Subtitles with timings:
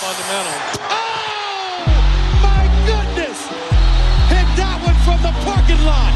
[0.00, 0.56] fundamental.
[0.88, 1.84] Oh,
[2.40, 3.38] my goodness!
[4.32, 6.14] Hit that one from the parking lot.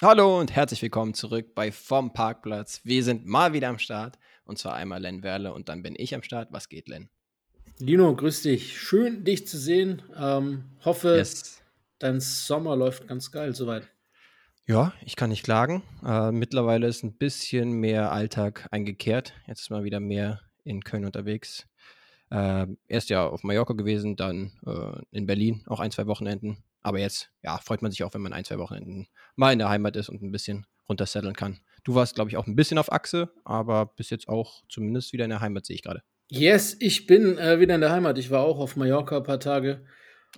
[0.00, 2.80] Hallo und herzlich willkommen zurück bei Vom Parkplatz.
[2.84, 4.19] Wir sind mal wieder am Start
[4.50, 6.48] und zwar einmal Len Werle und dann bin ich am Start.
[6.52, 7.08] Was geht, Len?
[7.78, 8.78] Lino, grüß dich.
[8.78, 10.02] Schön, dich zu sehen.
[10.14, 11.62] Ähm, hoffe, Yes.
[11.98, 13.88] dein Sommer läuft ganz geil soweit.
[14.66, 15.82] Ja, ich kann nicht klagen.
[16.04, 19.32] Äh, mittlerweile ist ein bisschen mehr Alltag eingekehrt.
[19.46, 21.66] Jetzt ist mal wieder mehr in Köln unterwegs.
[22.30, 26.58] Äh, erst ja auf Mallorca gewesen, dann äh, in Berlin auch ein, zwei Wochenenden.
[26.82, 29.68] Aber jetzt, ja, freut man sich auch, wenn man ein, zwei Wochenenden mal in der
[29.70, 31.60] Heimat ist und ein bisschen runtersetteln kann.
[31.84, 35.24] Du warst, glaube ich, auch ein bisschen auf Achse, aber bis jetzt auch zumindest wieder
[35.24, 36.02] in der Heimat, sehe ich gerade.
[36.28, 38.18] Yes, ich bin äh, wieder in der Heimat.
[38.18, 39.84] Ich war auch auf Mallorca ein paar Tage.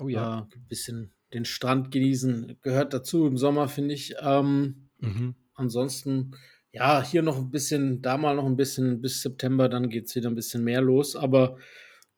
[0.00, 2.58] Oh Äh, ein bisschen den Strand genießen.
[2.62, 4.14] Gehört dazu im Sommer, finde ich.
[4.20, 5.34] Ähm, Mhm.
[5.54, 6.36] ansonsten,
[6.70, 10.14] ja, hier noch ein bisschen, da mal noch ein bisschen bis September, dann geht es
[10.14, 11.16] wieder ein bisschen mehr los.
[11.16, 11.58] Aber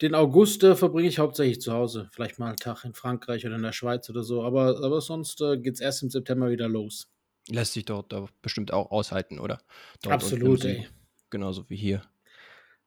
[0.03, 2.09] den August äh, verbringe ich hauptsächlich zu Hause.
[2.12, 4.42] Vielleicht mal einen Tag in Frankreich oder in der Schweiz oder so.
[4.44, 7.09] Aber, aber sonst äh, geht es erst im September wieder los.
[7.48, 9.61] Lässt sich dort da bestimmt auch aushalten, oder?
[10.03, 10.87] Dort Absolut, ey.
[11.31, 12.03] Genauso wie hier.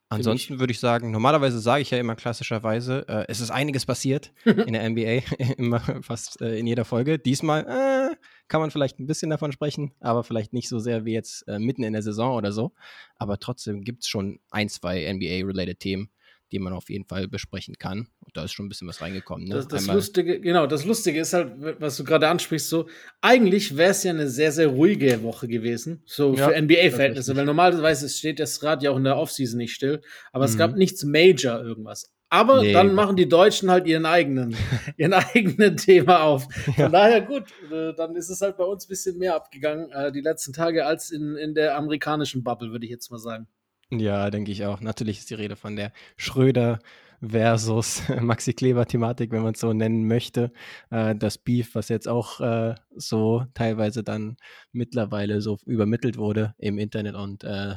[0.10, 4.32] Ansonsten würde ich sagen, normalerweise sage ich ja immer klassischerweise, äh, es ist einiges passiert
[4.46, 5.24] in der NBA,
[5.58, 7.20] immer fast äh, in jeder Folge.
[7.20, 8.16] Diesmal äh,
[8.48, 11.60] kann man vielleicht ein bisschen davon sprechen, aber vielleicht nicht so sehr wie jetzt äh,
[11.60, 12.72] mitten in der Saison oder so.
[13.18, 16.10] Aber trotzdem gibt es schon ein, zwei NBA-related Themen,
[16.52, 18.08] die man auf jeden Fall besprechen kann.
[18.20, 19.48] Und da ist schon ein bisschen was reingekommen.
[19.48, 19.56] Ne?
[19.56, 22.88] Das, das Lustige, genau, das Lustige ist halt, was du gerade ansprichst, so,
[23.22, 27.46] eigentlich wäre es ja eine sehr, sehr ruhige Woche gewesen, so Ja, für NBA-Verhältnisse, weil
[27.46, 30.58] normalerweise steht das Rad ja auch in der Offseason nicht still, aber es Mhm.
[30.60, 32.12] gab nichts Major irgendwas.
[32.30, 32.74] Aber Nee.
[32.74, 34.52] dann machen die Deutschen halt ihren eigenen,
[34.98, 36.44] ihren eigenen Thema auf.
[36.66, 36.90] Von Ja.
[36.90, 40.20] daher gut, äh, dann ist es halt bei uns ein bisschen mehr abgegangen, äh, die
[40.22, 43.48] letzten Tage, als in, in der amerikanischen Bubble, würde ich jetzt mal sagen.
[43.92, 44.82] Ja, denke ich auch.
[44.82, 46.80] Natürlich ist die Rede von der Schröder
[47.22, 50.52] versus Maxi Kleber-Thematik, wenn man es so nennen möchte.
[50.90, 54.38] Äh, das Beef, was jetzt auch äh, so teilweise dann
[54.74, 57.76] mittlerweile so übermittelt wurde im Internet und äh,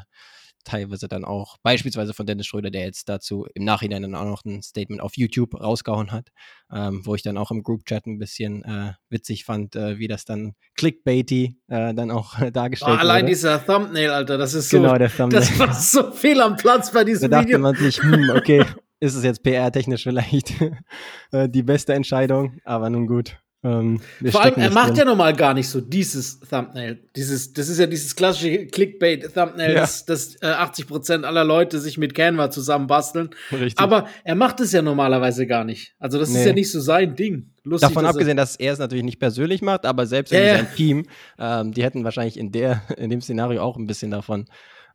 [0.64, 4.44] teilweise dann auch beispielsweise von Dennis Schröder, der jetzt dazu im Nachhinein dann auch noch
[4.44, 6.28] ein Statement auf YouTube rausgehauen hat,
[6.72, 10.24] ähm, wo ich dann auch im Group-Chat ein bisschen äh, witzig fand, äh, wie das
[10.24, 13.32] dann clickbaity äh, dann auch dargestellt Oh, allein wurde.
[13.32, 15.40] dieser Thumbnail, Alter, das ist so, Genau, der Thumbnail.
[15.40, 17.58] das war so fehl am Platz bei Da diesem dachte Video.
[17.60, 18.64] man sich, hm, okay,
[19.00, 20.52] ist es jetzt PR-technisch vielleicht
[21.32, 23.38] äh, die beste Entscheidung, aber nun gut.
[23.62, 24.00] Ähm,
[24.30, 24.96] Vor allem, er macht drin.
[24.96, 26.98] ja normal gar nicht so dieses Thumbnail.
[27.14, 29.80] Dieses, das ist ja dieses klassische Clickbait-Thumbnail, Ja.
[29.80, 33.30] das, das äh, 80% aller Leute sich mit Canva zusammenbasteln.
[33.52, 33.78] Richtig.
[33.78, 35.94] Aber er macht es ja normalerweise gar nicht.
[35.98, 36.46] Also, das ist Nee.
[36.46, 37.50] ja nicht so sein Ding.
[37.62, 40.56] Lustig, Davon dass abgesehen, dass er es natürlich nicht persönlich macht, aber selbst Ja, irgendwie
[40.58, 40.64] ja.
[40.64, 41.06] sein Team,
[41.38, 44.46] ähm, die hätten wahrscheinlich in, der, in dem Szenario auch ein bisschen davon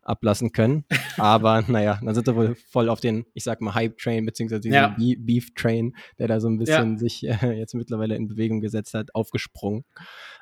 [0.05, 0.85] ablassen können.
[1.17, 4.75] Aber naja, dann sind wir wohl voll auf den, ich sag mal, Hype-Train, beziehungsweise diesen
[4.75, 4.95] Ja.
[4.97, 9.13] Be- Beef-Train, der da so ein bisschen sich äh, jetzt mittlerweile in Bewegung gesetzt hat,
[9.15, 9.83] aufgesprungen.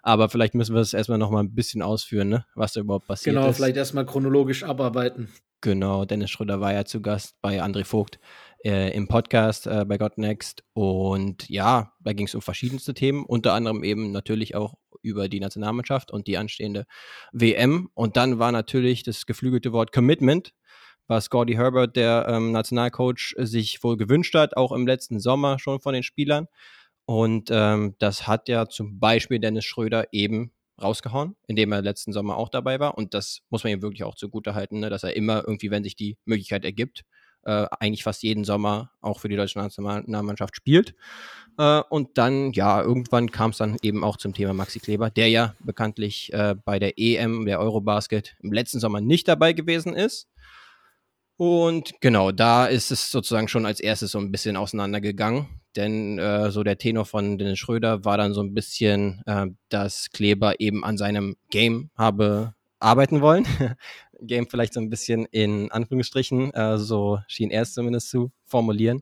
[0.03, 2.45] Aber vielleicht müssen wir es erstmal nochmal ein bisschen ausführen, ne?
[2.55, 3.55] was da überhaupt passiert Genau, ist.
[3.55, 5.29] vielleicht erstmal chronologisch abarbeiten.
[5.61, 8.19] Genau, Dennis Schröder war ja zu Gast bei André Vogt
[8.63, 10.63] äh, im Podcast äh, bei God Next.
[10.73, 15.39] Und ja, da ging es um verschiedenste Themen, unter anderem eben natürlich auch über die
[15.39, 16.85] Nationalmannschaft und die anstehende
[17.33, 17.89] WM.
[17.93, 20.53] Und dann war natürlich das geflügelte Wort Commitment,
[21.07, 25.81] was Gordy Herbert, der ähm, Nationalcoach, sich wohl gewünscht hat, auch im letzten Sommer schon
[25.81, 26.47] von den Spielern.
[27.05, 32.37] Und ähm, das hat ja zum Beispiel Dennis Schröder eben rausgehauen, indem er letzten Sommer
[32.37, 32.97] auch dabei war.
[32.97, 35.83] Und das muss man ihm wirklich auch zugute halten, ne, dass er immer irgendwie, wenn
[35.83, 37.03] sich die Möglichkeit ergibt,
[37.45, 40.95] äh, eigentlich fast jeden Sommer auch für die deutsche Nationalmannschaft spielt.
[41.57, 45.29] Äh, und dann, ja, irgendwann kam es dann eben auch zum Thema Maxi Kleber, der
[45.29, 50.27] ja bekanntlich äh, bei der EM, der Eurobasket, im letzten Sommer nicht dabei gewesen ist.
[51.37, 55.47] Und genau, da ist es sozusagen schon als erstes so ein bisschen auseinandergegangen.
[55.75, 60.11] Denn äh, so der Tenor von Dennis Schröder war dann so ein bisschen, äh, dass
[60.11, 63.45] Kleber eben an seinem Game habe arbeiten wollen.
[64.27, 69.01] Game vielleicht so ein bisschen in Anführungsstrichen, äh, so schien er es zumindest zu formulieren.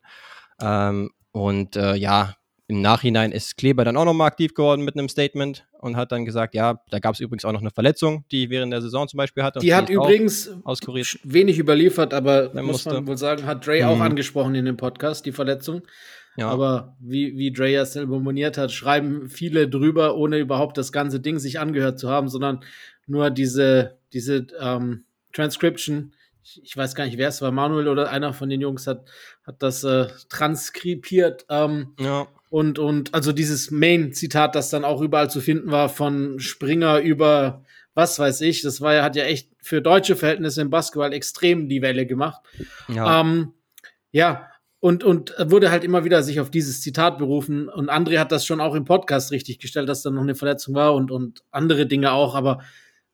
[0.62, 2.36] Ähm, und äh, ja,
[2.68, 6.24] im Nachhinein ist Kleber dann auch nochmal aktiv geworden mit einem Statement und hat dann
[6.24, 9.18] gesagt, ja, da gab es übrigens auch noch eine Verletzung, die während der Saison zum
[9.18, 9.60] Beispiel hatte.
[9.60, 11.20] und Die hat übrigens auskuriert.
[11.24, 12.94] wenig überliefert, aber Der muss musste.
[12.94, 14.02] man wohl sagen, hat Dre auch Mhm.
[14.04, 15.82] angesprochen in dem Podcast, die Verletzung.
[16.38, 20.94] Ja, Aber wie, wie Dre ja selber moniert hat, schreiben viele drüber, ohne überhaupt das
[20.94, 22.64] ganze Ding sich angehört zu haben, sondern
[23.06, 25.04] nur diese, diese ähm,
[25.34, 26.14] Transcription,
[26.44, 29.10] ich weiß gar nicht, wer es war, Manuel oder einer von den Jungs hat,
[29.46, 31.46] hat das äh, transkribiert.
[31.50, 32.28] Ähm, ja.
[32.50, 37.64] Und, und also dieses Main-Zitat, das dann auch überall zu finden war, von Springer über
[37.94, 41.68] was weiß ich, das war ja, hat ja echt für deutsche Verhältnisse im Basketball extrem
[41.68, 42.42] die Welle gemacht.
[42.88, 43.54] Ja, ähm,
[44.12, 44.48] ja
[44.80, 47.70] und, und wurde halt immer wieder sich auf dieses Zitat berufen.
[47.70, 50.74] Und André hat das schon auch im Podcast richtig gestellt, dass da noch eine Verletzung
[50.74, 52.34] war und, und andere Dinge auch.
[52.34, 52.62] Aber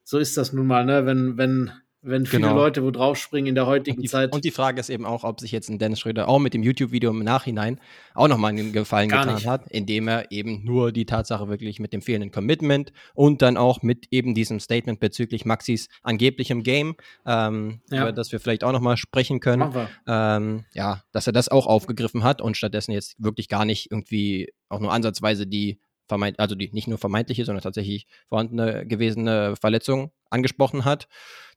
[0.02, 1.04] so ist das nun mal, ne?
[1.04, 1.72] Wenn, wenn
[2.02, 2.54] wenn viele genau.
[2.54, 4.32] Leute wo draufspringen in der heutigen und die, Zeit.
[4.32, 6.62] Und die Frage ist eben auch, ob sich jetzt ein Dennis Schröder auch mit dem
[6.62, 7.80] YouTube-Video im Nachhinein
[8.14, 9.46] auch nochmal einen Gefallen Gar getan nicht.
[9.46, 13.82] hat, indem er eben nur die Tatsache wirklich mit dem fehlenden Commitment und dann auch
[13.82, 16.94] mit eben diesem Statement bezüglich Maxis angeblichem Game,
[17.26, 18.02] ähm, ja.
[18.02, 19.74] über das wir vielleicht auch nochmal sprechen können,
[20.06, 24.52] ähm, ja, dass er das auch aufgegriffen hat und stattdessen jetzt wirklich gar nicht irgendwie
[24.68, 30.10] auch nur ansatzweise die vermeint, also die nicht nur vermeintliche, sondern tatsächlich vorhandene gewesene Verletzung
[30.30, 31.08] angesprochen hat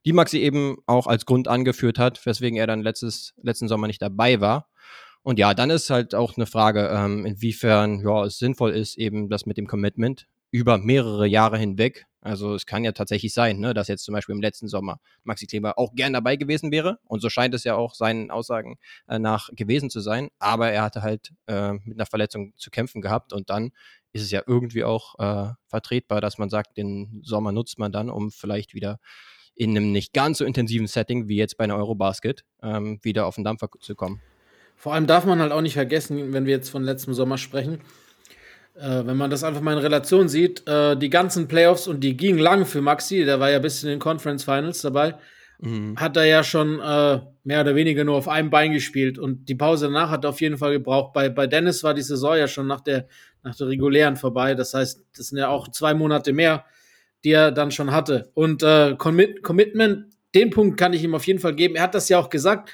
[0.05, 4.01] die Maxi eben auch als Grund angeführt hat, weswegen er dann letztes, letzten Sommer nicht
[4.01, 4.67] dabei war.
[5.23, 9.29] Und ja, dann ist halt auch eine Frage, ähm, inwiefern ja, es sinnvoll ist, eben
[9.29, 12.07] das mit dem Commitment über mehrere Jahre hinweg.
[12.21, 15.47] Also es kann ja tatsächlich sein, ne, dass jetzt zum Beispiel im letzten Sommer Maxi
[15.47, 16.99] Kleber auch gern dabei gewesen wäre.
[17.03, 18.77] Und so scheint es ja auch seinen Aussagen
[19.07, 20.29] äh, nach gewesen zu sein.
[20.37, 23.33] Aber er hatte halt äh, mit einer Verletzung zu kämpfen gehabt.
[23.33, 23.71] Und dann
[24.13, 28.09] ist es ja irgendwie auch äh, vertretbar, dass man sagt, den Sommer nutzt man dann,
[28.09, 28.99] um vielleicht wieder
[29.55, 33.35] in einem nicht ganz so intensiven Setting wie jetzt bei einer Eurobasket ähm, wieder auf
[33.35, 34.21] den Dampfer zu kommen.
[34.75, 37.81] Vor allem darf man halt auch nicht vergessen, wenn wir jetzt von letztem Sommer sprechen,
[38.75, 42.17] äh, wenn man das einfach mal in Relation sieht, äh, die ganzen Playoffs und die
[42.17, 45.15] gingen lang für Maxi, der war ja bis in den Conference Finals dabei,
[45.59, 45.97] mhm.
[45.97, 49.55] hat er ja schon äh, mehr oder weniger nur auf einem Bein gespielt und die
[49.55, 51.13] Pause danach hat er auf jeden Fall gebraucht.
[51.13, 53.07] Bei, bei Dennis war die Saison ja schon nach der,
[53.43, 56.65] nach der regulären vorbei, das heißt, das sind ja auch zwei Monate mehr
[57.23, 58.31] die er dann schon hatte.
[58.33, 61.75] Und äh, Commit Commitment, den Punkt kann ich ihm auf jeden Fall geben.
[61.75, 62.71] Er hat das ja auch gesagt.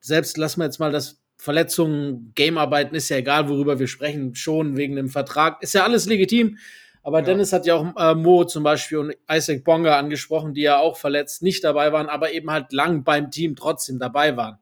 [0.00, 4.76] Selbst lassen wir jetzt mal das Verletzungen, Gamearbeiten, ist ja egal, worüber wir sprechen, schon
[4.76, 5.62] wegen dem Vertrag.
[5.62, 6.58] Ist ja alles legitim.
[7.02, 7.24] Aber ja.
[7.24, 10.98] Dennis hat ja auch äh, Mo zum Beispiel und Isaac Bonga angesprochen, die ja auch
[10.98, 14.58] verletzt nicht dabei waren, aber eben halt lang beim Team trotzdem dabei waren.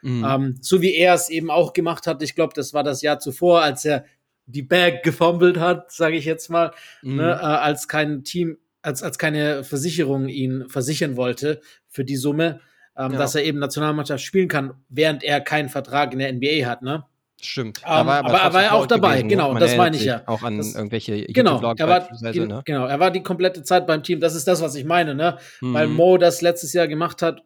[0.00, 0.24] Mhm.
[0.26, 2.22] Ähm, so wie er es eben auch gemacht hat.
[2.22, 4.04] Ich glaube, das war das Jahr zuvor, als er
[4.46, 7.16] die Bag gefummelt hat, sage ich jetzt mal, mhm.
[7.16, 12.60] ne, äh, als kein Team als, als keine Versicherung ihn versichern wollte für die Summe,
[12.96, 13.18] ähm, ja.
[13.18, 17.04] dass er eben Nationalmannschaft spielen kann, während er keinen Vertrag in der NBA hat, ne?
[17.44, 17.82] Stimmt.
[17.84, 20.22] Um, ähm, aber, aber, er war auch dabei, gewesen, genau, das meine ich ja.
[20.26, 22.62] Auch an das, irgendwelche genau, er war, ne?
[22.64, 24.20] genau, er war die komplette Zeit beim Team.
[24.20, 25.38] Das ist das, was ich meine, ne?
[25.60, 25.74] Mhm.
[25.74, 27.42] Weil Mo das letztes Jahr gemacht hat.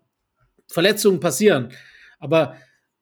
[0.68, 1.72] Verletzungen passieren.
[2.18, 2.56] Aber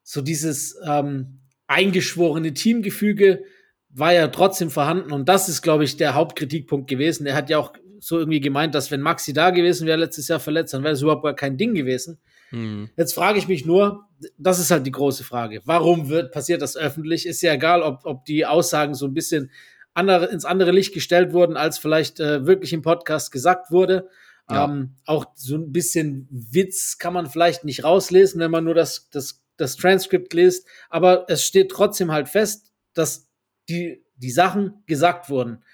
[0.05, 3.43] so dieses ähm, eingeschworene Teamgefüge
[3.91, 5.13] war ja trotzdem vorhanden.
[5.13, 7.27] Und das ist, glaube ich, der Hauptkritikpunkt gewesen.
[7.27, 10.41] Er hat ja auch so irgendwie gemeint, dass wenn Maxi da gewesen wäre, letztes Jahr
[10.41, 12.21] verletzt, dann wäre es überhaupt gar kein Ding gewesen.
[12.55, 12.91] Mhm.
[12.97, 14.07] Jetzt frage ich mich nur,
[14.39, 15.61] das ist halt die große Frage.
[15.65, 17.27] Warum wird, passiert das öffentlich?
[17.27, 19.51] Ist ja egal, ob, ob die Aussagen so ein bisschen
[19.93, 24.09] andere, ins andere Licht gestellt wurden, als vielleicht äh, wirklich im Podcast gesagt wurde.
[24.49, 24.67] Ja.
[24.67, 29.09] Ähm, auch so ein bisschen Witz kann man vielleicht nicht rauslesen, wenn man nur das,
[29.11, 30.67] das, das Transkript liest.
[30.91, 33.29] Aber es steht trotzdem halt fest, dass
[33.69, 35.65] die, die Sachen gesagt wurden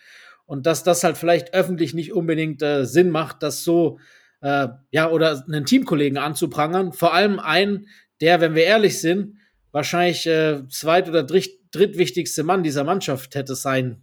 [0.46, 3.98] und dass das halt vielleicht öffentlich nicht unbedingt äh, Sinn macht, das so,
[4.40, 6.92] äh, ja, oder einen Teamkollegen anzuprangern.
[6.92, 7.86] Vor allem einen,
[8.20, 9.36] der, wenn wir ehrlich sind,
[9.72, 14.02] wahrscheinlich äh, zweit- oder dritt, drittwichtigste Mann dieser Mannschaft hätte sein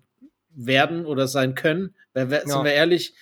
[0.50, 1.96] werden oder sein können.
[2.14, 2.48] Wenn wir, ja.
[2.48, 3.14] Sind wir ehrlich,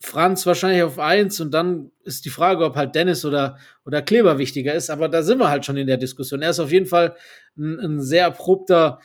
[0.00, 4.38] Franz wahrscheinlich auf eins und dann ist die Frage, ob halt Dennis oder, oder Kleber
[4.38, 4.90] wichtiger ist.
[4.90, 6.42] Aber da sind wir halt schon in der Diskussion.
[6.42, 7.16] Er ist auf jeden Fall
[7.56, 9.00] ein, ein sehr erprobter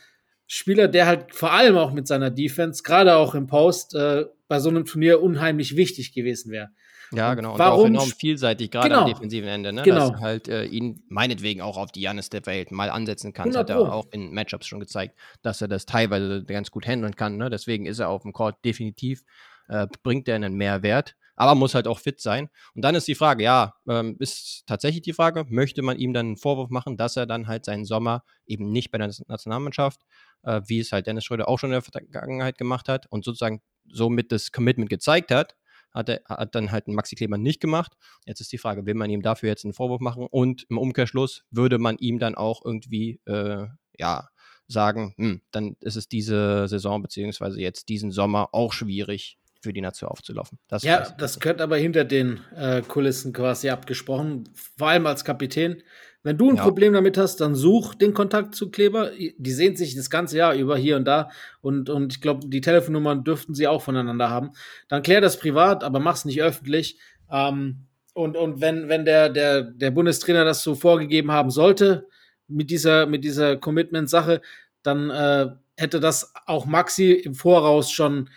[0.45, 4.59] Spieler, der halt vor allem auch mit seiner Defense, gerade auch im Post, äh, bei
[4.59, 6.69] so einem Turnier unheimlich wichtig gewesen wäre.
[7.11, 7.53] Ja, genau.
[7.53, 7.81] Und Warum?
[7.81, 9.01] auch enorm vielseitig, gerade genau.
[9.01, 9.81] am defensiven Ende, ne?
[9.83, 10.11] Genau.
[10.11, 13.49] Dass halt äh, ihn meinetwegen auch auf die Janis der Welt mal ansetzen kann.
[13.49, 17.15] Das hat er auch in Matchups schon gezeigt, dass er das teilweise ganz gut handeln
[17.15, 17.37] kann.
[17.37, 17.49] Ne?
[17.49, 19.23] Deswegen ist er auf dem Court definitiv,
[19.67, 22.49] äh, bringt er einen Mehrwert aber muss halt auch fit sein.
[22.75, 26.25] Und dann ist die Frage, ja, ähm, ist tatsächlich die Frage, möchte man ihm dann
[26.27, 30.01] einen Vorwurf machen, dass er dann halt seinen Sommer eben nicht bei der Nationalmannschaft,
[30.43, 33.61] äh, wie es halt Dennis Schröder auch schon in der Vergangenheit gemacht hat und sozusagen
[33.89, 35.55] somit das Commitment gezeigt hat,
[35.93, 37.93] hat, er, hat dann halt Maxi Kleber nicht gemacht.
[38.25, 41.43] Jetzt ist die Frage, will man ihm dafür jetzt einen Vorwurf machen und im Umkehrschluss
[41.51, 43.67] würde man ihm dann auch irgendwie, äh,
[43.97, 44.29] ja,
[44.67, 49.81] sagen, hm, dann ist es diese Saison beziehungsweise jetzt diesen Sommer auch schwierig, für die
[49.81, 50.57] Nation aufzulaufen.
[50.67, 55.83] Das ja, das gehört aber hinter den äh, Kulissen quasi abgesprochen, vor allem als Kapitän.
[56.23, 56.63] Wenn du ein ja.
[56.63, 59.11] Problem damit hast, dann such den Kontakt zu Kleber.
[59.11, 61.29] Die sehen sich das ganze Jahr über hier und da
[61.61, 64.51] und, und ich glaube, die Telefonnummern dürften sie auch voneinander haben.
[64.87, 66.99] Dann klär das privat, aber mach's nicht öffentlich.
[67.31, 72.07] Ähm, Und, und wenn, wenn der, der, der Bundestrainer das so vorgegeben haben sollte,
[72.47, 74.41] mit dieser, mit dieser Commitment-Sache,
[74.83, 75.47] dann äh,
[75.77, 78.29] hätte das auch Maxi im Voraus schon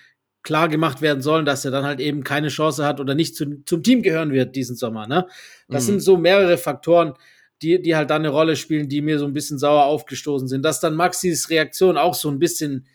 [0.42, 3.62] klar gemacht werden sollen, dass er dann halt eben keine Chance hat oder nicht zu,
[3.64, 5.06] zum Team gehören wird diesen Sommer.
[5.06, 5.26] Ne?
[5.68, 5.86] Das mhm.
[5.86, 7.14] sind so mehrere Faktoren,
[7.62, 10.64] die, die halt dann eine Rolle spielen, die mir so ein bisschen sauer aufgestoßen sind.
[10.64, 12.86] Dass dann Maxis Reaktion auch so ein bisschen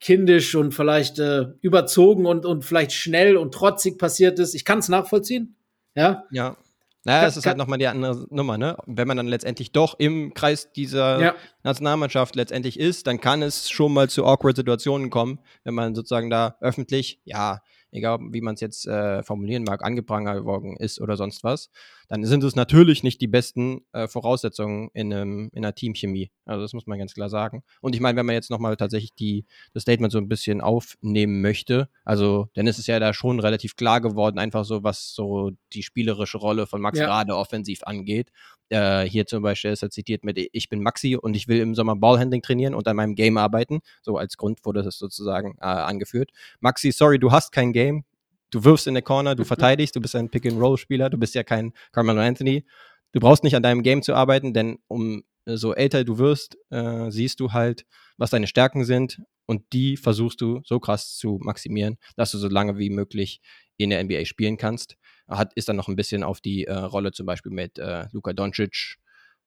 [0.00, 4.54] kindisch und vielleicht äh, überzogen und, und vielleicht schnell und trotzig passiert ist.
[4.54, 5.54] Ich kann es nachvollziehen.
[5.94, 6.24] Ja.
[6.30, 6.56] Ja.
[7.04, 8.76] Naja, es ist halt nochmal die andere Nummer, ne?
[8.86, 11.34] Wenn man dann letztendlich doch im Kreis dieser ja.
[11.64, 16.30] Nationalmannschaft letztendlich ist, dann kann es schon mal zu awkward Situationen kommen, wenn man sozusagen
[16.30, 17.60] da öffentlich, ja,
[17.92, 21.70] egal wie man es jetzt äh, formulieren mag, angeprangert worden ist oder sonst was,
[22.08, 26.30] dann sind es natürlich nicht die besten äh, Voraussetzungen in, einem, in einer Teamchemie.
[26.44, 27.62] Also das muss man ganz klar sagen.
[27.80, 31.40] Und ich meine, wenn man jetzt nochmal tatsächlich die, das Statement so ein bisschen aufnehmen
[31.40, 35.52] möchte, also denn es ist ja da schon relativ klar geworden, einfach so, was so
[35.72, 37.06] die spielerische Rolle von Max ja.
[37.06, 38.30] gerade offensiv angeht.
[38.72, 41.74] Äh, hier zum Beispiel ist er zitiert mit, ich bin Maxi und ich will im
[41.74, 43.80] Sommer Ballhandling trainieren und an meinem Game arbeiten.
[44.00, 46.30] So als Grund wurde das sozusagen äh, angeführt.
[46.60, 48.04] Maxi, sorry, du hast kein Game.
[48.50, 49.46] Du wirfst in der Corner, du mhm.
[49.46, 52.64] verteidigst, du bist ein Pick-and-Roll-Spieler, du bist ja kein Carmelo Anthony.
[53.12, 57.10] Du brauchst nicht an deinem Game zu arbeiten, denn um so älter du wirst, äh,
[57.10, 57.84] siehst du halt,
[58.16, 62.48] was deine Stärken sind und die versuchst du so krass zu maximieren, dass du so
[62.48, 63.40] lange wie möglich
[63.76, 64.96] in der NBA spielen kannst
[65.28, 68.32] hat, ist dann noch ein bisschen auf die äh, Rolle zum Beispiel mit äh, Luka
[68.32, 68.96] Doncic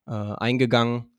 [0.08, 1.12] äh, eingegangen.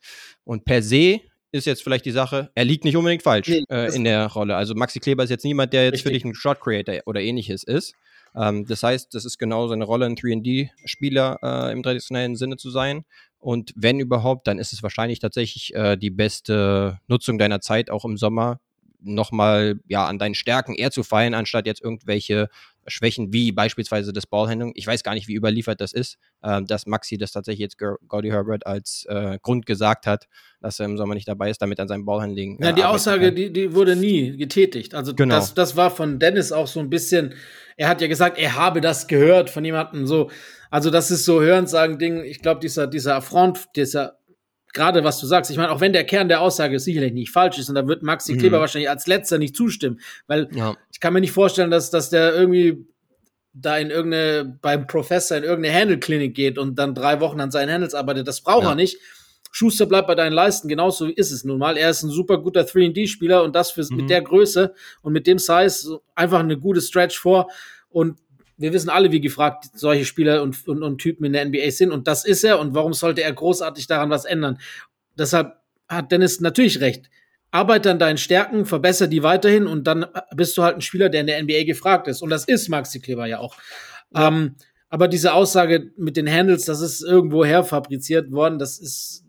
[0.44, 1.20] Und per se
[1.52, 4.56] ist jetzt vielleicht die Sache, er liegt nicht unbedingt falsch nee, äh, in der Rolle.
[4.56, 6.04] Also Maxi Kleber ist jetzt niemand, der jetzt richtig.
[6.04, 7.94] für dich ein Shot Creator oder ähnliches ist.
[8.34, 12.70] Ähm, das heißt, das ist genau seine Rolle, ein 3D-Spieler äh, im traditionellen Sinne zu
[12.70, 13.04] sein.
[13.46, 18.04] Und wenn überhaupt, dann ist es wahrscheinlich tatsächlich äh, die beste Nutzung deiner Zeit auch
[18.04, 18.58] im Sommer,
[19.06, 22.48] nochmal ja, an deinen Stärken eher zu feiern, anstatt jetzt irgendwelche
[22.88, 24.72] Schwächen wie beispielsweise das Ballhandling.
[24.74, 28.30] Ich weiß gar nicht, wie überliefert das ist, äh, dass Maxi das tatsächlich jetzt Gordy
[28.30, 30.26] Herbert als äh, Grund gesagt hat,
[30.60, 32.60] dass er im Sommer nicht dabei ist, damit an seinem Ballhandling.
[32.60, 34.94] Äh, ja, die Aussage, die, die wurde nie getätigt.
[34.94, 35.34] Also genau.
[35.36, 37.34] das, das war von Dennis auch so ein bisschen,
[37.76, 40.30] er hat ja gesagt, er habe das gehört von jemandem so.
[40.70, 42.24] Also das ist so Hörensagen-Ding.
[42.24, 44.18] Ich glaube, dieser, dieser Affront, dieser
[44.76, 47.58] gerade was du sagst, ich meine, auch wenn der Kern der Aussage sicherlich nicht falsch
[47.58, 48.38] ist, und da wird Maxi mhm.
[48.38, 50.76] Kleber wahrscheinlich als letzter nicht zustimmen, weil ja.
[50.92, 52.86] ich kann mir nicht vorstellen, dass, dass der irgendwie
[53.54, 57.72] da in irgendeine, beim Professor in irgendeine Handle-Klinik geht und dann drei Wochen an seinen
[57.72, 58.28] Handles arbeitet.
[58.28, 58.70] Das braucht ja.
[58.70, 58.98] er nicht.
[59.50, 61.78] Schuster bleibt bei deinen Leisten, genauso ist es nun mal.
[61.78, 63.96] Er ist ein super guter 3D-Spieler und das für, mhm.
[63.96, 67.48] mit der Größe und mit dem Size einfach eine gute Stretch vor.
[67.88, 68.18] Und
[68.56, 71.92] wir wissen alle, wie gefragt solche Spieler und, und, und Typen in der NBA sind.
[71.92, 72.58] Und das ist er.
[72.58, 74.58] Und warum sollte er großartig daran was ändern?
[75.18, 75.56] Deshalb
[75.88, 77.10] hat Dennis natürlich recht.
[77.50, 81.20] Arbeite an deinen Stärken, verbessere die weiterhin und dann bist du halt ein Spieler, der
[81.20, 82.22] in der NBA gefragt ist.
[82.22, 83.56] Und das ist Maxi Kleber ja auch.
[84.14, 84.28] Ja.
[84.28, 84.56] Ähm,
[84.88, 88.58] aber diese Aussage mit den Handles, das ist irgendwo her fabriziert worden.
[88.58, 89.24] Das ist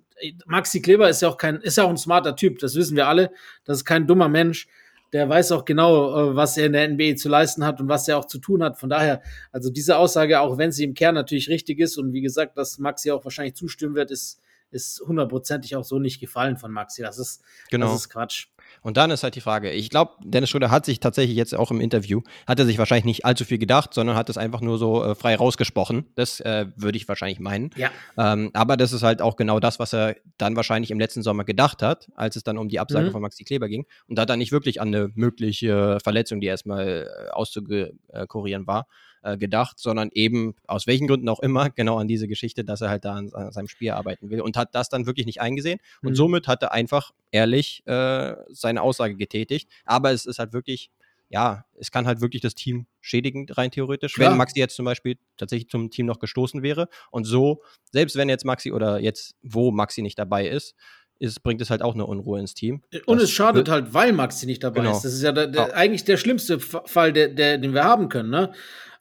[0.46, 2.60] Maxi Kleber ist ja auch kein, ist ja auch ein smarter Typ.
[2.60, 3.31] Das wissen wir alle.
[3.65, 4.67] Das ist kein dummer Mensch
[5.13, 8.07] der weiß auch genau, äh, was er in der NBA zu leisten hat und was
[8.07, 8.79] er auch zu tun hat.
[8.79, 9.21] Von daher,
[9.51, 12.77] also diese Aussage, auch wenn sie im Kern natürlich richtig ist und wie gesagt, dass
[12.77, 17.01] Maxi auch wahrscheinlich zustimmen wird, ist, ist hundertprozentig auch so nicht gefallen von Maxi.
[17.01, 17.87] Das ist, genau.
[17.87, 18.47] das ist Quatsch.
[18.81, 21.72] Und dann ist halt die Frage, ich glaube, Dennis Schröder hat sich tatsächlich jetzt auch
[21.72, 24.77] im Interview, hat er sich wahrscheinlich nicht allzu viel gedacht, sondern hat es einfach nur
[24.77, 26.05] so äh, frei rausgesprochen.
[26.15, 27.69] Das äh, würde ich wahrscheinlich meinen.
[27.75, 27.89] Ja.
[28.17, 31.43] Ähm, aber das ist halt auch genau das, was er dann wahrscheinlich im letzten Sommer
[31.43, 33.12] gedacht hat, als es dann um die Absage mhm.
[33.12, 33.86] von Maxi Kleber ging.
[34.07, 38.88] Und da hat er nicht wirklich an eine mögliche Verletzung, die erstmal äh, auszukurieren war,
[39.27, 42.89] äh, gedacht, sondern eben aus welchen Gründen auch immer genau an diese Geschichte, dass er
[42.89, 45.79] halt da an, an seinem Spiel arbeiten will und hat das dann wirklich nicht eingesehen.
[46.01, 46.15] Und mhm.
[46.15, 49.69] somit hat er einfach ehrlich äh, seine Aussage getätigt.
[49.86, 50.89] Aber es ist halt wirklich
[51.29, 54.31] ja, es kann halt wirklich das Team schädigen, rein theoretisch, Klar.
[54.31, 56.88] wenn Maxi jetzt zum Beispiel tatsächlich zum Team noch gestoßen wäre.
[57.12, 60.74] Und so, selbst wenn jetzt Maxi oder jetzt, wo Maxi nicht dabei ist,
[61.19, 62.81] ist, bringt es halt auch eine Unruhe ins Team.
[63.05, 64.95] Und es schadet halt, weil Maxi nicht dabei genau.
[64.95, 65.03] ist.
[65.03, 65.74] Das ist ja, der, der, ja.
[65.74, 68.29] eigentlich der schlimmste Fall, der, der, den wir haben können.
[68.29, 68.51] Ne?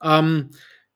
[0.03, 0.51] Ähm,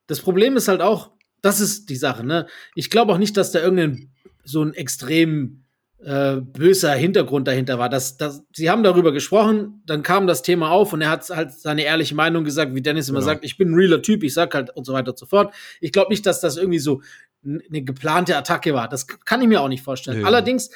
[0.06, 1.10] das Problem ist halt auch,
[1.42, 2.46] das ist die Sache, ne?
[2.74, 4.10] Ich glaube auch nicht, dass da irgendein
[4.44, 5.64] so ein extrem
[6.02, 7.88] äh, böser Hintergrund dahinter war.
[7.88, 11.52] Das, das, sie haben darüber gesprochen, dann kam das Thema auf und er hat halt
[11.52, 13.32] seine ehrliche Meinung gesagt, wie Dennis immer genau.
[13.32, 15.54] sagt, ich bin ein realer Typ, ich sag halt und so weiter und so fort.
[15.80, 17.02] Ich glaube nicht, dass das irgendwie so
[17.44, 18.88] eine geplante Attacke war.
[18.88, 20.20] Das kann ich mir auch nicht vorstellen.
[20.20, 20.26] Ja.
[20.26, 20.70] Allerdings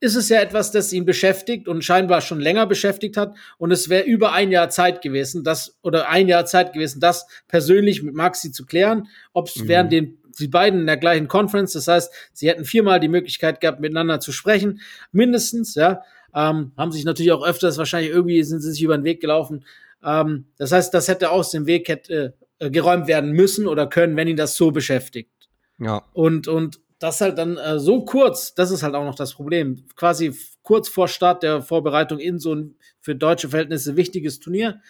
[0.00, 3.34] ist es ja etwas, das ihn beschäftigt und scheinbar schon länger beschäftigt hat.
[3.58, 7.26] Und es wäre über ein Jahr Zeit gewesen, das oder ein Jahr Zeit gewesen, das
[7.48, 9.68] persönlich mit Maxi zu klären, ob es mhm.
[9.68, 13.60] während den die beiden in der gleichen Conference, das heißt, sie hätten viermal die Möglichkeit
[13.60, 16.02] gehabt, miteinander zu sprechen, mindestens, ja,
[16.34, 19.64] ähm, haben sich natürlich auch öfters wahrscheinlich irgendwie sind sie sich über den Weg gelaufen.
[20.04, 24.16] Ähm, das heißt, das hätte aus dem Weg hätte, äh, geräumt werden müssen oder können,
[24.16, 25.48] wenn ihn das so beschäftigt.
[25.78, 26.02] Ja.
[26.12, 29.84] Und, und das halt dann äh, so kurz, das ist halt auch noch das Problem,
[29.96, 34.80] quasi kurz vor Start der Vorbereitung in so ein für deutsche Verhältnisse wichtiges Turnier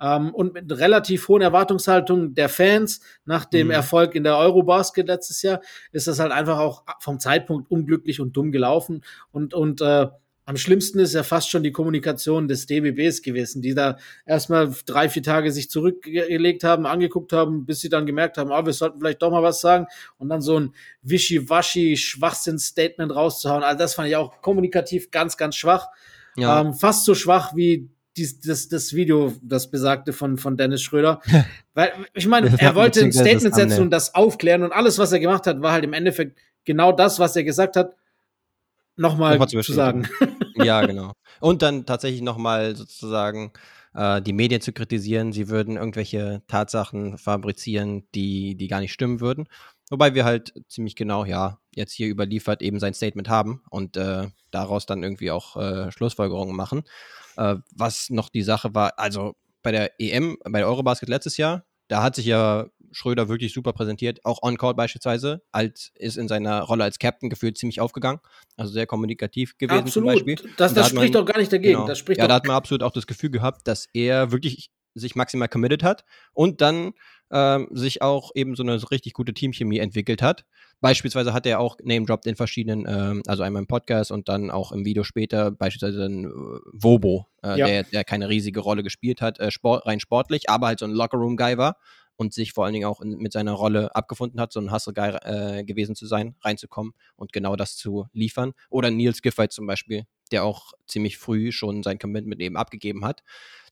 [0.00, 3.72] ähm, und mit relativ hohen Erwartungshaltungen der Fans nach dem mhm.
[3.72, 5.60] Erfolg in der Eurobasket letztes Jahr
[5.92, 10.06] ist das halt einfach auch vom Zeitpunkt unglücklich und dumm gelaufen und und äh,
[10.48, 15.10] am schlimmsten ist ja fast schon die Kommunikation des DBBs gewesen, die da erstmal drei,
[15.10, 18.98] vier Tage sich zurückgelegt haben, angeguckt haben, bis sie dann gemerkt haben, ah, wir sollten
[18.98, 19.84] vielleicht doch mal was sagen
[20.16, 23.62] und dann so ein wischiwaschi Schwachsinn-Statement rauszuhauen.
[23.62, 25.88] Also das fand ich auch kommunikativ ganz, ganz schwach.
[26.34, 26.62] Ja.
[26.62, 31.20] Ähm, fast so schwach wie dies, das, das Video, das besagte von, von Dennis Schröder.
[31.74, 35.20] Weil, ich meine, er wollte ein Statement setzen und das aufklären und alles, was er
[35.20, 37.96] gemacht hat, war halt im Endeffekt genau das, was er gesagt hat,
[38.96, 40.08] nochmal noch zu sagen.
[40.64, 41.12] Ja, genau.
[41.40, 43.52] Und dann tatsächlich nochmal sozusagen
[43.94, 49.20] äh, die Medien zu kritisieren, sie würden irgendwelche Tatsachen fabrizieren, die, die gar nicht stimmen
[49.20, 49.48] würden.
[49.90, 54.28] Wobei wir halt ziemlich genau, ja, jetzt hier überliefert eben sein Statement haben und äh,
[54.50, 56.82] daraus dann irgendwie auch äh, Schlussfolgerungen machen.
[57.36, 61.64] Äh, was noch die Sache war, also bei der EM, bei der Eurobasket letztes Jahr,
[61.88, 66.62] da hat sich ja Schröder wirklich super präsentiert, auch on-court beispielsweise, als ist in seiner
[66.62, 68.20] Rolle als Captain gefühlt ziemlich aufgegangen,
[68.56, 70.10] also sehr kommunikativ gewesen absolut.
[70.10, 70.50] zum Beispiel.
[70.56, 71.74] Das, das da spricht doch gar nicht dagegen.
[71.74, 74.70] Genau, das spricht ja, da hat man absolut auch das Gefühl gehabt, dass er wirklich
[74.94, 76.92] sich maximal committed hat und dann
[77.30, 80.44] ähm, sich auch eben so eine richtig gute Teamchemie entwickelt hat.
[80.80, 84.72] Beispielsweise hat er auch Name-Dropped in verschiedenen, ähm, also einmal im Podcast und dann auch
[84.72, 86.28] im Video später, beispielsweise ein äh,
[86.72, 87.66] Wobo, äh, ja.
[87.66, 90.92] der, der keine riesige Rolle gespielt hat, äh, sport, rein sportlich, aber halt so ein
[90.92, 91.76] Locker-Room-Guy war
[92.18, 95.10] und sich vor allen Dingen auch in, mit seiner Rolle abgefunden hat, so ein Hustle-Guy
[95.22, 98.52] äh, gewesen zu sein, reinzukommen und genau das zu liefern.
[98.68, 103.22] Oder Nils Giffey zum Beispiel, der auch ziemlich früh schon sein Commitment eben abgegeben hat.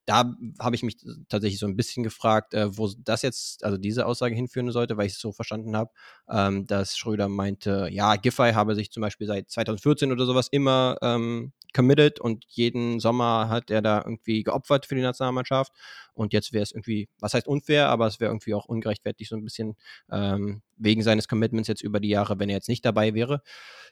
[0.06, 0.98] Da habe ich mich
[1.28, 5.06] tatsächlich so ein bisschen gefragt, äh, wo das jetzt, also diese Aussage hinführen sollte, weil
[5.06, 5.90] ich es so verstanden habe,
[6.30, 10.96] ähm, dass Schröder meinte, ja, Giffey habe sich zum Beispiel seit 2014 oder sowas immer
[11.02, 15.72] ähm, committed und jeden Sommer hat er da irgendwie geopfert für die Nationalmannschaft.
[16.14, 19.36] Und jetzt wäre es irgendwie, was heißt unfair, aber es wäre irgendwie auch ungerechtfertigt, so
[19.36, 19.76] ein bisschen
[20.10, 23.42] ähm, wegen seines Commitments jetzt über die Jahre, wenn er jetzt nicht dabei wäre.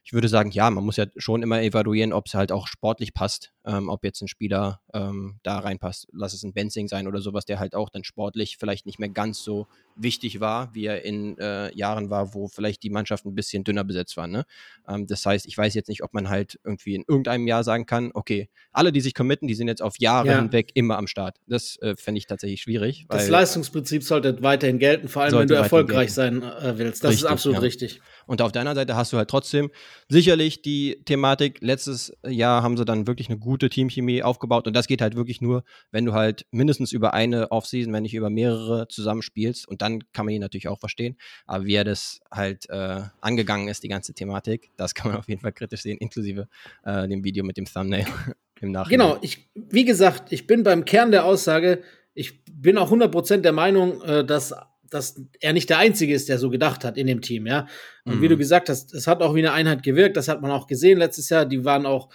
[0.05, 3.15] Ich würde sagen, ja, man muss ja schon immer evaluieren, ob es halt auch sportlich
[3.15, 6.09] passt, ähm, ob jetzt ein Spieler ähm, da reinpasst.
[6.13, 9.11] Lass es ein Benzing sein oder sowas, der halt auch dann sportlich vielleicht nicht mehr
[9.11, 13.35] ganz so wichtig war, wie er in äh, Jahren war, wo vielleicht die Mannschaft ein
[13.35, 14.27] bisschen dünner besetzt war.
[14.27, 14.45] Ne?
[14.89, 17.87] Ähm, das heißt, ich weiß jetzt nicht, ob man halt irgendwie in irgendeinem Jahr sagen
[17.87, 20.37] kann, okay, alle, die sich committen, die sind jetzt auf Jahre ja.
[20.41, 21.39] hinweg immer am Start.
[21.47, 23.07] Das äh, fände ich tatsächlich schwierig.
[23.09, 27.05] das Leistungsprinzip sollte weiterhin gelten, vor allem wenn du erfolgreich sein äh, willst.
[27.05, 27.63] Das richtig, ist absolut ja.
[27.63, 28.01] richtig.
[28.27, 29.71] Und auf deiner Seite hast du halt trotzdem
[30.09, 34.67] sicherlich die Thematik, letztes Jahr haben sie dann wirklich eine gute Teamchemie aufgebaut.
[34.67, 38.15] Und das geht halt wirklich nur, wenn du halt mindestens über eine Offseason, wenn nicht
[38.15, 39.69] über mehrere zusammenspielst.
[39.69, 43.69] Und dann kann man ihn natürlich auch verstehen, aber wie er das halt äh, angegangen
[43.69, 46.49] ist, die ganze Thematik, das kann man auf jeden Fall kritisch sehen, inklusive
[46.85, 48.07] äh, dem Video mit dem Thumbnail
[48.61, 49.09] im Nachhinein.
[49.09, 51.83] Genau, ich, wie gesagt, ich bin beim Kern der Aussage,
[52.15, 54.55] ich bin auch 100% der Meinung, äh, dass
[54.95, 57.67] dass er nicht der Einzige ist, der so gedacht hat in dem Team, ja.
[58.05, 58.23] Und mhm.
[58.23, 60.67] wie du gesagt hast, es hat auch wie eine Einheit gewirkt, das hat man auch
[60.67, 61.45] gesehen letztes Jahr.
[61.45, 62.11] Die waren auch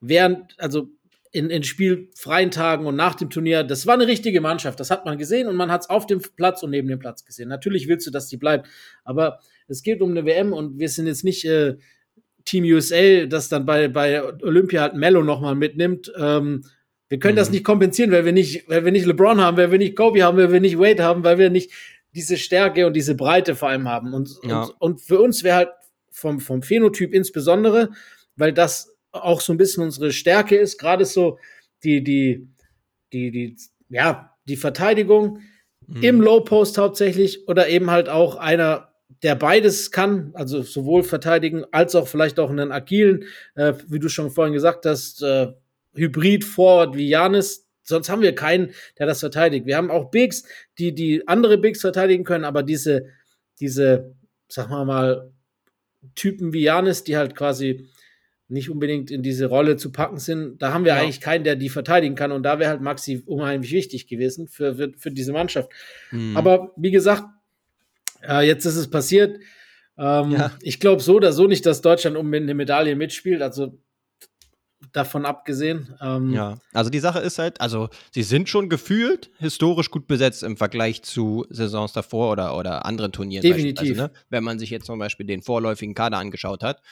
[0.00, 0.88] während, also
[1.32, 5.04] in, in spielfreien Tagen und nach dem Turnier, das war eine richtige Mannschaft, das hat
[5.04, 7.48] man gesehen und man hat es auf dem Platz und neben dem Platz gesehen.
[7.48, 8.68] Natürlich willst du, dass die bleibt,
[9.04, 11.76] aber es geht um eine WM und wir sind jetzt nicht äh,
[12.44, 16.12] Team USA, das dann bei, bei Olympia halt Mello nochmal mitnimmt.
[16.18, 16.64] Ähm,
[17.08, 17.38] wir können mhm.
[17.38, 20.22] das nicht kompensieren, weil wir nicht, weil wir nicht LeBron haben, weil wir nicht Kobe
[20.24, 21.72] haben, weil wir nicht Wade haben, weil wir nicht
[22.14, 24.14] diese Stärke und diese Breite vor allem haben.
[24.14, 24.62] Und, ja.
[24.62, 25.70] und, und, für uns wäre halt
[26.10, 27.90] vom, vom Phänotyp insbesondere,
[28.36, 31.38] weil das auch so ein bisschen unsere Stärke ist, gerade so
[31.84, 32.48] die, die,
[33.12, 33.56] die, die,
[33.88, 35.40] ja, die Verteidigung
[35.86, 36.02] mhm.
[36.02, 38.92] im Low Post hauptsächlich oder eben halt auch einer,
[39.22, 44.08] der beides kann, also sowohl verteidigen als auch vielleicht auch einen agilen, äh, wie du
[44.08, 45.48] schon vorhin gesagt hast, äh,
[45.94, 49.66] Hybrid Forward wie Janis, Sonst haben wir keinen, der das verteidigt.
[49.66, 50.44] Wir haben auch Bigs,
[50.78, 53.06] die, die andere Bigs verteidigen können, aber diese,
[53.60, 54.14] diese,
[54.48, 55.30] sag mal mal,
[56.14, 57.86] Typen wie Janis, die halt quasi
[58.48, 61.00] nicht unbedingt in diese Rolle zu packen sind, da haben wir ja.
[61.00, 62.32] eigentlich keinen, der die verteidigen kann.
[62.32, 65.70] Und da wäre halt Maxi unheimlich wichtig gewesen für, für, für diese Mannschaft.
[66.10, 66.36] Mhm.
[66.36, 67.24] Aber wie gesagt,
[68.26, 69.38] äh, jetzt ist es passiert.
[69.96, 70.52] Ähm, ja.
[70.62, 73.40] Ich glaube so oder so nicht, dass Deutschland um eine Medaille mitspielt.
[73.40, 73.78] Also
[74.92, 75.94] davon abgesehen.
[76.00, 80.42] Ähm, ja, also die Sache ist halt, also sie sind schon gefühlt historisch gut besetzt
[80.42, 83.42] im Vergleich zu Saisons davor oder, oder anderen Turnieren.
[83.42, 83.96] Definitiv.
[83.96, 86.82] Ne, wenn man sich jetzt zum Beispiel den vorläufigen Kader angeschaut hat,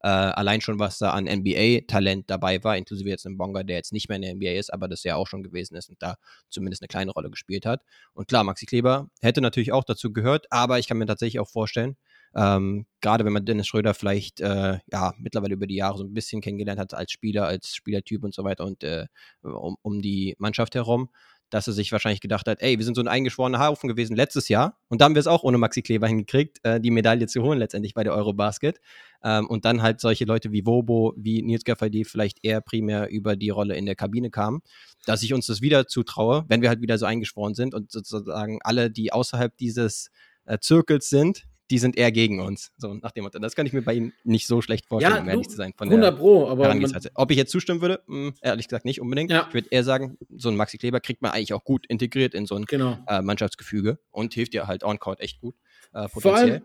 [0.00, 3.92] Äh, allein schon, was da an NBA-Talent dabei war, inklusive jetzt einem Bonga, der jetzt
[3.92, 6.14] nicht mehr in der NBA ist, aber das ja auch schon gewesen ist und da
[6.50, 7.82] zumindest eine kleine Rolle gespielt hat.
[8.14, 11.48] Und klar, Maxi Kleber hätte natürlich auch dazu gehört, aber ich kann mir tatsächlich auch
[11.48, 11.96] vorstellen,
[12.34, 16.14] ähm, gerade wenn man Dennis Schröder vielleicht äh, ja mittlerweile über die Jahre so ein
[16.14, 19.06] bisschen kennengelernt hat als Spieler, als Spielertyp und so weiter und äh,
[19.42, 21.10] um, um die Mannschaft herum,
[21.50, 24.48] dass er sich wahrscheinlich gedacht hat, ey, wir sind so ein eingeschworener Haufen gewesen letztes
[24.48, 27.42] Jahr und da haben wir es auch ohne Maxi Kleber hingekriegt, äh, die Medaille zu
[27.42, 28.80] holen letztendlich bei der Eurobasket.
[29.24, 33.08] Ähm, und dann halt solche Leute wie Wobo, wie Nils Gaffey, die vielleicht eher primär
[33.10, 34.60] über die Rolle in der Kabine kamen,
[35.06, 38.58] dass ich uns das wieder zutraue, wenn wir halt wieder so eingeschworen sind und sozusagen
[38.62, 40.10] alle, die außerhalb dieses
[40.44, 42.72] äh, Zirkels sind, die sind eher gegen uns.
[42.76, 43.38] So nach dem Motto.
[43.38, 45.72] Das kann ich mir bei ihm nicht so schlecht vorstellen, ja, um ehrlich zu sein.
[45.76, 46.74] Von 100 Pro, aber.
[47.14, 49.30] Ob ich jetzt zustimmen würde, mh, hm, ehrlich gesagt nicht unbedingt.
[49.30, 49.46] Ja.
[49.48, 52.46] Ich würde eher sagen, so ein Maxi Kleber kriegt man eigentlich auch gut integriert in
[52.46, 52.98] so ein genau.
[53.06, 55.54] äh, Mannschaftsgefüge und hilft dir halt on-court echt gut.
[55.92, 56.08] Äh.
[56.08, 56.62] Vor allem,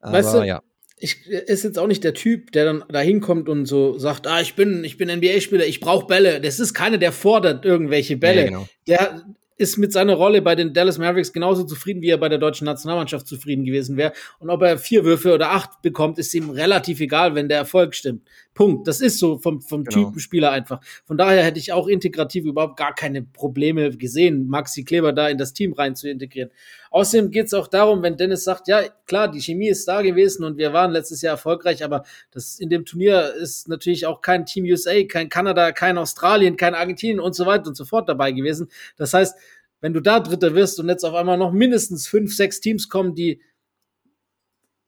[0.00, 0.62] aber, weißt du, ja.
[1.00, 4.40] Ich ist jetzt auch nicht der Typ, der dann da hinkommt und so sagt, ah,
[4.40, 6.40] ich bin, ich bin NBA-Spieler, ich brauche Bälle.
[6.40, 8.40] Das ist keiner, der fordert irgendwelche Bälle.
[8.40, 8.68] Ja, genau.
[8.88, 9.22] Der,
[9.58, 12.64] ist mit seiner Rolle bei den Dallas Mavericks genauso zufrieden, wie er bei der deutschen
[12.64, 14.12] Nationalmannschaft zufrieden gewesen wäre.
[14.38, 17.94] Und ob er vier Würfe oder acht bekommt, ist ihm relativ egal, wenn der Erfolg
[17.94, 18.22] stimmt.
[18.54, 18.88] Punkt.
[18.88, 20.06] Das ist so vom, vom genau.
[20.06, 20.80] Typen Spieler einfach.
[21.04, 25.38] Von daher hätte ich auch integrativ überhaupt gar keine Probleme gesehen, Maxi Kleber da in
[25.38, 26.50] das Team rein zu integrieren.
[26.90, 30.44] Außerdem geht es auch darum, wenn Dennis sagt, ja, klar, die Chemie ist da gewesen
[30.44, 34.46] und wir waren letztes Jahr erfolgreich, aber das in dem Turnier ist natürlich auch kein
[34.46, 38.32] Team USA, kein Kanada, kein Australien, kein Argentinien und so weiter und so fort dabei
[38.32, 38.68] gewesen.
[38.96, 39.36] Das heißt,
[39.80, 43.14] wenn du da Dritter wirst und jetzt auf einmal noch mindestens fünf, sechs Teams kommen,
[43.14, 43.40] die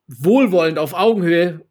[0.07, 1.61] wohlwollend auf Augenhöhe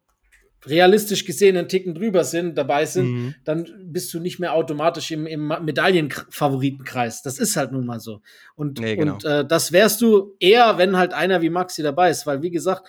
[0.65, 3.35] realistisch gesehen einen Ticken drüber sind, dabei sind, mhm.
[3.43, 7.23] dann bist du nicht mehr automatisch im, im Medaillenfavoritenkreis.
[7.23, 8.21] Das ist halt nun mal so.
[8.55, 9.13] Und, nee, genau.
[9.13, 12.51] und äh, das wärst du eher, wenn halt einer wie Maxi dabei ist, weil wie
[12.51, 12.87] gesagt,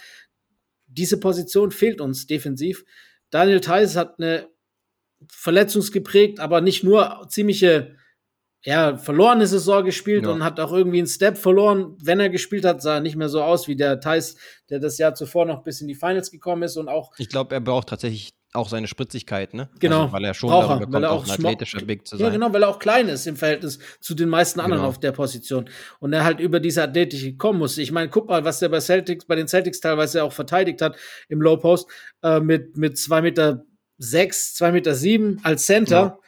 [0.86, 2.84] diese Position fehlt uns defensiv.
[3.30, 4.48] Daniel Theiss hat eine
[5.30, 7.96] verletzungsgeprägt, aber nicht nur ziemliche
[8.64, 10.30] ja, verlorene Saison gespielt ja.
[10.30, 11.96] und hat auch irgendwie einen Step verloren.
[12.02, 14.36] Wenn er gespielt hat, sah er nicht mehr so aus wie der Thais,
[14.70, 17.12] der das Jahr zuvor noch bis in die Finals gekommen ist und auch.
[17.18, 19.68] Ich glaube, er braucht tatsächlich auch seine Spritzigkeit, ne?
[19.80, 20.02] Genau.
[20.02, 22.16] Also, weil er schon Braucher, darüber kommt, weil er auch, auch ein athletischer Big zu
[22.16, 22.26] sein.
[22.26, 24.90] Ja, genau, weil er auch klein ist im Verhältnis zu den meisten anderen genau.
[24.90, 25.68] auf der Position.
[25.98, 27.82] Und er halt über diese Athletik kommen musste.
[27.82, 30.96] Ich meine, guck mal, was er bei Celtics, bei den Celtics teilweise auch verteidigt hat
[31.28, 31.88] im Low Post,
[32.22, 33.64] äh, mit, mit zwei Meter
[33.98, 35.96] sechs, zwei Meter sieben als Center.
[35.96, 36.18] Ja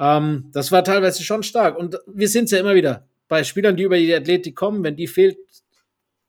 [0.00, 1.76] ähm, das war teilweise schon stark.
[1.76, 3.06] Und wir sind es ja immer wieder.
[3.28, 5.36] Bei Spielern, die über die Athletik kommen, wenn die fehlt,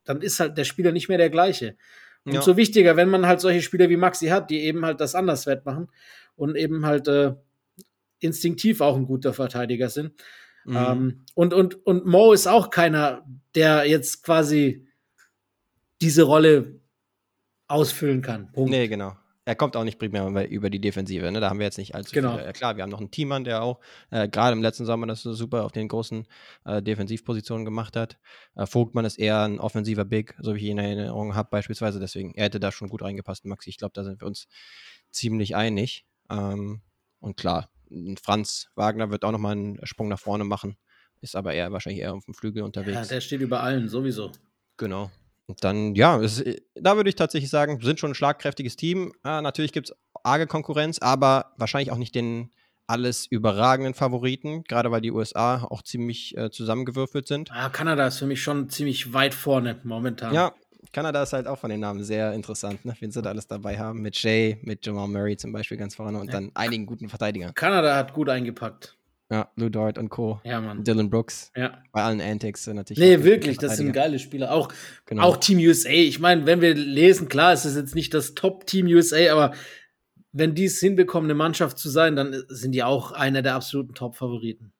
[0.04, 1.76] dann ist halt der Spieler nicht mehr der gleiche.
[2.24, 2.42] Und ja.
[2.42, 5.46] so wichtiger, wenn man halt solche Spieler wie Maxi hat, die eben halt das anders
[5.46, 5.88] wettmachen
[6.36, 7.34] und eben halt äh,
[8.20, 10.12] instinktiv auch ein guter Verteidiger sind.
[10.64, 10.76] Mhm.
[10.76, 14.86] Ähm, und, und, und Mo ist auch keiner, der jetzt quasi
[16.00, 16.78] diese Rolle
[17.68, 18.52] ausfüllen kann.
[18.52, 18.70] Punkt.
[18.70, 21.30] Nee, genau er kommt auch nicht primär über die Defensive.
[21.30, 21.40] Ne?
[21.40, 22.38] Da haben wir jetzt nicht allzu genau.
[22.38, 22.52] viele.
[22.52, 25.32] Klar, wir haben noch einen Teammann, der auch äh, gerade im letzten Sommer das so
[25.32, 26.26] super auf den großen
[26.64, 28.18] äh, Defensivpositionen gemacht hat.
[28.54, 31.98] Äh, Vogtmann ist eher ein offensiver Big, so wie ich ihn in Erinnerung habe, beispielsweise.
[31.98, 33.70] Deswegen, er hätte da schon gut reingepasst, Maxi.
[33.70, 34.46] Ich glaube, da sind wir uns
[35.10, 36.06] ziemlich einig.
[36.30, 36.82] Ähm,
[37.18, 37.68] und klar,
[38.22, 40.76] Franz Wagner wird auch nochmal einen Sprung nach vorne machen,
[41.20, 42.94] ist aber eher wahrscheinlich eher auf dem Flügel unterwegs.
[42.94, 44.32] Ja, der steht über allen, sowieso.
[44.76, 45.10] Genau.
[45.46, 48.76] Und dann, ja, es, äh, da würde ich tatsächlich sagen, wir sind schon ein schlagkräftiges
[48.76, 49.12] Team.
[49.22, 52.50] Ah, natürlich gibt es arge Konkurrenz, aber wahrscheinlich auch nicht den
[52.86, 57.48] alles überragenden Favoriten, gerade weil die USA auch ziemlich äh, zusammengewürfelt sind.
[57.48, 60.34] Ja, Kanada ist für mich schon ziemlich weit vorne momentan.
[60.34, 60.52] Ja,
[60.92, 62.94] Kanada ist halt auch von den Namen sehr interessant, ne?
[63.00, 64.02] wen sie da alles dabei haben.
[64.02, 66.32] Mit Jay, mit Jamal Murray zum Beispiel ganz vorne und ja.
[66.32, 67.54] dann einigen guten Verteidigern.
[67.54, 68.96] Kanada hat gut eingepackt.
[69.32, 70.42] Ja, Lou Dort und Co.
[70.44, 70.84] Ja, Mann.
[70.84, 71.52] Dylan Brooks.
[71.56, 71.82] Ja.
[71.90, 72.98] Bei allen Antics natürlich.
[72.98, 74.52] Nee, wirklich, das sind geile Spieler.
[74.52, 74.68] Auch,
[75.06, 75.22] genau.
[75.22, 75.88] auch Team USA.
[75.88, 79.54] Ich meine, wenn wir lesen, klar, es ist jetzt nicht das Top-Team USA, aber
[80.32, 83.94] wenn die es hinbekommen, eine Mannschaft zu sein, dann sind die auch einer der absoluten
[83.94, 84.74] Top-Favoriten.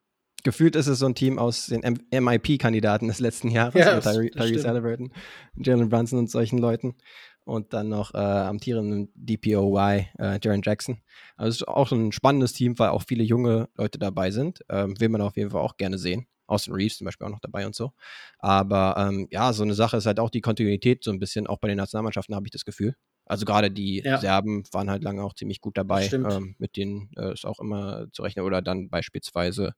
[0.45, 5.13] Gefühlt ist es so ein Team aus den MIP-Kandidaten des letzten Jahres, ja, Tyrese Halliburton,
[5.57, 6.97] Jalen Brunson und solchen Leuten
[7.45, 11.01] und dann noch äh, amtierenden DPOY, äh, Jaron Jackson.
[11.37, 14.61] Also es ist auch so ein spannendes Team, weil auch viele junge Leute dabei sind.
[14.69, 16.27] Ähm, will man auf jeden Fall auch gerne sehen.
[16.47, 17.93] Austin Reeves zum Beispiel auch noch dabei und so.
[18.39, 21.59] Aber ähm, ja, so eine Sache ist halt auch die Kontinuität so ein bisschen, auch
[21.59, 22.95] bei den Nationalmannschaften habe ich das Gefühl.
[23.25, 24.19] Also gerade die ja.
[24.19, 26.09] Serben waren halt lange auch ziemlich gut dabei.
[26.13, 28.45] Ähm, mit denen äh, ist auch immer zu rechnen.
[28.45, 29.75] Oder dann beispielsweise,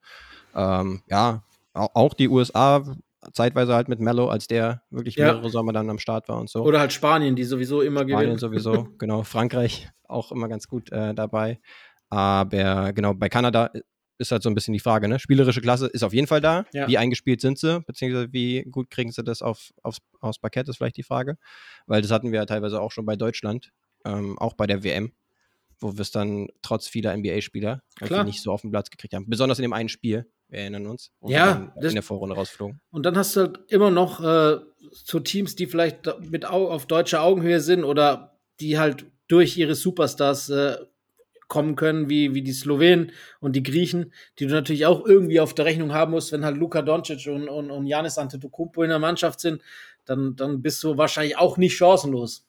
[0.55, 2.85] ähm, ja, auch die USA
[3.33, 5.27] zeitweise halt mit Mello, als der wirklich ja.
[5.27, 6.63] mehrere Sommer dann am Start war und so.
[6.63, 8.39] Oder halt Spanien, die sowieso immer Spanien gewinnen.
[8.39, 9.23] Spanien sowieso, genau.
[9.23, 11.61] Frankreich auch immer ganz gut äh, dabei.
[12.11, 13.71] Aber genau, bei Kanada
[14.19, 15.19] ist halt so ein bisschen die Frage, ne?
[15.19, 16.65] Spielerische Klasse ist auf jeden Fall da.
[16.73, 16.87] Ja.
[16.87, 20.77] Wie eingespielt sind sie, beziehungsweise wie gut kriegen sie das auf, aufs, aufs Parkett, ist
[20.77, 21.37] vielleicht die Frage.
[21.87, 23.73] Weil das hatten wir ja teilweise auch schon bei Deutschland,
[24.05, 25.13] ähm, auch bei der WM.
[25.81, 27.83] wo wir es dann trotz vieler NBA-Spieler
[28.25, 29.29] nicht so auf den Platz gekriegt haben.
[29.29, 32.81] Besonders in dem einen Spiel, wir erinnern uns, wo ja, wir in der Vorrunde rausflogen.
[32.91, 34.59] Und dann hast du halt immer noch äh,
[34.93, 40.51] so Teams, die vielleicht mit auf deutscher Augenhöhe sind oder die halt durch ihre Superstars
[40.51, 40.77] äh,
[41.49, 45.55] kommen können, wie, wie die Slowenen und die Griechen, die du natürlich auch irgendwie auf
[45.55, 48.99] der Rechnung haben musst, wenn halt Luka Doncic und, und, und Janis Antetokounmpo in der
[48.99, 49.61] Mannschaft sind,
[50.05, 52.47] dann, dann bist du wahrscheinlich auch nicht chancenlos.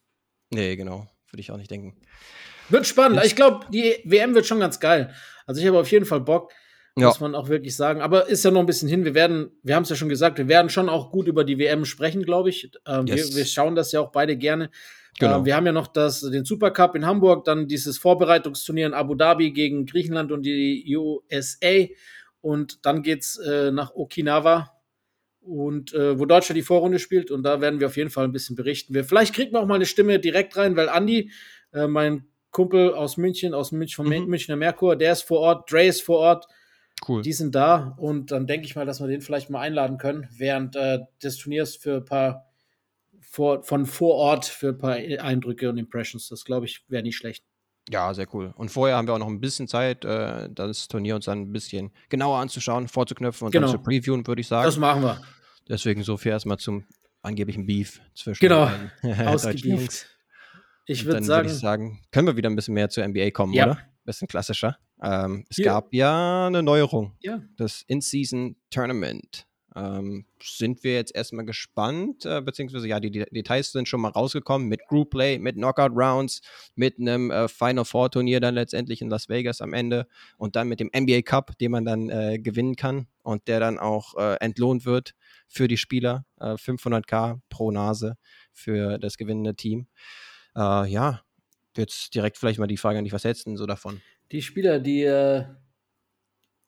[0.51, 1.07] Nee, genau.
[1.31, 1.95] Würde ich auch nicht denken.
[2.69, 3.23] Wird spannend.
[3.25, 5.13] Ich glaube, die WM wird schon ganz geil.
[5.45, 6.51] Also ich habe auf jeden Fall Bock,
[6.97, 7.07] ja.
[7.07, 8.01] muss man auch wirklich sagen.
[8.01, 9.03] Aber ist ja noch ein bisschen hin.
[9.03, 11.57] Wir werden, wir haben es ja schon gesagt, wir werden schon auch gut über die
[11.57, 12.71] WM sprechen, glaube ich.
[12.87, 13.31] Ähm, yes.
[13.31, 14.69] wir, wir, schauen das ja auch beide gerne.
[15.19, 15.39] Genau.
[15.39, 19.15] Ähm, wir haben ja noch das, den Supercup in Hamburg, dann dieses Vorbereitungsturnier in Abu
[19.15, 21.85] Dhabi gegen Griechenland und die USA.
[22.41, 24.71] Und dann geht's äh, nach Okinawa
[25.41, 27.31] und äh, wo Deutschland die Vorrunde spielt.
[27.31, 28.93] Und da werden wir auf jeden Fall ein bisschen berichten.
[28.93, 31.31] Wir, vielleicht kriegt man auch mal eine Stimme direkt rein, weil Andi,
[31.73, 34.27] äh, mein Kumpel aus München, aus München, vom mhm.
[34.27, 36.45] Münchner Merkur, der ist vor Ort, Dre ist vor Ort.
[37.07, 37.21] Cool.
[37.21, 40.27] Die sind da und dann denke ich mal, dass wir den vielleicht mal einladen können
[40.31, 42.45] während äh, des Turniers für ein paar
[43.21, 46.29] vor, von vor Ort für ein paar Eindrücke und Impressions.
[46.29, 47.43] Das glaube ich wäre nicht schlecht.
[47.89, 48.53] Ja, sehr cool.
[48.55, 51.51] Und vorher haben wir auch noch ein bisschen Zeit, äh, das Turnier uns dann ein
[51.51, 53.67] bisschen genauer anzuschauen, vorzuknöpfen und genau.
[53.67, 54.65] dann zu previewen, würde ich sagen.
[54.65, 55.21] Das machen wir.
[55.67, 56.85] Deswegen so viel erstmal zum
[57.21, 58.71] angeblichen Beef zwischen genau.
[59.03, 60.05] deutschen Jungs.
[60.87, 63.53] Ich würde sagen, würd ich sagen, können wir wieder ein bisschen mehr zur NBA kommen,
[63.53, 63.65] ja.
[63.65, 63.79] oder?
[64.05, 64.77] Bisschen klassischer.
[65.01, 65.65] Ähm, es Hier.
[65.65, 67.15] gab ja eine Neuerung.
[67.21, 67.41] Ja.
[67.57, 69.47] Das In-Season Tournament.
[69.75, 74.09] Ähm, sind wir jetzt erstmal gespannt, äh, beziehungsweise ja, die, die, Details sind schon mal
[74.09, 76.41] rausgekommen mit Group Play, mit Knockout Rounds,
[76.75, 80.69] mit einem äh, Final Four Turnier dann letztendlich in Las Vegas am Ende und dann
[80.69, 84.35] mit dem NBA Cup, den man dann äh, gewinnen kann und der dann auch äh,
[84.35, 85.13] entlohnt wird
[85.49, 86.25] für die Spieler.
[86.39, 88.15] 500k äh, pro Nase
[88.53, 89.87] für das gewinnende Team.
[90.55, 91.24] Äh, ja,
[91.77, 94.01] jetzt direkt vielleicht mal die Frage an dich, was hältst du denn so davon?
[94.31, 95.03] Die Spieler, die,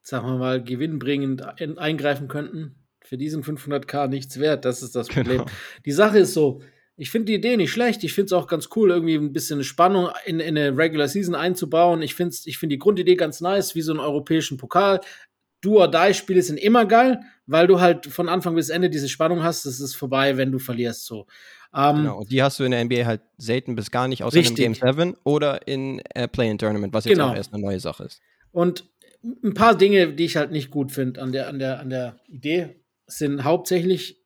[0.01, 1.43] sagen wir mal, gewinnbringend
[1.77, 4.65] eingreifen könnten, für diesen 500k nichts wert.
[4.65, 5.39] Das ist das Problem.
[5.39, 5.51] Genau.
[5.85, 6.61] Die Sache ist so,
[6.97, 8.03] ich finde die Idee nicht schlecht.
[8.03, 11.35] Ich finde es auch ganz cool, irgendwie ein bisschen Spannung in, in eine Regular Season
[11.35, 12.01] einzubauen.
[12.01, 15.01] Ich finde ich find die Grundidee ganz nice, wie so einen europäischen Pokal.
[15.61, 19.65] Do-or-Die-Spiele sind immer geil, weil du halt von Anfang bis Ende diese Spannung hast.
[19.65, 21.05] Das ist vorbei, wenn du verlierst.
[21.05, 21.27] So.
[21.73, 24.38] Ähm, genau, und die hast du in der NBA halt selten bis gar nicht, außer
[24.38, 24.65] richtig.
[24.65, 27.32] im Game 7 oder in äh, Play-In-Tournament, was jetzt genau.
[27.32, 28.21] auch erst eine neue Sache ist.
[28.51, 28.89] Und
[29.23, 32.19] ein paar Dinge, die ich halt nicht gut finde an der, an, der, an der
[32.27, 34.23] Idee, sind hauptsächlich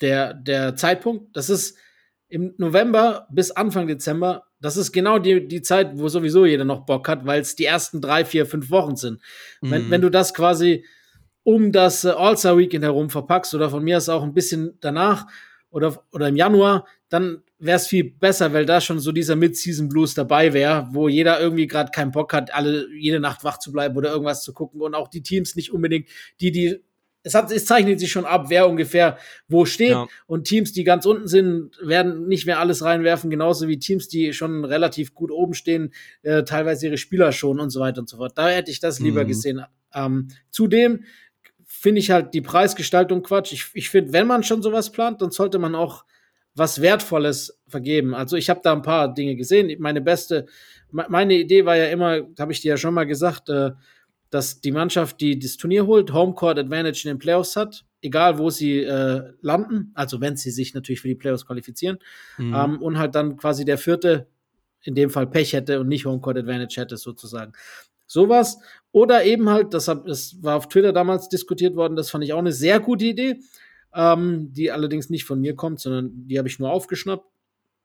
[0.00, 1.36] der, der Zeitpunkt.
[1.36, 1.76] Das ist
[2.28, 4.44] im November bis Anfang Dezember.
[4.60, 7.66] Das ist genau die, die Zeit, wo sowieso jeder noch Bock hat, weil es die
[7.66, 9.20] ersten drei, vier, fünf Wochen sind.
[9.60, 9.70] Mhm.
[9.70, 10.84] Wenn, wenn du das quasi
[11.42, 15.26] um das äh, All-Star-Weekend herum verpackst oder von mir aus auch ein bisschen danach
[15.76, 20.14] oder, oder im Januar, dann wäre es viel besser, weil da schon so dieser Mid-Season-Blues
[20.14, 23.94] dabei wäre, wo jeder irgendwie gerade keinen Bock hat, alle jede Nacht wach zu bleiben
[23.94, 26.08] oder irgendwas zu gucken und auch die Teams nicht unbedingt,
[26.40, 26.80] die, die
[27.22, 29.90] es, hat, es zeichnet sich schon ab, wer ungefähr wo steht.
[29.90, 30.06] Ja.
[30.26, 34.32] Und Teams, die ganz unten sind, werden nicht mehr alles reinwerfen, genauso wie Teams, die
[34.32, 38.16] schon relativ gut oben stehen, äh, teilweise ihre Spieler schon und so weiter und so
[38.16, 38.32] fort.
[38.38, 39.28] Da hätte ich das lieber mhm.
[39.28, 39.62] gesehen.
[39.92, 41.04] Ähm, zudem
[41.76, 43.52] finde ich halt die Preisgestaltung Quatsch.
[43.52, 46.04] Ich, ich finde, wenn man schon sowas plant, dann sollte man auch
[46.54, 48.14] was Wertvolles vergeben.
[48.14, 49.74] Also ich habe da ein paar Dinge gesehen.
[49.80, 50.46] Meine beste,
[50.90, 53.72] meine Idee war ja immer, habe ich dir ja schon mal gesagt, äh,
[54.30, 58.50] dass die Mannschaft, die das Turnier holt, Homecourt Advantage in den Playoffs hat, egal wo
[58.50, 61.98] sie äh, landen, also wenn sie sich natürlich für die Playoffs qualifizieren,
[62.38, 62.54] mhm.
[62.54, 64.26] ähm, und halt dann quasi der vierte
[64.82, 67.52] in dem Fall Pech hätte und nicht Homecourt Advantage hätte, sozusagen.
[68.06, 68.58] Sowas.
[68.92, 72.32] Oder eben halt, das, hab, das war auf Twitter damals diskutiert worden, das fand ich
[72.32, 73.40] auch eine sehr gute Idee,
[73.94, 77.26] ähm, die allerdings nicht von mir kommt, sondern die habe ich nur aufgeschnappt,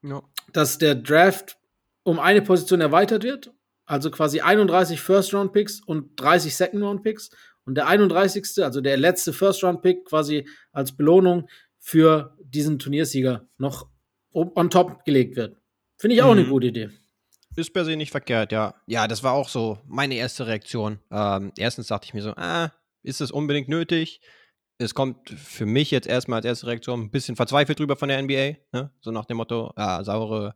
[0.02, 0.22] ja.
[0.52, 1.58] dass der Draft
[2.02, 3.52] um eine Position erweitert wird
[3.92, 7.30] also quasi 31 First-Round-Picks und 30 Second-Round-Picks.
[7.64, 8.64] Und der 31.
[8.64, 13.88] also der letzte First-Round-Pick quasi als Belohnung für diesen Turniersieger noch
[14.32, 15.56] on top gelegt wird.
[15.98, 16.40] Finde ich auch mhm.
[16.40, 16.90] eine gute Idee.
[17.54, 18.74] Ist per se nicht verkehrt, ja.
[18.86, 21.00] Ja, das war auch so meine erste Reaktion.
[21.10, 24.20] Ähm, erstens dachte ich mir so, ah, ist es unbedingt nötig?
[24.78, 28.22] Es kommt für mich jetzt erstmal als erste Reaktion ein bisschen verzweifelt drüber von der
[28.22, 28.56] NBA.
[28.72, 28.90] Ne?
[29.00, 30.54] So nach dem Motto, ah, saure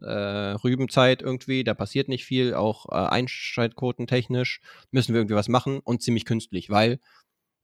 [0.00, 5.48] äh, Rübenzeit irgendwie, da passiert nicht viel, auch äh, Einschaltquoten technisch müssen wir irgendwie was
[5.48, 6.98] machen und ziemlich künstlich, weil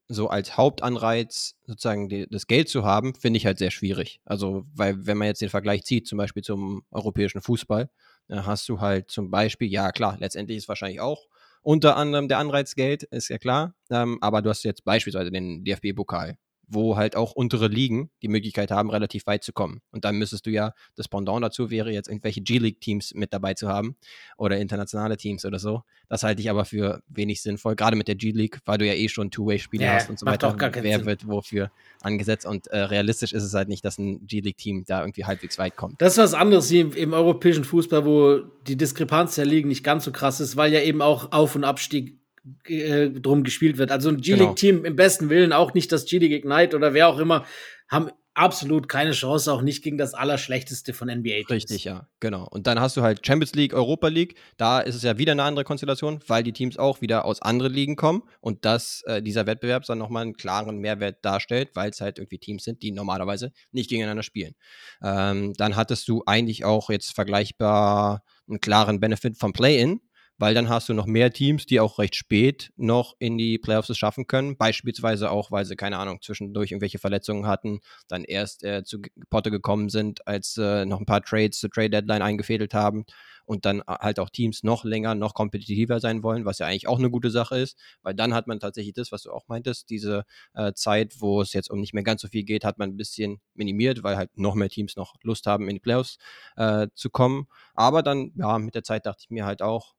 [0.07, 4.21] so als Hauptanreiz sozusagen die, das Geld zu haben, finde ich halt sehr schwierig.
[4.25, 7.91] Also, weil wenn man jetzt den Vergleich zieht, zum Beispiel zum europäischen Fußball,
[8.31, 11.27] hast du halt zum Beispiel, ja klar, letztendlich ist wahrscheinlich auch
[11.63, 15.65] unter anderem der Anreiz Geld, ist ja klar, ähm, aber du hast jetzt beispielsweise den
[15.65, 19.81] DFB-Pokal, wo halt auch untere Ligen die Möglichkeit haben, relativ weit zu kommen.
[19.91, 23.69] Und dann müsstest du ja, das Pendant dazu wäre jetzt irgendwelche G-League-Teams mit dabei zu
[23.69, 23.97] haben
[24.37, 25.83] oder internationale Teams oder so.
[26.09, 29.09] Das halte ich aber für wenig sinnvoll, gerade mit der G-League, weil du ja eh
[29.09, 30.49] schon Two-Way-Spiele Ja, hast und so weiter.
[30.51, 31.07] doch gar keinen Wer Sinn.
[31.07, 31.71] wird wofür
[32.03, 35.77] angesetzt und äh, realistisch ist es halt nicht, dass ein G-League-Team da irgendwie halbwegs weit
[35.77, 36.01] kommt.
[36.03, 39.83] Das ist was anderes hier im, im europäischen Fußball, wo die Diskrepanz der Ligen nicht
[39.85, 42.19] ganz so krass ist, weil ja eben auch Auf- und Abstieg
[42.67, 43.91] äh, drum gespielt wird.
[43.91, 44.39] Also ein Genau.
[44.39, 47.45] G-League-Team im besten Willen, auch nicht das G-League Ignite oder wer auch immer,
[47.89, 51.51] haben absolut keine Chance, auch nicht gegen das Allerschlechteste von NBA-Teams.
[51.51, 52.47] Richtig, ja, genau.
[52.49, 54.37] Und dann hast du halt Champions League, Europa League.
[54.57, 57.73] Da ist es ja wieder eine andere Konstellation, weil die Teams auch wieder aus anderen
[57.73, 62.01] Ligen kommen und dass äh, dieser Wettbewerb dann nochmal einen klaren Mehrwert darstellt, weil es
[62.01, 64.55] halt irgendwie Teams sind, die normalerweise nicht gegeneinander spielen.
[65.03, 70.01] Ähm, dann hattest du eigentlich auch jetzt vergleichbar einen klaren Benefit vom Play-In,
[70.39, 73.91] weil dann hast du noch mehr Teams, die auch recht spät noch in die Playoffs
[73.91, 74.57] es schaffen können.
[74.57, 79.51] Beispielsweise auch, weil sie, keine Ahnung, zwischendurch irgendwelche Verletzungen hatten, dann erst äh, zu Potte
[79.51, 83.05] gekommen sind, als äh, noch ein paar Trades zur Trade Deadline eingefädelt haben
[83.49, 86.87] und dann äh, halt auch Teams noch länger, noch kompetitiver sein wollen, was ja eigentlich
[86.87, 89.91] auch eine gute Sache ist, weil dann hat man tatsächlich das, was du auch meintest,
[89.91, 90.25] diese
[90.55, 92.97] äh, Zeit, wo es jetzt um nicht mehr ganz so viel geht, hat man ein
[92.97, 96.19] bisschen minimiert, weil halt noch mehr Teams noch Lust haben, in die Playoffs
[96.57, 97.49] äh, zu kommen.
[97.75, 99.95] Aber dann, ja, mit der Zeit dachte ich mir halt auch,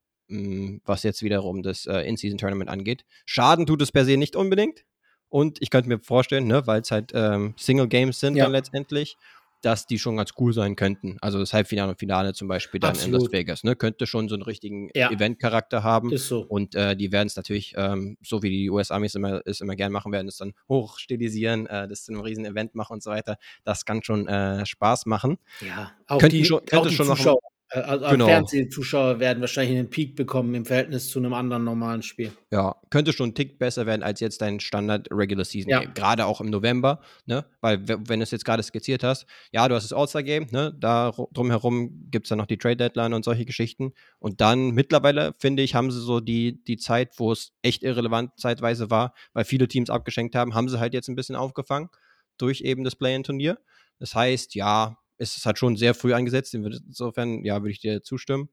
[0.85, 3.03] was jetzt wiederum das äh, In-Season-Tournament angeht.
[3.25, 4.83] Schaden tut es per se nicht unbedingt.
[5.27, 8.45] Und ich könnte mir vorstellen, ne, weil es halt ähm, Single-Games sind Ja.
[8.45, 9.15] dann letztendlich,
[9.61, 11.17] dass die schon ganz cool sein könnten.
[11.21, 13.23] Also das Halbfinale und Finale zum Beispiel dann in Absolut.
[13.23, 15.11] Las Vegas, ne, könnte schon so einen richtigen Ja.
[15.11, 16.11] Event-Charakter haben.
[16.13, 16.41] Ist so.
[16.47, 19.91] Und äh, die werden es natürlich, ähm, so wie die US-Amis immer, es immer gern
[19.91, 23.37] machen werden, es dann hochstilisieren, äh, das zu einem riesen Event machen und so weiter.
[23.63, 25.37] Das kann schon äh, Spaß machen.
[25.61, 27.17] Ja, auch Könnten die, schon- auch könnte die schon machen.
[27.17, 28.25] Zuschauer, äh, also Genau.
[28.25, 32.31] Fernsehzuschauer werden wahrscheinlich einen Peak bekommen im Verhältnis zu einem anderen normalen Spiel.
[32.51, 35.79] Ja, könnte schon einen Tick besser werden als jetzt dein Standard Regular Season Ja.
[35.81, 35.93] Game.
[35.93, 37.45] Gerade auch im November, ne?
[37.61, 40.75] Weil, wenn du es jetzt gerade skizziert hast, ja, du hast das All-Star Game, ne?
[40.79, 43.93] Da ru- drumherum gibt es dann noch die Trade Deadline und solche Geschichten.
[44.19, 48.31] Und dann mittlerweile, finde ich, haben sie so die, die Zeit, wo es echt irrelevant
[48.37, 51.89] zeitweise war, weil viele Teams abgeschenkt haben, haben sie halt jetzt ein bisschen aufgefangen
[52.37, 53.59] durch eben das Play-In-Turnier.
[53.99, 56.53] Das heißt, ja, es halt schon sehr früh angesetzt.
[56.53, 58.49] Insofern, ja, würde ich dir zustimmen.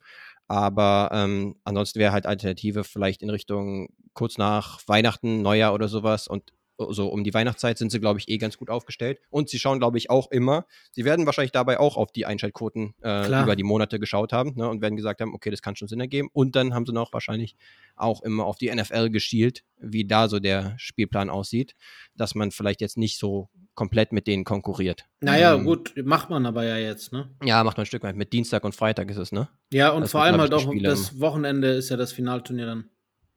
[0.49, 6.29] Aber ähm, ansonsten wäre halt Alternative vielleicht in Richtung kurz nach Weihnachten, Neujahr oder sowas.
[6.29, 9.21] Und so um die Weihnachtszeit sind sie, glaube ich, eh ganz gut aufgestellt.
[9.31, 12.95] Und sie schauen, glaube ich, auch immer, sie werden wahrscheinlich dabei auch auf die Einschaltquoten
[13.03, 15.89] äh, über die Monate geschaut haben ne, und werden gesagt haben, okay, das kann schon
[15.89, 16.29] Sinn ergeben.
[16.33, 17.57] Und dann haben sie noch wahrscheinlich
[17.97, 21.75] auch immer auf die NFL geschielt, wie da so der Spielplan aussieht,
[22.15, 25.05] dass man vielleicht jetzt nicht so komplett mit denen konkurriert.
[25.21, 27.31] Naja, Ähm, gut, macht man aber ja jetzt, ne?
[27.45, 28.17] Ja, macht man ein Stück weit.
[28.17, 29.49] Mit Dienstag und Freitag ist es, ne?
[29.73, 32.91] Ja, und Das vor allem halt auch Spiele das Wochenende ist ja das Finalturnier dann.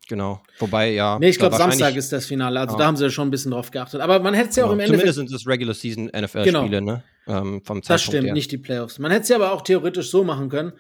[0.09, 0.41] Genau.
[0.57, 1.19] Wobei, ja.
[1.19, 2.59] Nee, ich glaube, Samstag ist das Finale.
[2.59, 2.79] Also Ja.
[2.79, 4.01] da haben sie ja schon ein bisschen drauf geachtet.
[4.01, 4.81] Aber man hätte es ja auch genau.
[4.81, 5.29] im Zumindest Endeffekt.
[5.29, 6.81] sind es Regular Season NFL-Spiele, Genau.
[6.81, 7.03] ne?
[7.27, 8.33] Ähm, vom Das Zeitpunkt stimmt, her.
[8.33, 8.97] nicht die Playoffs.
[8.97, 10.73] Man hätte es ja aber auch theoretisch so machen können,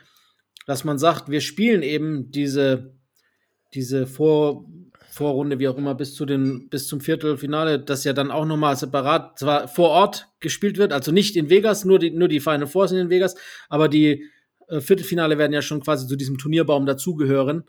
[0.65, 2.95] dass man sagt, wir spielen eben diese,
[3.75, 4.65] diese Vor,
[5.11, 8.75] Vorrunde, wie auch immer, bis, zu den, bis zum Viertelfinale, das ja dann auch nochmal
[8.77, 12.65] separat, zwar vor Ort gespielt wird, also nicht in Vegas, nur die, nur die Final
[12.67, 13.35] Four sind in Vegas,
[13.69, 14.25] aber die
[14.69, 17.63] äh, Viertelfinale werden ja schon quasi zu diesem Turnierbaum dazugehören,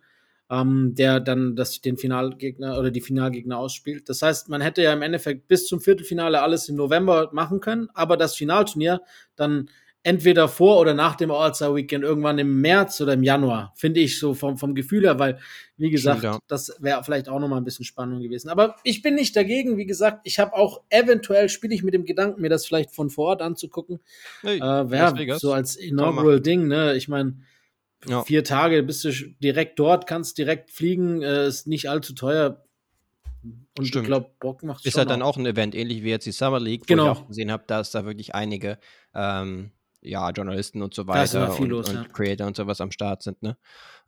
[0.51, 4.09] ähm, der dann das, den Finalgegner oder die Finalgegner ausspielt.
[4.09, 7.89] Das heißt, man hätte ja im Endeffekt bis zum Viertelfinale alles im November machen können,
[7.95, 9.01] aber das Finalturnier
[9.37, 9.71] dann
[10.03, 14.19] entweder vor oder nach dem All-Star Weekend irgendwann im März oder im Januar, finde ich
[14.19, 15.39] so vom, vom Gefühl her, weil,
[15.77, 16.39] wie gesagt, ja.
[16.49, 18.49] das wäre vielleicht auch nochmal ein bisschen Spannung gewesen.
[18.49, 22.07] Aber ich bin nicht dagegen, wie gesagt, ich habe auch eventuell, spiele ich mit dem
[22.07, 24.01] Gedanken, mir das vielleicht von vor Ort anzugucken.
[24.41, 25.41] Hey, Äh, Vegas.
[25.41, 26.97] so als inaugural Ding, ne?
[26.97, 27.35] Ich meine,
[28.07, 28.23] Ja.
[28.25, 29.11] vier Tage bist du
[29.43, 32.65] direkt dort, kannst direkt fliegen, äh, ist nicht allzu teuer.
[33.79, 34.05] Und Stimmt.
[34.05, 36.61] ich glaube, Bock macht Ist halt dann auch ein Event, ähnlich wie jetzt die Summer
[36.61, 37.13] League, wo Genau.
[37.13, 38.79] ich auch gesehen habe, dass da wirklich einige
[39.15, 39.71] ähm,
[40.03, 42.05] ja, Journalisten und so weiter und, los, und ja.
[42.05, 43.43] Creator und sowas am Start sind.
[43.43, 43.57] Ne?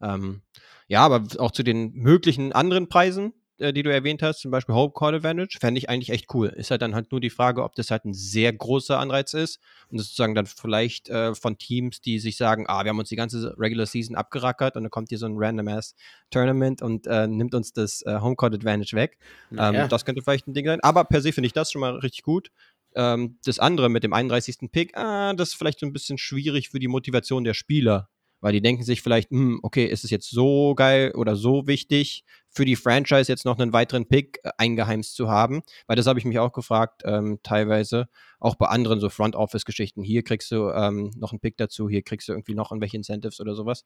[0.01, 0.43] Ähm,
[0.89, 4.75] ja, aber auch zu den möglichen anderen Preisen, äh, die du erwähnt hast, zum Beispiel
[4.75, 6.49] Home Court Advantage, fände ich eigentlich echt cool.
[6.49, 9.61] Ist halt dann halt nur die Frage, ob das halt ein sehr großer Anreiz ist
[9.89, 13.09] und das sozusagen dann vielleicht äh, von Teams, die sich sagen, ah, wir haben uns
[13.09, 15.95] die ganze Regular Season abgerackert und dann kommt hier so ein random ass
[16.31, 19.19] Tournament und äh, nimmt uns das äh, Home Court Advantage weg.
[19.51, 19.85] Naja.
[19.85, 20.81] Ähm, das könnte vielleicht ein Ding sein.
[20.83, 22.51] Aber per se finde ich das schon mal richtig gut.
[22.95, 24.71] Ähm, das andere mit dem 31.
[24.71, 28.09] Pick, ah, das ist vielleicht so ein bisschen schwierig für die Motivation der Spieler.
[28.43, 32.25] Weil die denken sich vielleicht, hm, okay, ist es jetzt so geil oder so wichtig
[32.53, 36.19] für die Franchise jetzt noch einen weiteren Pick äh, eingeheimst zu haben, weil das habe
[36.19, 38.09] ich mich auch gefragt, ähm, teilweise,
[38.41, 40.03] auch bei anderen so Front Office-Geschichten.
[40.03, 43.41] Hier kriegst du ähm, noch einen Pick dazu, hier kriegst du irgendwie noch irgendwelche Incentives
[43.41, 43.85] oder sowas,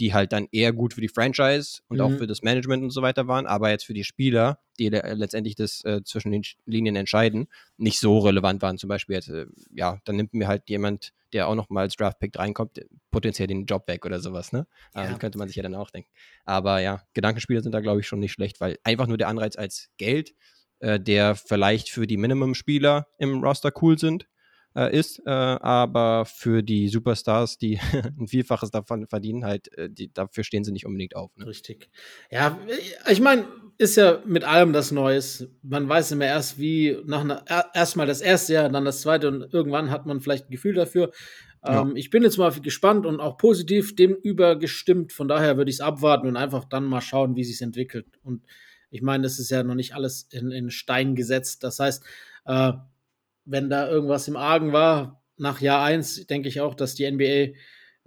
[0.00, 2.02] die halt dann eher gut für die Franchise und mhm.
[2.02, 5.02] auch für das Management und so weiter waren, aber jetzt für die Spieler, die le
[5.14, 8.78] letztendlich das äh, zwischen den Linien entscheiden, nicht so relevant waren.
[8.78, 11.96] Zum Beispiel jetzt, äh, ja, dann nimmt mir halt jemand, der auch noch mal als
[11.96, 14.66] Draft-Pick reinkommt, potenziell den Job weg oder sowas, ne?
[14.94, 15.10] Ja.
[15.10, 16.10] Ähm, könnte man sich ja dann auch denken.
[16.44, 19.56] Aber ja, Gedankenspiele sind da, glaube ich, schon nicht schlecht, weil einfach nur der Anreiz
[19.56, 20.34] als Geld
[20.80, 24.28] äh, der vielleicht für die Minimum-Spieler im Roster cool sind,
[24.78, 27.80] äh, ist, äh, aber für die Superstars, die
[28.18, 31.36] ein Vielfaches davon verdienen, halt, äh, die, dafür stehen sie nicht unbedingt auf.
[31.36, 31.46] Ne?
[31.46, 31.90] Richtig.
[32.30, 32.58] Ja,
[33.10, 35.48] ich meine, ist ja mit allem das Neues.
[35.62, 39.52] Man weiß immer erst, wie nach einer, erstmal das erste Jahr, dann das zweite und
[39.52, 41.10] irgendwann hat man vielleicht ein Gefühl dafür.
[41.64, 41.82] Ja.
[41.82, 45.12] Ähm, ich bin jetzt mal gespannt und auch positiv dem übergestimmt.
[45.12, 48.06] Von daher würde ich es abwarten und einfach dann mal schauen, wie sich entwickelt.
[48.22, 48.44] Und
[48.90, 51.64] ich meine, das ist ja noch nicht alles in, in Stein gesetzt.
[51.64, 52.04] Das heißt,
[52.46, 52.72] äh,
[53.48, 57.54] wenn da irgendwas im Argen war, nach Jahr 1, denke ich auch, dass die NBA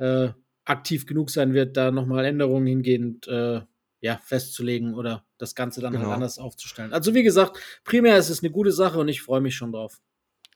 [0.03, 0.33] äh,
[0.65, 3.61] aktiv genug sein wird, da nochmal Änderungen hingehend äh,
[4.01, 6.09] ja, festzulegen oder das Ganze dann halt genau.
[6.09, 6.93] halt anders aufzustellen.
[6.93, 10.01] Also wie gesagt, primär ist es eine gute Sache und ich freue mich schon drauf.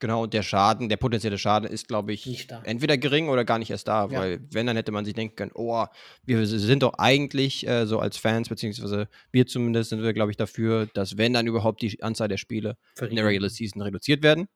[0.02, 3.70] Genau, und der Schaden, der potenzielle Schaden ist, glaube ich, entweder gering oder gar nicht
[3.70, 4.20] erst da, ja.
[4.20, 5.86] weil wenn, dann hätte man sich denken können, oh,
[6.24, 10.38] wir sind doch eigentlich äh, so als Fans, beziehungsweise wir zumindest sind wir, glaube ich,
[10.38, 13.12] dafür, dass wenn dann überhaupt die Anzahl der Spiele Verriegen.
[13.12, 14.48] in der Regular Season reduziert werden.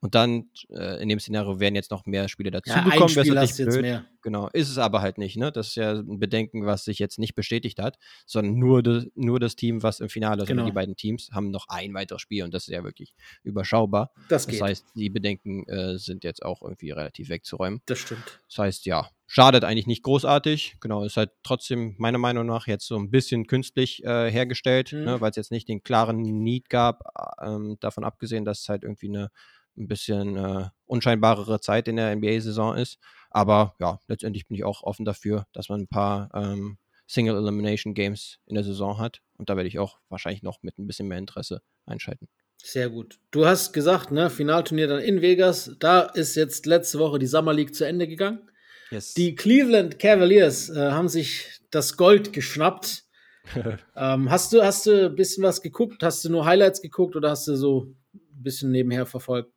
[0.00, 2.92] Und dann, äh, in dem Szenario, werden jetzt noch mehr Spiele dazugekommen.
[2.92, 4.04] Ja, ein Spiel hast jetzt mehr.
[4.22, 5.36] Genau, ist es aber halt nicht.
[5.36, 5.50] Ne?
[5.50, 9.40] Das ist ja ein Bedenken, was sich jetzt nicht bestätigt hat, sondern nur, de, nur
[9.40, 10.48] das Team, was im Finale ist.
[10.48, 10.66] Genau.
[10.66, 14.12] Die beiden Teams haben noch ein weiteres Spiel und das ist ja wirklich überschaubar.
[14.28, 14.60] Das, geht.
[14.60, 17.80] das heißt, die Bedenken äh, sind jetzt auch irgendwie relativ wegzuräumen.
[17.86, 18.40] Das stimmt.
[18.48, 20.76] Das heißt, ja, schadet eigentlich nicht großartig.
[20.80, 24.98] Genau, ist halt trotzdem meiner Meinung nach jetzt so ein bisschen künstlich äh, hergestellt, ne?
[24.98, 25.04] mhm.
[25.06, 25.20] ne?
[25.20, 27.02] weil es jetzt nicht den klaren Need gab,
[27.40, 29.30] äh, davon abgesehen, dass es halt irgendwie eine
[29.78, 32.98] ein bisschen äh, unscheinbarere Zeit in der NBA-Saison ist.
[33.30, 37.94] Aber ja, letztendlich bin ich auch offen dafür, dass man ein paar ähm, Single Elimination
[37.94, 39.20] Games in der Saison hat.
[39.36, 42.28] Und da werde ich auch wahrscheinlich noch mit ein bisschen mehr Interesse einschalten.
[42.62, 43.18] Sehr gut.
[43.30, 45.76] Du hast gesagt, ne, Finalturnier dann in Vegas.
[45.78, 48.50] Da ist jetzt letzte Woche die Summer League zu Ende gegangen.
[48.90, 49.14] Yes.
[49.14, 53.04] Die Cleveland Cavaliers äh, haben sich das Gold geschnappt.
[53.96, 56.02] ähm, hast du hast du ein bisschen was geguckt?
[56.02, 59.52] Hast du nur Highlights geguckt oder hast du so ein bisschen nebenher verfolgt?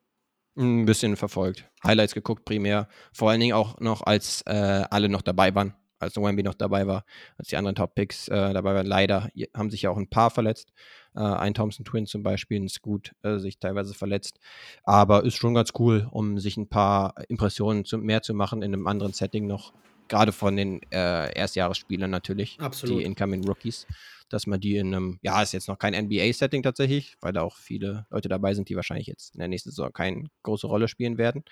[0.58, 1.66] Ein bisschen verfolgt.
[1.84, 2.88] Highlights geguckt primär.
[3.14, 5.76] Vor allen Dingen auch noch, als äh, alle noch dabei waren.
[6.00, 7.06] Als Wemby noch dabei war,
[7.38, 8.88] als die anderen Top-Picks äh, dabei waren.
[8.88, 10.74] Leider haben sich ja auch ein paar verletzt.
[11.16, 14.40] Äh, ein Thompson Twin zum Beispiel, ein Scoot äh, sich teilweise verletzt.
[14.84, 18.74] Aber ist schon ganz cool, um sich ein paar Impressionen zu, mehr zu machen in
[18.74, 19.74] einem anderen Setting noch.
[20.08, 22.60] Gerade von den äh, Erstjahresspielern natürlich.
[22.60, 23.00] Absolut.
[23.00, 23.86] Die Incoming Rookies
[24.34, 27.58] dass man die in einem, ja, ist jetzt noch kein NBA-Setting tatsächlich, weil da auch
[27.58, 31.18] viele Leute dabei sind, die wahrscheinlich jetzt in der nächsten Saison keine große Rolle spielen
[31.18, 31.44] werden.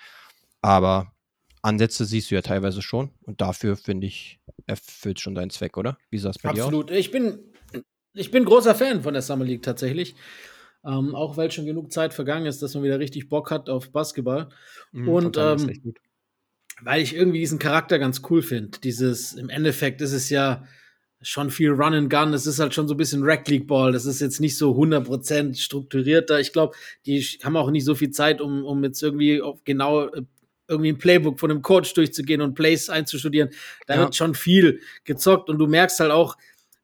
[0.61, 1.13] Aber
[1.61, 5.97] Ansätze siehst du ja teilweise schon und dafür finde ich, erfüllt schon deinen Zweck, oder?
[6.09, 6.89] Wie sah es bei Absolut.
[6.89, 6.99] dir aus?
[6.99, 7.39] Ich bin,
[8.13, 10.15] ich bin großer Fan von der Summer League tatsächlich.
[10.85, 13.91] Ähm, auch weil schon genug Zeit vergangen ist, dass man wieder richtig Bock hat auf
[13.91, 14.47] Basketball.
[14.93, 15.93] Mhm, und ähm,
[16.81, 18.79] weil ich irgendwie diesen Charakter ganz cool finde.
[18.79, 20.65] Dieses, im Endeffekt ist es ja
[21.21, 22.33] schon viel Run and Gun.
[22.33, 23.91] Es ist halt schon so ein bisschen Rack League Ball.
[23.91, 26.39] Das ist jetzt nicht so 100% strukturierter.
[26.39, 30.21] Ich glaube, die haben auch nicht so viel Zeit, um, um jetzt irgendwie genau äh,
[30.67, 33.49] irgendwie ein Playbook von einem Coach durchzugehen und Plays einzustudieren.
[33.87, 34.01] Da ja.
[34.01, 36.37] wird schon viel gezockt und du merkst halt auch,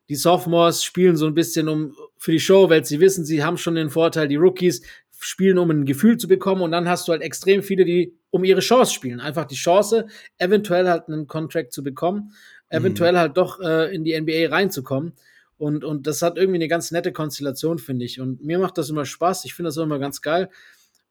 [0.10, 3.58] die Sophomores spielen so ein bisschen um für die Show, weil sie wissen, sie haben
[3.58, 4.82] schon den Vorteil, die Rookies
[5.20, 8.44] spielen, um ein Gefühl zu bekommen und dann hast du halt extrem viele, die um
[8.44, 9.20] ihre Chance spielen.
[9.20, 10.08] Einfach die Chance,
[10.38, 12.34] eventuell halt einen Contract zu bekommen
[12.70, 13.18] eventuell mhm.
[13.18, 15.14] halt doch äh, in die NBA reinzukommen.
[15.58, 18.20] Und, und das hat irgendwie eine ganz nette Konstellation, finde ich.
[18.20, 19.46] Und mir macht das immer Spaß.
[19.46, 20.50] Ich finde das immer ganz geil.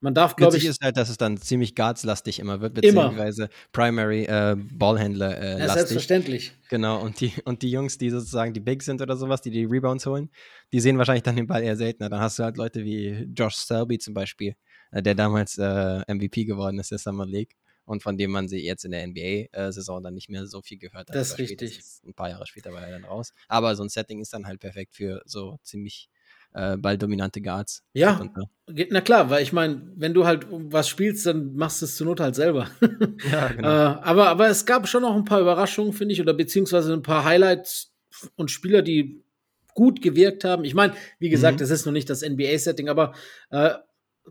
[0.00, 0.66] Man darf, glaube ich.
[0.66, 3.52] ist halt, dass es dann ziemlich guardslastig immer wird, beziehungsweise immer.
[3.72, 6.52] Primary äh, Ballhändler äh, ja, selbstverständlich.
[6.68, 9.64] Genau, und die, und die Jungs, die sozusagen die Big sind oder sowas, die die
[9.64, 10.28] Rebounds holen,
[10.74, 12.10] die sehen wahrscheinlich dann den Ball eher seltener.
[12.10, 14.56] Dann hast du halt Leute wie Josh Selby zum Beispiel,
[14.90, 18.64] äh, der damals äh, MVP geworden ist der Summer League und von dem man sie
[18.64, 21.14] jetzt in der NBA-Saison dann nicht mehr so viel gehört hat.
[21.14, 21.80] Das ist richtig.
[22.04, 23.32] Ein paar Jahre später war er dann raus.
[23.48, 26.08] Aber so ein Setting ist dann halt perfekt für so ziemlich
[26.54, 27.82] äh, balldominante Guards.
[27.92, 28.20] Ja,
[28.66, 32.06] na klar, weil ich meine, wenn du halt was spielst, dann machst du es zur
[32.06, 32.70] Not halt selber.
[33.30, 33.68] ja, genau.
[33.68, 37.02] äh, aber, aber es gab schon noch ein paar Überraschungen, finde ich, oder beziehungsweise ein
[37.02, 37.92] paar Highlights
[38.36, 39.22] und Spieler, die
[39.74, 40.64] gut gewirkt haben.
[40.64, 41.58] Ich meine, wie gesagt, mhm.
[41.58, 43.12] das ist noch nicht das NBA-Setting, aber
[43.50, 43.70] äh,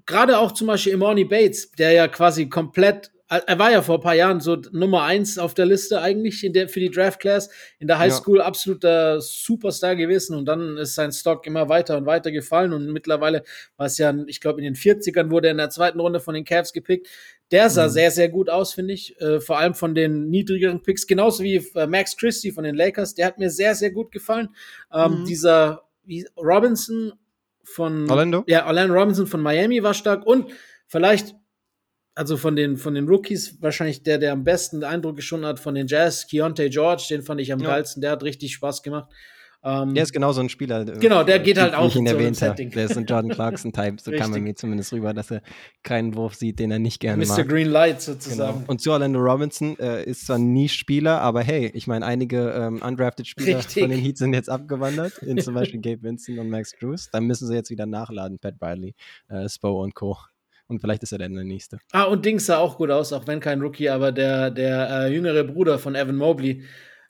[0.06, 4.02] gerade auch zum Beispiel Imorni Bates, der ja quasi komplett er war ja vor ein
[4.02, 7.50] paar Jahren so Nummer eins auf der Liste eigentlich in der, für die Draft Class.
[7.80, 8.46] In der High School ja.
[8.46, 13.44] absoluter Superstar gewesen und dann ist sein Stock immer weiter und weiter gefallen und mittlerweile
[13.78, 16.36] war es ja, ich glaube, in den 40ern wurde er in der zweiten Runde von
[16.36, 17.08] den Cavs gepickt.
[17.52, 17.92] Der sah mhm.
[17.92, 19.20] sehr, sehr gut aus, finde ich.
[19.22, 23.16] Äh, vor allem von den niedrigeren Picks, genauso wie äh, Max Christie von den Lakers.
[23.16, 24.50] Der hat mir sehr, sehr gut gefallen.
[24.92, 25.26] Ähm, mhm.
[25.26, 27.14] Dieser wie, Robinson
[27.64, 28.44] von Orlando?
[28.48, 30.52] Ja, Orlando Robinson von Miami war stark und
[30.88, 31.36] vielleicht
[32.16, 35.76] also von den, von den Rookies wahrscheinlich der, der am besten Eindruck geschonen hat von
[35.76, 37.70] den Jazz, Keontae George, den fand ich am ja.
[37.70, 39.12] geilsten, der hat richtig Spaß gemacht.
[39.66, 40.82] Ähm, der ist genau so ein Spieler.
[40.82, 42.66] Äh, genau, der geht halt auch ich ihn erwähnt habe.
[42.66, 45.42] Der ist ein Jordan Clarkson-Type, so kam er mir zumindest rüber, dass er
[45.84, 47.30] keinen Wurf sieht, den er nicht gerne Mr.
[47.30, 47.38] mag.
[47.38, 47.44] Mr.
[47.46, 48.60] Green Light sozusagen.
[48.60, 48.66] Genau.
[48.68, 52.82] Und zu Orlando Robinson äh, ist zwar nie Spieler, aber hey, ich meine, einige ähm,
[52.82, 53.84] undrafted Spieler Richtig.
[53.84, 57.10] von den Heats sind jetzt abgewandert, in zum Beispiel Gabe Vincent und Max Drews.
[57.12, 58.96] Dann müssen sie jetzt wieder nachladen, Pat Bradley,
[59.30, 60.18] äh, Spo und Co.
[60.68, 61.80] Und vielleicht ist er dann der Nächste.
[61.92, 65.14] Ah, und Dings sah auch gut aus, auch wenn kein Rookie, aber der, der äh,
[65.14, 66.64] jüngere Bruder von Evan Mobley,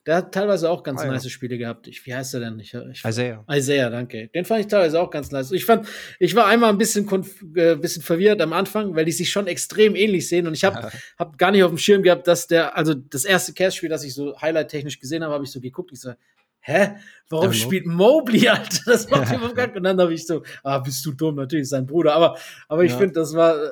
[0.06, 1.30] der hat teilweise auch ganz ah, nice ja.
[1.30, 1.88] Spiele gehabt.
[1.88, 2.60] Ich, wie heißt er denn?
[2.60, 3.46] Ich, ich, Isaiah.
[3.50, 4.28] Isaiah, danke.
[4.28, 5.52] Den fand ich teilweise auch ganz nice.
[5.52, 5.88] Ich fand,
[6.20, 7.08] ich war einmal ein bisschen,
[7.56, 10.46] äh, bisschen verwirrt am Anfang, weil die sich schon extrem ähnlich sehen.
[10.46, 10.92] Und ich habe ja.
[11.18, 14.14] hab gar nicht auf dem Schirm gehabt, dass der, also das erste Cast-Spiel, das ich
[14.14, 15.92] so highlight-technisch gesehen habe, habe ich so geguckt.
[15.94, 16.12] Ich so,
[16.64, 16.96] hä?
[17.30, 18.82] Warum ja, spielt Mobley, Alter?
[18.86, 21.86] Das macht überhaupt gar Und dann habe ich so, ah, bist du dumm, natürlich sein
[21.86, 22.14] Bruder.
[22.16, 22.38] Aber,
[22.68, 22.98] aber ich ja.
[22.98, 23.70] finde, das war äh,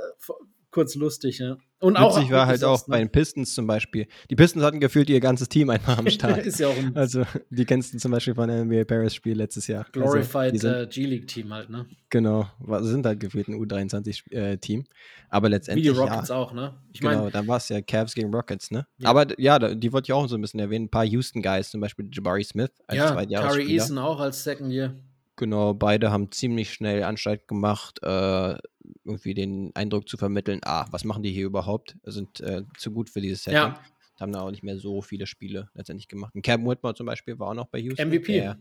[0.71, 1.57] kurz lustig, ja.
[1.81, 2.91] Und auch Witzig war halt auch ne?
[2.91, 4.07] bei den Pistons zum Beispiel.
[4.29, 6.45] Die Pistons hatten gefühlt ihr ganzes Team einfach am Start.
[6.45, 9.35] ist ja auch ein also, die kennst du zum Beispiel von der NBA Paris Spiel
[9.35, 9.85] letztes Jahr.
[9.85, 11.87] Also, Glorified also, uh, G-League-Team halt, ne?
[12.11, 12.47] Genau,
[12.81, 14.79] sind halt gefühlt ein U23-Team.
[14.79, 14.83] Äh,
[15.29, 15.87] Aber letztendlich.
[15.87, 16.75] Wie die Rockets ja, auch, ne?
[16.93, 18.85] Ich genau, mein, dann war es ja Cavs gegen Rockets, ne?
[18.99, 19.09] Ja.
[19.09, 20.85] Aber ja, die wollte ich auch so ein bisschen erwähnen.
[20.85, 24.93] Ein paar Houston-Guys, zum Beispiel Jabari Smith als ja, Curry Eason auch als Second Year.
[25.41, 28.59] Genau, beide haben ziemlich schnell Anstalt gemacht, äh,
[29.03, 31.97] irgendwie den Eindruck zu vermitteln, ah, was machen die hier überhaupt?
[32.03, 33.57] Sind äh, zu gut für dieses Setting.
[33.57, 33.83] Ja.
[34.19, 36.35] Haben da auch nicht mehr so viele Spiele letztendlich gemacht.
[36.35, 38.09] Und Cam Whitmore zum Beispiel war auch noch bei Houston.
[38.09, 38.33] MVP.
[38.33, 38.59] Der,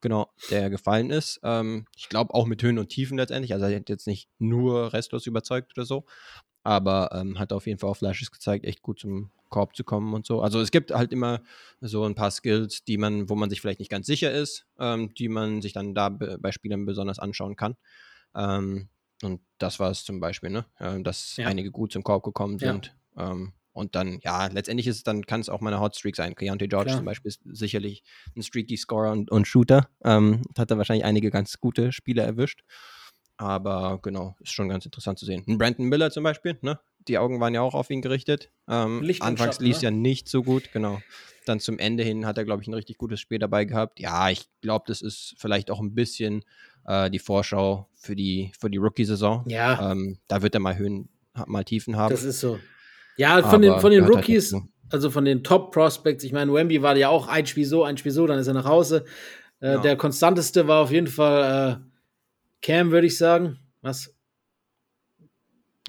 [0.00, 1.40] genau, der gefallen ist.
[1.42, 3.52] Ähm, ich glaube auch mit Höhen und Tiefen letztendlich.
[3.52, 6.04] Also er hat jetzt nicht nur restlos überzeugt oder so,
[6.62, 10.14] aber ähm, hat auf jeden Fall auch Flashes gezeigt, echt gut zum Korb zu kommen
[10.14, 10.40] und so.
[10.40, 11.42] Also es gibt halt immer
[11.80, 15.12] so ein paar Skills, die man, wo man sich vielleicht nicht ganz sicher ist, ähm,
[15.14, 17.76] die man sich dann da bei Spielern besonders anschauen kann.
[18.34, 18.88] Ähm,
[19.22, 20.64] und das war es zum Beispiel, ne?
[20.78, 21.46] Äh, dass ja.
[21.46, 22.96] einige gut zum Korb gekommen sind.
[23.16, 23.32] Ja.
[23.32, 26.34] Ähm, und dann, ja, letztendlich ist es dann, kann es auch mal eine Hotstreak sein.
[26.34, 26.98] Keontae George Klar.
[26.98, 28.02] zum Beispiel ist sicherlich
[28.36, 29.88] ein streaky Scorer und, und Shooter.
[30.04, 32.62] Ähm, hat da wahrscheinlich einige ganz gute Spiele erwischt.
[33.40, 35.42] Aber genau, ist schon ganz interessant zu sehen.
[35.48, 36.78] Ein Brandon Miller zum Beispiel, ne?
[37.08, 38.50] Die Augen waren ja auch auf ihn gerichtet.
[38.68, 39.86] Ähm, anfangs lief es ne?
[39.86, 41.00] ja nicht so gut, genau.
[41.46, 43.98] Dann zum Ende hin hat er, glaube ich, ein richtig gutes Spiel dabei gehabt.
[43.98, 46.44] Ja, ich glaube, das ist vielleicht auch ein bisschen
[46.84, 49.44] äh, die Vorschau für die, für die Rookie-Saison.
[49.48, 49.92] Ja.
[49.92, 51.08] Ähm, da wird er mal Höhen,
[51.46, 52.10] mal Tiefen haben.
[52.10, 52.58] Das ist so.
[53.16, 56.82] Ja, von den, von den halt Rookies, halt also von den Top-Prospects, ich meine, Wemby
[56.82, 59.06] war ja auch ein Spiel so, ein Spiel so, dann ist er nach Hause.
[59.60, 59.78] Äh, ja.
[59.78, 61.89] Der konstanteste war auf jeden Fall äh,
[62.62, 63.58] Cam, würde ich sagen.
[63.82, 64.14] Was?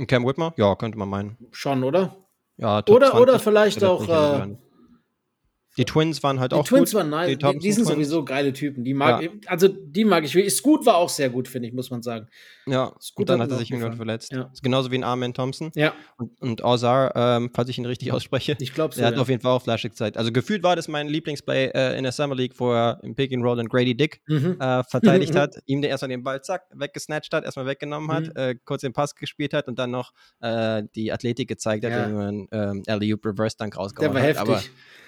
[0.08, 0.54] Cam Whitmer?
[0.58, 1.38] Ja, könnte man meinen.
[1.52, 2.18] Schon, oder?
[2.58, 4.56] Ja, oder, oder vielleicht auch äh,
[5.78, 7.00] die Twins waren halt die auch Twins gut.
[7.00, 7.30] waren nice.
[7.30, 7.96] Die, die, die sind Twins.
[7.96, 8.84] sowieso geile Typen.
[8.84, 9.30] Die mag, ja.
[9.48, 10.56] Also die mag ich.
[10.56, 12.28] Scoot war auch sehr gut, finde ich, muss man sagen.
[12.66, 14.32] Ja, Scoot und dann hat er sich irgendwann verletzt.
[14.32, 14.52] Ja.
[14.62, 15.72] genauso wie ein Armin Thompson.
[15.76, 15.94] Ja.
[16.18, 18.58] Und, und Ozar, ähm, falls ich ihn richtig ausspreche.
[18.60, 19.00] Ich glaube so.
[19.00, 19.22] Der hat ja.
[19.22, 20.18] auf jeden Fall auch flashig Zeit.
[20.18, 23.34] Also gefühlt war das mein Lieblingsplay äh, in der Summer League, wo er im Pick
[23.34, 24.58] and Roll und Grady Dick mhm.
[24.60, 28.32] äh, verteidigt hat, ihm erstmal den Ball zack, weggesnatcht hat, erstmal weggenommen hat, mhm.
[28.36, 30.12] äh, kurz den Pass gespielt hat und dann noch
[30.42, 32.06] äh, die Athletik gezeigt hat, ja.
[32.06, 34.50] wenn man ähm, Alley-Oop Reverse Dunk rausgehauen Der war heftig.
[34.50, 34.62] Aber,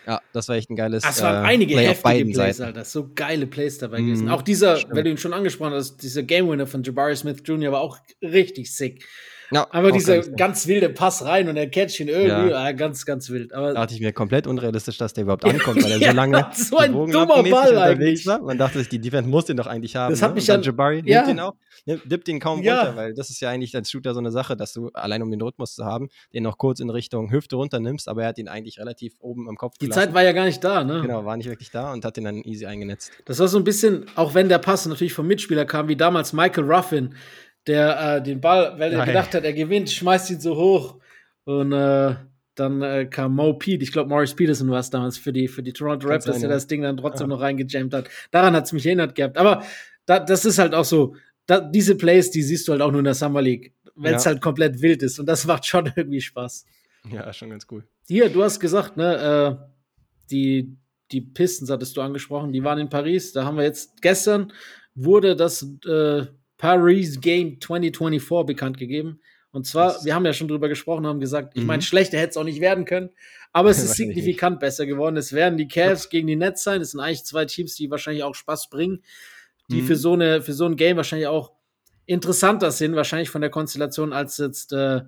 [0.07, 1.03] ja, das war echt ein geiles.
[1.07, 2.63] Es waren äh, einige Play heftige Plays, Seiten.
[2.63, 2.85] Alter.
[2.85, 4.29] So geile Plays dabei mm, gewesen.
[4.29, 4.95] Auch dieser, stimmt.
[4.95, 7.71] wenn du ihn schon angesprochen hast, dieser Game Winner von Jabari Smith Jr.
[7.71, 9.05] war auch richtig sick.
[9.53, 12.63] Ja, Aber dieser ganz, wilde Pass rein und er catcht ihn irgendwie, ja.
[12.63, 13.53] ah, ganz, ganz wild.
[13.53, 16.47] Aber da dachte ich mir komplett unrealistisch, dass der überhaupt ankommt, weil er so lange
[16.53, 18.25] so ein dummer Ball eigentlich.
[18.25, 18.41] War.
[18.41, 20.11] Man dachte sich, die Defense muss den doch eigentlich haben.
[20.11, 20.35] Das hat ne?
[20.35, 21.21] mich dann, Jabari ja.
[21.21, 21.53] nimmt ihn auch,
[21.85, 24.73] dippt ihn kaum runter, weil das ist ja eigentlich als Shooter so eine Sache, dass
[24.73, 28.23] du allein um den Rhythmus zu haben, den noch kurz in Richtung Hüfte runternimmst, aber
[28.23, 30.07] er hat ihn eigentlich relativ oben am Kopf Die gelassen.
[30.07, 31.01] Zeit war ja gar nicht da, ne?
[31.01, 33.11] Genau, war nicht wirklich da und hat ihn dann easy eingenetzt.
[33.25, 36.33] Das war so ein bisschen, auch wenn der Pass natürlich vom Mitspieler kam, wie damals
[36.33, 37.15] Michael Ruffin,
[37.67, 39.07] der äh, den Ball, weil er Nein.
[39.07, 40.99] gedacht hat, er gewinnt, schmeißt ihn so hoch
[41.45, 42.15] und äh,
[42.55, 45.63] dann äh, kam Mo Pete, ich glaube Morris Peterson war es damals für die, für
[45.63, 47.35] die Toronto Raptors, der das Ding dann trotzdem ja.
[47.35, 48.09] noch reingejammt hat.
[48.31, 49.37] Daran hat es mich erinnert gehabt.
[49.37, 49.63] Aber
[50.05, 52.99] da, das ist halt auch so, da, diese Plays, die siehst du halt auch nur
[52.99, 54.31] in der Summer League, wenn es ja.
[54.31, 55.19] halt komplett wild ist.
[55.19, 56.65] Und das macht schon irgendwie Spaß.
[57.11, 57.83] Ja, schon ganz cool.
[58.07, 59.65] Hier, du hast gesagt, ne, äh,
[60.29, 60.77] die,
[61.11, 63.33] die Pistons hattest du angesprochen, die waren in Paris.
[63.33, 64.53] Da haben wir jetzt gestern
[64.95, 66.27] wurde das äh,
[66.63, 69.19] Paris Game 2024 bekannt gegeben.
[69.51, 71.67] Und zwar, Das- wir haben ja schon drüber gesprochen, haben gesagt, ich Mhm.
[71.67, 73.09] meine, schlechter hätte es auch nicht werden können,
[73.51, 75.17] aber es ist signifikant besser geworden.
[75.17, 76.79] Es werden die Cavs gegen die Nets sein.
[76.79, 79.03] Das sind eigentlich zwei Teams, die wahrscheinlich auch Spaß bringen,
[79.69, 79.87] die Mhm.
[79.87, 81.51] für so eine, für so ein Game wahrscheinlich auch
[82.05, 85.01] interessanter sind, wahrscheinlich von der Konstellation als jetzt, äh,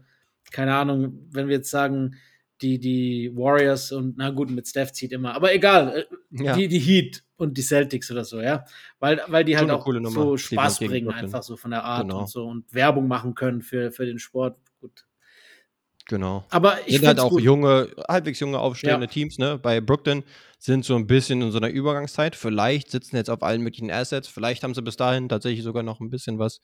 [0.51, 2.15] keine Ahnung, wenn wir jetzt sagen,
[2.61, 6.55] die, die Warriors und na gut, mit Steph zieht immer, aber egal, äh, Ja.
[6.55, 8.65] die, die Heat und die Celtics oder so, ja.
[8.99, 12.19] Weil, weil die halt auch so Spaß bringen, einfach so von der Art Genau.
[12.21, 14.57] und so und Werbung machen können für, für den Sport.
[14.79, 15.05] Gut.
[16.07, 16.45] Genau.
[16.51, 17.41] Aber ich sind halt auch gut.
[17.41, 19.11] junge, halbwegs junge, aufstrebende Ja.
[19.11, 19.57] Teams, ne?
[19.57, 20.23] Bei Brooklyn
[20.59, 22.35] sind so ein bisschen in so einer Übergangszeit.
[22.35, 24.27] Vielleicht sitzen jetzt auf allen möglichen Assets.
[24.27, 26.61] Vielleicht haben sie bis dahin tatsächlich sogar noch ein bisschen was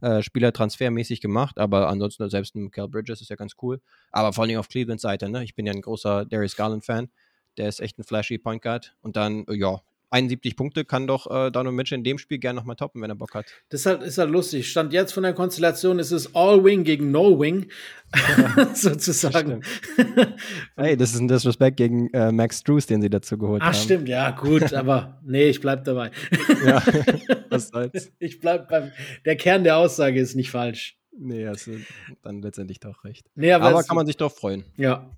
[0.00, 1.58] äh, Spielertransfermäßig gemacht.
[1.58, 3.80] Aber ansonsten, selbst ein Cal Bridges ist ja ganz cool.
[4.12, 5.42] Aber vor allem auf Clevelands Seite, ne?
[5.42, 7.10] Ich bin ja ein großer Darius Garland-Fan.
[7.56, 8.94] Der ist echt ein flashy Point Guard.
[9.00, 9.80] Und dann, ja,
[10.14, 13.16] 71 Punkte kann doch äh, Donovan Mitchell in dem Spiel gerne nochmal toppen, wenn er
[13.16, 13.46] Bock hat.
[13.68, 14.70] Das ist halt, ist halt lustig.
[14.70, 17.66] Stand jetzt von der Konstellation ist es All-Wing gegen No-Wing,
[18.74, 19.62] sozusagen.
[20.76, 23.74] Hey, das ist ein Disrespect gegen äh, Max Drews, den sie dazu geholt Ach, haben.
[23.74, 26.12] stimmt, ja, gut, aber nee, ich bleib dabei.
[26.64, 26.82] Ja,
[27.50, 28.12] was soll's.
[28.20, 28.92] Ich bleib beim,
[29.24, 30.96] der Kern der Aussage ist nicht falsch.
[31.16, 31.78] Nee, hast du
[32.22, 33.26] dann letztendlich doch recht.
[33.34, 35.10] Nee, aber, Aber kann man sich doch freuen, ja,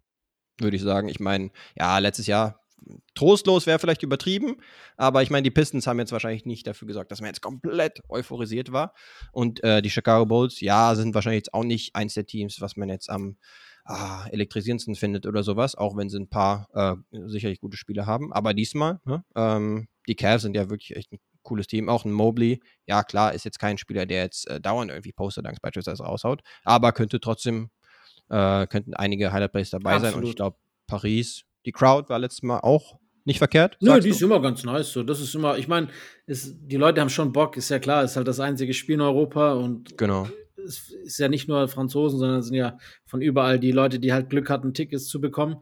[0.58, 1.08] würde ich sagen.
[1.08, 2.65] Ich meine, ja, letztes Jahr
[3.14, 4.56] trostlos wäre vielleicht übertrieben,
[4.96, 8.02] aber ich meine, die Pistons haben jetzt wahrscheinlich nicht dafür gesorgt, dass man jetzt komplett
[8.08, 8.92] euphorisiert war.
[9.32, 12.76] Und äh, die Chicago Bulls, ja, sind wahrscheinlich jetzt auch nicht eins der Teams, was
[12.76, 13.36] man jetzt am
[13.86, 16.96] ah, elektrisierendsten findet oder sowas, auch wenn sie ein paar äh,
[17.26, 18.32] sicherlich gute Spiele haben.
[18.32, 21.88] Aber diesmal, ne, ähm, die Cavs sind ja wirklich echt ein cooles Team.
[21.88, 25.60] Auch ein Mobley, ja klar, ist jetzt kein Spieler, der jetzt äh, dauernd irgendwie Poster-Dunks
[25.60, 27.70] beispielsweise raushaut, aber könnte trotzdem,
[28.28, 30.00] äh, könnten einige Highlight-Plays dabei sein.
[30.00, 30.28] Und Absolut.
[30.28, 33.76] ich glaube, Paris, die Crowd war letztes Mal auch nicht verkehrt.
[33.80, 34.14] Nö, die du?
[34.14, 34.92] ist immer ganz nice.
[34.92, 35.02] So.
[35.02, 35.88] Das ist immer, ich meine,
[36.28, 39.54] die Leute haben schon Bock, ist ja klar, ist halt das einzige Spiel in Europa
[39.54, 40.28] und Genau.
[40.64, 44.12] es ist ja nicht nur Franzosen, sondern es sind ja von überall die Leute, die
[44.12, 45.56] halt Glück hatten, Tickets zu bekommen.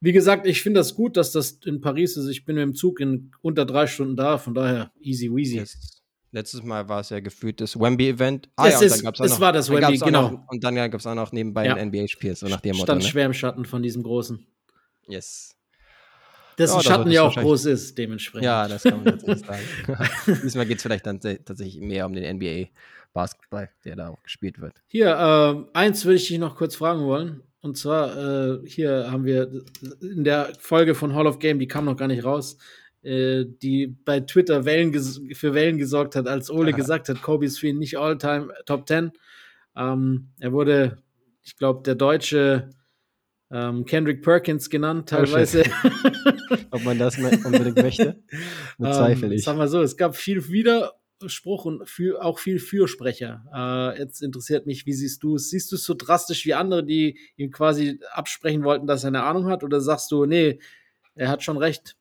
[0.00, 2.28] Wie gesagt, ich finde das gut, dass das in Paris ist.
[2.28, 5.56] Ich bin mit dem Zug in unter drei Stunden da, von daher easy weasy.
[5.58, 6.00] Yes.
[6.34, 8.48] Letztes Mal war es ja gefühlt das Wemby-Event.
[8.56, 10.30] Es und ist- es war das Wemby, genau.
[10.30, 11.74] Noch, und dann gab es auch noch nebenbei Ja.
[11.74, 12.84] ein NBA-Spiel, so nach dem Motto.
[12.86, 13.08] Stand Ne?
[13.08, 14.46] schwer im Schatten von diesem großen.
[15.08, 15.56] Yes.
[16.58, 18.44] Dessen Ja, Schatten ja auch groß ist, dementsprechend.
[18.44, 20.40] Ja, das kann man tatsächlich sagen.
[20.42, 24.74] Diesmal geht es vielleicht dann tatsächlich mehr um den NBA-Basketball, der da auch gespielt wird.
[24.88, 27.42] Hier, ähm, eins würde ich dich noch kurz fragen wollen.
[27.60, 29.50] Und zwar, äh, hier haben wir
[30.00, 32.58] in der Folge von Hall of Game, die kam noch gar nicht raus,
[33.02, 34.92] äh, die bei Twitter Wellen
[35.32, 36.76] für Wellen gesorgt hat, als Ole Aha.
[36.76, 39.12] gesagt hat, Kobe ist für ihn nicht All-Time Top 10.
[39.76, 40.98] Ähm, er wurde,
[41.42, 42.70] ich glaube, der deutsche
[43.52, 45.62] ähm, Kendrick Perkins genannt, Oh, teilweise.
[46.70, 48.22] Ob man das unbedingt möchte,
[48.78, 49.44] bezweifle Ähm, ich.
[49.44, 53.44] Sag mal so, es gab viel Widerspruch und für, auch viel Fürsprecher.
[53.54, 55.50] Äh, jetzt interessiert mich, wie siehst du es?
[55.50, 59.22] Siehst du es so drastisch wie andere, die ihm quasi absprechen wollten, dass er eine
[59.24, 59.62] Ahnung hat?
[59.62, 60.58] Oder sagst du, nee,
[61.14, 61.96] er hat schon recht?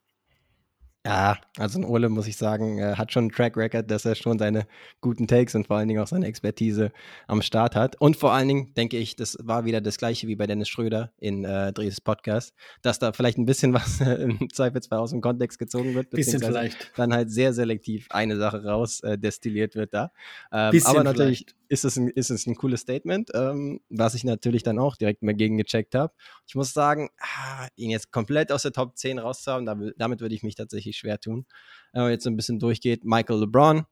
[1.03, 4.13] Ja, also ein Ole, muss ich sagen, äh, hat schon einen Track Record, dass er
[4.13, 4.67] schon seine
[5.01, 6.91] guten Takes und vor allen Dingen auch seine Expertise
[7.25, 7.99] am Start hat.
[7.99, 11.11] Und vor allen Dingen denke ich, das war wieder das gleiche wie bei Dennis Schröder
[11.17, 15.21] in äh, Dres Podcast, dass da vielleicht ein bisschen was äh, im Zweifelsfall aus dem
[15.21, 16.11] Kontext gezogen wird.
[16.11, 16.91] Bisschen vielleicht.
[16.95, 20.11] Dann halt sehr selektiv eine Sache raus äh, destilliert wird da.
[20.51, 21.55] Ähm, Bisschen aber natürlich vielleicht.
[21.69, 25.23] ist es, ein, ist es ein cooles Statement, ähm, was ich natürlich dann auch direkt
[25.23, 26.13] mal gegen gecheckt habe.
[26.45, 30.35] Ich muss sagen, ah, ihn jetzt komplett aus der Top 10 rauszuhaben, da, damit würde
[30.35, 31.45] ich mich tatsächlich schwer tun.
[31.93, 33.85] Wenn man jetzt ein bisschen durchgeht, Michael LeBron,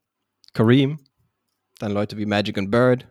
[0.52, 0.98] Kareem,
[1.78, 3.08] dann Leute wie Magic und Bird.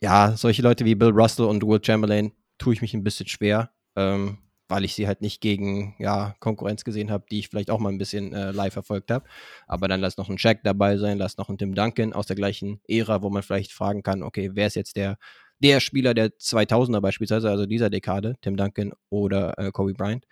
[0.00, 3.70] Ja, solche Leute wie Bill Russell und Will Chamberlain tue ich mich ein bisschen schwer,
[3.96, 4.38] ähm,
[4.68, 7.90] weil ich sie halt nicht gegen ja, Konkurrenz gesehen habe, die ich vielleicht auch mal
[7.90, 9.26] ein bisschen äh, live verfolgt habe.
[9.66, 12.36] Aber dann lass noch ein Shaq dabei sein, lass noch ein Tim Duncan aus der
[12.36, 15.16] gleichen Ära, wo man vielleicht fragen kann, okay, wer ist jetzt der,
[15.60, 20.26] der Spieler der 2000er beispielsweise, also dieser Dekade, Tim Duncan oder äh, Kobe Bryant,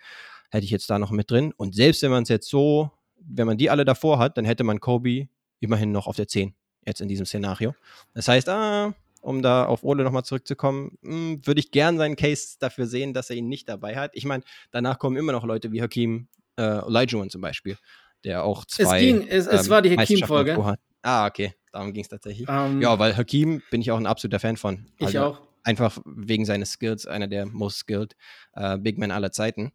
[0.53, 1.53] hätte ich jetzt da noch mit drin.
[1.57, 4.63] Und selbst wenn man es jetzt so, wenn man die alle davor hat, dann hätte
[4.63, 5.27] man Kobe
[5.59, 6.53] immerhin noch auf der 10,
[6.85, 7.73] jetzt in diesem Szenario.
[8.13, 12.57] Das heißt, ah, um da auf Ole nochmal zurückzukommen, mh, würde ich gern seinen Case
[12.59, 14.11] dafür sehen, dass er ihn nicht dabei hat.
[14.13, 16.27] Ich meine, danach kommen immer noch Leute wie Hakim
[16.57, 17.77] äh, Olajuwon zum Beispiel,
[18.23, 20.77] der auch zwei es ging, es, es ähm, war die Hakim-Folge.
[21.01, 22.47] Ah, okay, darum ging es tatsächlich.
[22.49, 24.85] Ähm, Ja, weil Hakim bin ich auch ein absoluter Fan von.
[24.99, 25.41] ich Also auch.
[25.63, 28.15] Einfach wegen seines Skills, einer der most skilled
[28.53, 29.71] äh, Big Men aller Zeiten.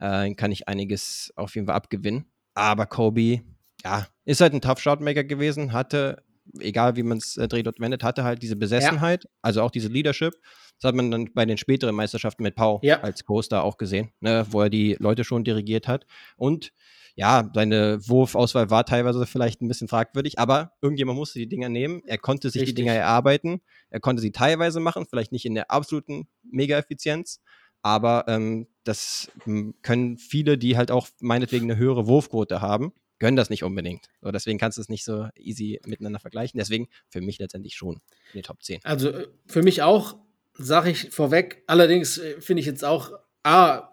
[0.00, 2.24] Äh, kann ich einiges auf jeden Fall abgewinnen.
[2.54, 3.42] Aber Kobe,
[3.84, 6.22] ja, ist halt ein Tough Shotmaker gewesen, hatte,
[6.58, 9.88] egal wie man es äh, dreht und wendet, hatte halt diese Besessenheit, also auch diese
[9.88, 10.34] Leadership.
[10.80, 13.00] Das hat man dann bei den späteren Meisterschaften mit Pau Ja.
[13.00, 16.06] als Co-Star auch gesehen, ne, wo er die Leute schon dirigiert hat.
[16.36, 16.72] Und
[17.16, 22.02] ja, seine Wurfauswahl war teilweise vielleicht ein bisschen fragwürdig, aber irgendjemand musste die Dinger nehmen.
[22.06, 22.76] Er konnte sich Richtig.
[22.76, 23.60] die Dinger erarbeiten.
[23.90, 27.42] Er konnte sie teilweise machen, vielleicht nicht in der absoluten Mega-Effizienz,
[27.82, 33.36] aber ähm, das hm, können viele, die halt auch meinetwegen eine höhere Wurfquote haben, können
[33.36, 34.06] das nicht unbedingt.
[34.22, 36.58] So, deswegen kannst du es nicht so easy miteinander vergleichen.
[36.58, 38.00] Deswegen für mich letztendlich schon
[38.32, 38.80] in die Top 10.
[38.82, 40.16] Also äh, für mich auch,
[40.54, 41.62] sage ich vorweg.
[41.66, 43.12] Allerdings äh, finde ich jetzt auch,
[43.44, 43.88] ah,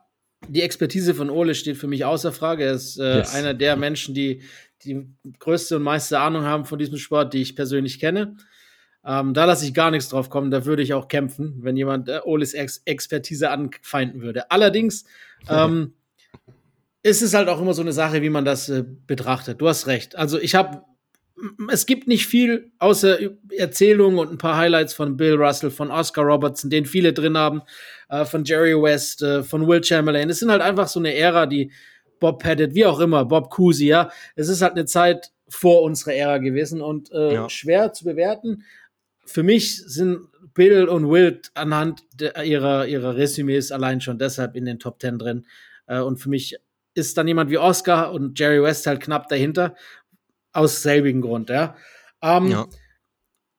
[0.47, 2.65] die Expertise von Ole steht für mich außer Frage.
[2.65, 3.33] Er ist äh, yes.
[3.33, 4.43] einer der Menschen, die
[4.83, 5.07] die
[5.39, 8.37] größte und meiste Ahnung haben von diesem Sport, die ich persönlich kenne.
[9.05, 10.51] Ähm, da lasse ich gar nichts drauf kommen.
[10.51, 14.51] Da würde ich auch kämpfen, wenn jemand äh, Oles Ex Expertise anfeinden würde.
[14.51, 15.05] Allerdings
[15.49, 15.93] ähm,
[17.03, 19.61] ist es halt auch immer so eine Sache, wie man das äh, betrachtet.
[19.61, 20.15] Du hast recht.
[20.15, 20.81] Also ich habe
[21.71, 23.17] es gibt nicht viel außer
[23.55, 27.61] Erzählungen und ein paar Highlights von Bill Russell, von Oscar Robertson, den viele drin haben,
[28.09, 30.29] äh, von Jerry West, äh, von Will Chamberlain.
[30.29, 31.71] Es sind halt einfach so eine Ära, die
[32.19, 34.09] Bob Pettit, wie auch immer, Bob Cousy, ja.
[34.35, 37.49] Es ist halt eine Zeit vor unserer Ära gewesen und äh, ja.
[37.49, 38.63] schwer zu bewerten.
[39.27, 40.21] Für mich sind
[40.53, 45.45] Bill und Will anhand ihrer, ihrer Resümees allein schon deshalb in den Top Ten drin.
[45.85, 46.57] Äh, und für mich
[46.95, 49.75] ist dann jemand wie Oscar und Jerry West halt knapp dahinter
[50.51, 51.75] aus selbigen Grund, ja.
[52.23, 52.65] Ähm, ja.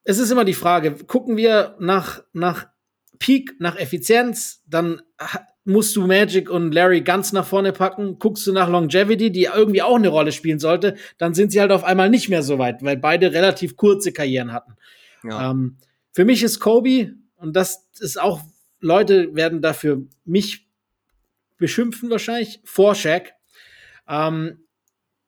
[0.02, 2.66] Es ist immer die Frage, gucken wir nach, nach
[3.18, 5.02] Peak, nach Effizienz, dann
[5.64, 8.18] musst du Magic und Larry ganz nach vorne packen.
[8.18, 11.72] Guckst du nach Longevity, die irgendwie auch eine Rolle spielen sollte, dann sind sie halt
[11.72, 14.76] auf einmal nicht mehr so weit, weil beide relativ kurze Karrieren hatten.
[15.24, 15.50] Ja.
[15.50, 15.78] Ähm,
[16.12, 18.42] für mich ist Kobe, und das ist auch,
[18.80, 20.66] Leute werden dafür mich
[21.56, 23.32] beschimpfen wahrscheinlich, vor Shaq.
[24.08, 24.64] Ähm,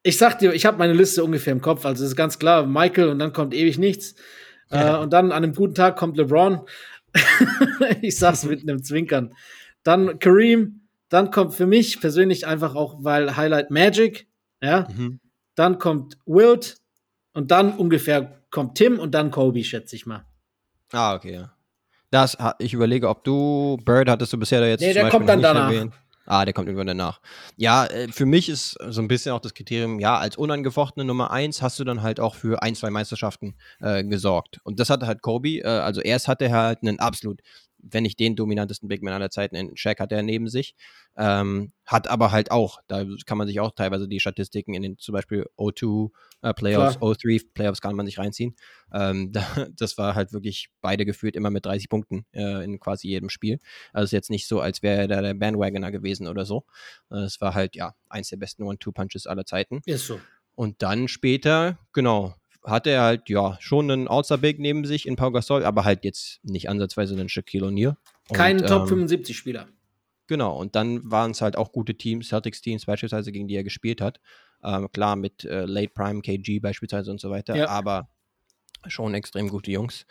[0.03, 1.85] ich sag dir, ich habe meine Liste ungefähr im Kopf.
[1.85, 4.15] Also ist ganz klar, Michael und dann kommt ewig nichts.
[4.71, 4.97] Ja.
[4.97, 6.61] Äh, und dann an einem guten Tag kommt LeBron.
[8.01, 9.35] ich sag's mit einem Zwinkern.
[9.83, 10.77] Dann Kareem.
[11.09, 14.29] Dann kommt für mich persönlich einfach auch, weil Highlight Magic.
[14.63, 14.87] Ja.
[14.97, 15.21] Mhm.
[15.57, 16.80] Dann kommt Wilt.
[17.41, 20.27] Und dann ungefähr kommt Tim und dann Kobe, schätze ich mal.
[20.93, 21.53] Ah, okay, ja.
[22.11, 24.83] Das, ich überlege, ob du Bird hattest du bisher da jetzt.
[24.83, 25.71] Nee, der kommt dann danach.
[25.71, 25.95] Erwähnt.
[26.27, 27.23] Ah, der kommt irgendwann danach.
[27.57, 31.31] Ja, äh, für mich ist so ein bisschen auch das Kriterium, ja, als unangefochtene Nummer
[31.31, 34.61] eins hast du dann halt auch für ein, zwei Meisterschaften äh, gesorgt.
[34.63, 37.41] Und das hatte halt Kobe, äh, also erst hatte er halt einen absolut
[37.83, 40.75] wenn nicht den dominantesten Big Man aller Zeiten in Shaq hat er neben sich.
[41.17, 44.99] Ähm, hat aber halt auch, da kann man sich auch teilweise die Statistiken in den
[44.99, 46.11] zum Beispiel O2
[46.43, 47.13] äh, Playoffs, Klar.
[47.13, 48.55] O3 Playoffs kann man sich reinziehen.
[48.93, 49.45] Ähm, da,
[49.77, 53.59] das war halt wirklich beide geführt immer mit 30 Punkten äh, in quasi jedem Spiel.
[53.93, 56.65] Also ist jetzt nicht so, als wäre er da der Bandwagoner gewesen oder so.
[57.11, 59.81] Äh, es war halt ja eins der besten One-Two-Punches aller Zeiten.
[59.87, 60.21] Ist so.
[60.55, 62.35] Und dann später, genau,
[62.65, 66.05] hatte er halt ja schon einen Outside Big neben sich in Pau Gasol, aber halt
[66.05, 67.97] jetzt nicht ansatzweise einen Shaquille O'Neal.
[68.33, 69.69] Kein Top ähm, 75 Spieler.
[70.27, 74.01] Genau, und dann waren es halt auch gute Teams, Celtics-Teams beispielsweise, gegen die er gespielt
[74.01, 74.21] hat.
[74.63, 77.69] Ähm, klar, mit äh, Late Prime, KG beispielsweise und so weiter, ja.
[77.69, 78.09] aber
[78.87, 80.07] schon extrem gute Jungs.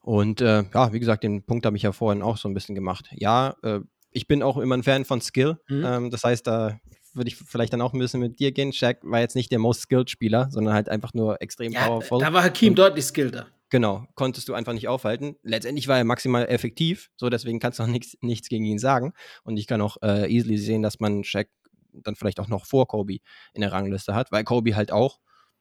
[0.00, 2.74] Und äh, ja, wie gesagt, den Punkt habe ich ja vorhin auch so ein bisschen
[2.74, 3.08] gemacht.
[3.12, 3.80] Ja, äh,
[4.10, 5.58] ich bin auch immer ein Fan von Skill.
[5.68, 5.84] Mhm.
[5.84, 6.80] Ähm, das heißt, da
[7.14, 8.72] würde ich vielleicht dann auch ein bisschen mit dir gehen.
[8.72, 12.20] Shaq war jetzt nicht der most skilled Spieler, sondern halt einfach nur extrem ja, powerful.
[12.20, 13.46] Da war Hakim und, deutlich skilleder.
[13.70, 15.36] Genau, konntest du einfach nicht aufhalten.
[15.42, 19.14] Letztendlich war er maximal effektiv, so deswegen kannst du auch nichts, nichts gegen ihn sagen.
[19.44, 21.48] Und ich kann auch äh, easily sehen, dass man Shaq
[21.92, 23.18] dann vielleicht auch noch vor Kobe
[23.54, 25.20] in der Rangliste hat, weil Kobe halt auch,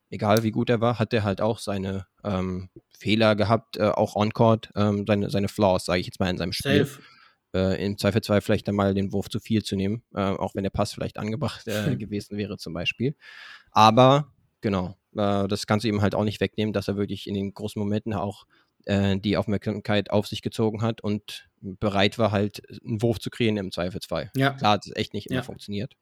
[0.10, 4.16] egal wie gut er war, hat er halt auch seine ähm, Fehler gehabt, äh, auch
[4.16, 6.86] on-court, ähm, seine, seine Flaws, sage ich jetzt mal, in seinem Spiel.
[6.86, 7.02] Safe
[7.54, 10.70] äh, im Zweifelsfall vielleicht einmal den Wurf zu viel zu nehmen, äh, auch wenn der
[10.70, 13.16] Pass vielleicht angebracht äh, gewesen wäre zum Beispiel.
[13.72, 14.32] Aber
[14.62, 17.54] genau, äh, das kannst du ihm halt auch nicht wegnehmen, dass er wirklich in den
[17.54, 18.45] großen Momenten auch
[18.86, 23.58] äh, die Aufmerksamkeit auf sich gezogen hat und bereit war, halt einen Wurf zu kreieren
[23.58, 24.32] im Zweifelsfall.
[24.36, 24.52] Ja.
[24.52, 25.43] Klar hat es echt nicht immer ja.
[25.43, 25.95] funktioniert.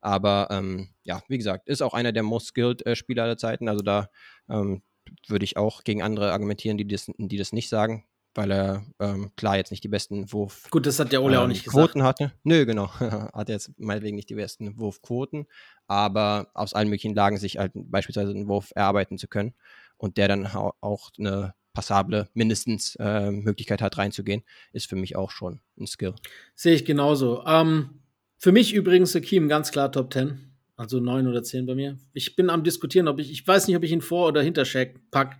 [0.00, 3.68] Aber ähm, ja, wie gesagt, ist auch einer der most skilled äh, Spieler aller Zeiten.
[3.68, 4.08] Also da
[4.48, 4.82] ähm,
[5.26, 8.04] würde ich auch gegen andere argumentieren, die das, die das nicht sagen
[8.38, 11.42] weil er ähm, klar jetzt nicht die besten Wurf Gut, das hat der Ole ähm,
[11.42, 12.20] auch nicht Quoten gesagt.
[12.20, 12.32] hatte.
[12.44, 12.88] Nö, genau.
[13.00, 15.48] hat jetzt meinetwegen nicht die besten Wurfquoten,
[15.88, 19.54] aber aus allen möglichen Lagen sich halt beispielsweise einen Wurf erarbeiten zu können
[19.96, 25.32] und der dann auch eine passable mindestens äh, Möglichkeit hat reinzugehen, ist für mich auch
[25.32, 26.14] schon ein Skill.
[26.54, 27.44] Sehe ich genauso.
[27.44, 28.02] Ähm,
[28.36, 30.38] für mich übrigens Hakim ganz klar Top 10.
[30.76, 31.98] Also 9 oder 10 bei mir.
[32.12, 34.64] Ich bin am diskutieren, ob ich, ich weiß nicht, ob ich ihn vor oder hinter
[34.64, 35.38] Shaq pack.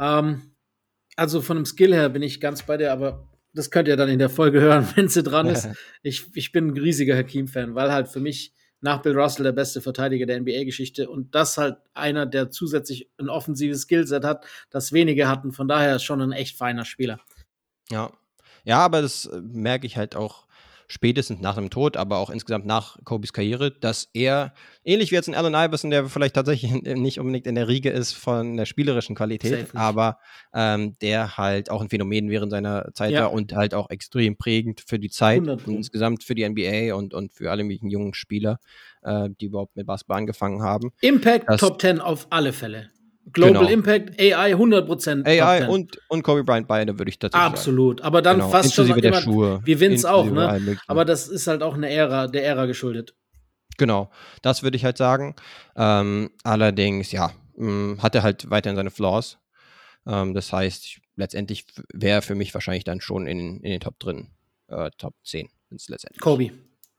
[0.00, 0.53] Ähm,
[1.16, 4.08] also von dem Skill her bin ich ganz bei dir, aber das könnt ihr dann
[4.08, 5.68] in der Folge hören, wenn sie dran ist.
[6.02, 9.80] ich, ich bin ein riesiger Hakim-Fan, weil halt für mich nach Bill Russell der beste
[9.80, 15.26] Verteidiger der NBA-Geschichte und das halt einer, der zusätzlich ein offensives Skillset hat, das wenige
[15.26, 15.52] hatten.
[15.52, 17.18] Von daher schon ein echt feiner Spieler.
[17.90, 18.12] Ja.
[18.64, 20.43] Ja, aber das äh, merke ich halt auch
[20.88, 24.54] spätestens nach dem Tod, aber auch insgesamt nach Kobes Karriere, dass er,
[24.84, 28.12] ähnlich wie jetzt ein Allen Iverson, der vielleicht tatsächlich nicht unbedingt in der Riege ist
[28.12, 30.18] von der spielerischen Qualität, aber
[30.52, 33.22] ähm, der halt auch ein Phänomen während seiner Zeit ja.
[33.22, 37.14] war und halt auch extrem prägend für die Zeit und insgesamt für die NBA und,
[37.14, 38.58] und für alle möglichen jungen Spieler,
[39.02, 40.90] äh, die überhaupt mit Basketball angefangen haben.
[41.00, 42.90] Impact das, Top 10 auf alle Fälle.
[43.32, 43.68] Global genau.
[43.68, 45.26] Impact, AI 100%.
[45.26, 47.52] AI und, und Kobe Bryant beide würde ich dazu sagen.
[47.52, 48.50] Absolut, aber dann genau.
[48.50, 49.60] fast Inklusive schon der Schuhe.
[49.64, 50.78] Wie Vince auch, ne?
[50.86, 53.14] Aber das ist halt auch eine Ära, der Ära geschuldet.
[53.76, 54.10] Genau,
[54.42, 55.34] das würde ich halt sagen.
[55.76, 59.38] Ähm, allerdings, ja, mh, mm, hat er halt weiterhin seine Flaws.
[60.06, 64.28] Ähm, das heißt, letztendlich wäre für mich wahrscheinlich dann schon in, in den Top drin,
[64.68, 66.20] äh, Top 10 letztendlich.
[66.20, 66.52] Kobe.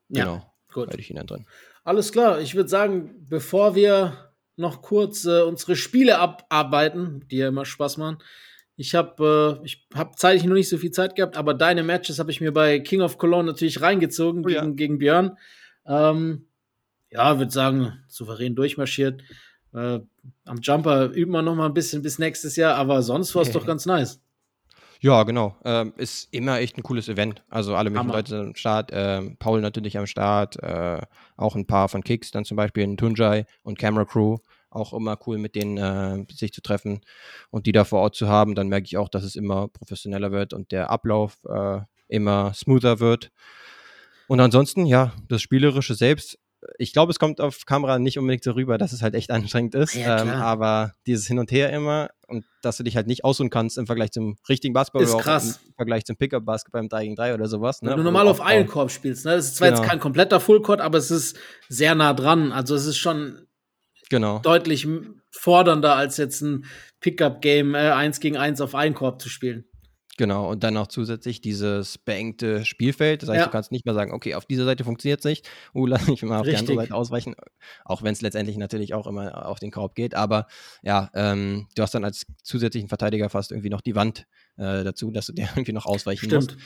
[0.10, 0.88] Ja, genau, gut.
[0.90, 1.46] Hätte ich ihn dann drin.
[1.84, 7.50] Alles klar, ich würde sagen, bevor wir noch kurz äh, unsere Spiele abarbeiten, die ja
[7.50, 8.18] immer Spaß machen.
[8.78, 12.20] Ich habe äh, ich hab zeitlich noch nicht so viel Zeit gehabt, aber deine Matches
[12.20, 14.72] habe ich mir bei King of Cologne natürlich reingezogen oh, gegen, ja.
[14.72, 15.38] gegen Björn.
[15.86, 16.48] Ähm,
[17.12, 19.22] ja, würde sagen, souverän durchmarschiert.
[19.74, 20.00] Äh,
[20.44, 23.52] am Jumper üben wir noch mal ein bisschen bis nächstes Jahr, aber sonst war es
[23.54, 24.22] doch ganz nice.
[25.06, 25.56] Ja, genau.
[25.64, 27.44] Ähm, ist immer echt ein cooles Event.
[27.52, 28.90] Also alle möglichen Leute sind am Start.
[28.92, 30.58] Ähm, Paul natürlich am Start.
[30.64, 31.00] Äh,
[31.38, 34.38] auch ein paar von Kicks, dann zum Beispiel ein Tunjai und Camera Crew.
[34.72, 37.02] Auch immer cool, mit denen äh, sich zu treffen
[37.52, 38.56] und die da vor Ort zu haben.
[38.56, 43.00] Dann merke ich auch, dass es immer professioneller wird und der Ablauf äh, immer smoother
[43.00, 43.32] wird.
[44.28, 46.40] Und ansonsten, ja, das Spielerische selbst
[46.78, 49.76] ich glaube, es kommt auf Kamera nicht unbedingt so rüber, dass es halt echt anstrengend
[49.76, 49.96] ist.
[49.96, 53.50] Ja, ähm, aber dieses Hin und Her immer und dass du dich halt nicht ausruhen
[53.50, 55.60] kannst im Vergleich zum richtigen Basketball ist krass.
[55.68, 57.82] im Vergleich zum Pickup-Basketball im 3 gegen 3 oder sowas.
[57.82, 57.92] Ne?
[57.92, 59.32] Wenn du normal auf einen Korb spielst, ne?
[59.36, 59.82] Das ist zwar genau.
[59.82, 61.38] jetzt kein kompletter Fullcourt, aber es ist
[61.70, 62.52] sehr nah dran.
[62.52, 63.48] Also es ist schon
[64.10, 64.40] genau.
[64.40, 64.88] deutlich
[65.32, 66.66] fordernder als jetzt ein
[67.02, 69.66] Pickup-Game äh, 1 gegen 1 auf einen Korb zu spielen.
[70.18, 73.22] Genau, und dann noch zusätzlich dieses beengte Spielfeld.
[73.22, 73.46] Das heißt, ja.
[73.46, 76.24] du kannst nicht mehr sagen, okay, auf dieser Seite funktioniert es nicht, uh, lass mich
[76.24, 76.66] mal auf Richtig.
[76.66, 77.36] die andere Seite ausweichen,
[77.84, 80.16] auch wenn es letztendlich natürlich auch immer auf den Korb geht.
[80.16, 80.48] Aber
[80.84, 84.26] ja, ähm, du hast dann als zusätzlichen Verteidiger fast irgendwie noch die Wand
[84.58, 86.56] äh, dazu, dass du dir irgendwie noch ausweichen Stimmt.
[86.56, 86.58] musst.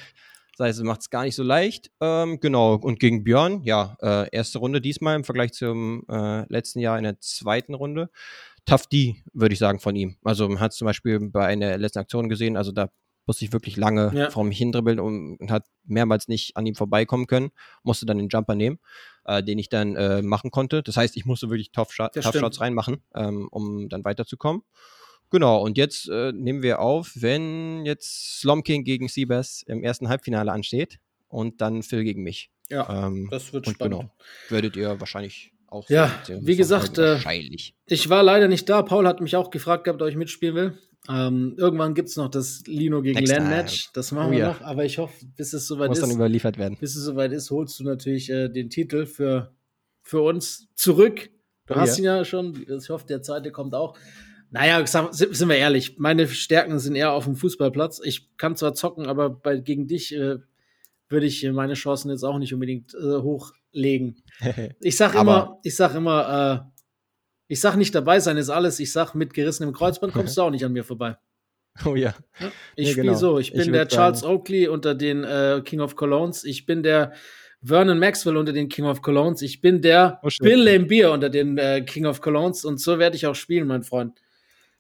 [0.57, 1.89] Das heißt, es macht es gar nicht so leicht.
[2.01, 6.79] Ähm, genau, und gegen Björn, ja, äh, erste Runde diesmal im Vergleich zum äh, letzten
[6.79, 8.09] Jahr in der zweiten Runde.
[8.65, 10.17] Tough D, würde ich sagen, von ihm.
[10.23, 12.89] Also man hat es zum Beispiel bei einer letzten Aktion gesehen, also da
[13.29, 14.31] musste ich wirklich lange ja.
[14.31, 17.51] vor mich hindribbeln und, und, hat mehrmals nicht an ihm vorbeikommen können,
[17.83, 18.79] musste dann den Jumper nehmen,
[19.23, 20.81] äh, den ich dann äh, machen konnte.
[20.81, 24.63] Das heißt, ich musste wirklich Tough, Shot, Tough Shots reinmachen, ähm, um dann weiterzukommen.
[25.29, 30.09] Genau, und jetzt äh, nehmen wir auf, wenn jetzt Slom King gegen Seabass im ersten
[30.09, 32.49] Halbfinale ansteht und dann Phil gegen mich.
[32.71, 33.99] Ja, ähm, das wird spannend.
[33.99, 34.11] Genau,
[34.49, 37.19] werdet ihr wahrscheinlich auch Ja, wie gesagt, äh,
[37.85, 38.81] ich war leider nicht da.
[38.81, 40.79] Paul hat mich auch gefragt gehabt, ob ich mitspielen will.
[41.07, 43.89] Ähm, irgendwann gibt es noch das Lino gegen Next Len Match.
[43.93, 44.47] Das machen oh, wir ja.
[44.49, 44.61] noch.
[44.61, 46.03] Aber ich hoffe, bis es soweit Muss ist.
[46.03, 46.77] dann überliefert werden.
[46.79, 49.53] Bis es soweit ist, holst du natürlich äh, den Titel für,
[50.01, 51.29] für uns zurück.
[51.67, 52.03] Du oh, hast ja.
[52.03, 52.65] ihn ja schon.
[52.67, 53.97] Ich hoffe, der zweite kommt auch.
[54.51, 58.01] Naja, sind wir ehrlich, meine Stärken sind eher auf dem Fußballplatz.
[58.03, 60.37] Ich kann zwar zocken, aber bei, gegen dich äh,
[61.07, 64.23] würde ich meine Chancen jetzt auch nicht unbedingt äh, hochlegen.
[64.81, 66.78] Ich sag immer, ich sag immer, äh,
[67.49, 68.79] ich sag nicht dabei sein ist alles.
[68.79, 71.17] Ich sag mit gerissenem Kreuzband kommst du auch nicht an mir vorbei.
[71.83, 72.13] Oh ja.
[72.75, 73.17] Ich ja, spiele genau.
[73.17, 73.39] so.
[73.39, 74.33] Ich bin ich der Charles sagen.
[74.33, 76.43] Oakley unter den äh, King of Colognes.
[76.43, 77.13] Ich bin der
[77.63, 79.41] Vernon Maxwell unter den King of Colognes.
[79.41, 82.65] Ich bin der oh, Bill Lambier unter den äh, King of Colognes.
[82.65, 84.19] Und so werde ich auch spielen, mein Freund.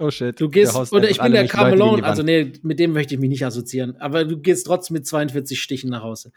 [0.01, 0.39] Oh shit.
[0.39, 3.45] Du gehst, oder ich bin der Carmelone, also nee, mit dem möchte ich mich nicht
[3.45, 6.31] assoziieren, aber du gehst trotzdem mit 42 Stichen nach Hause.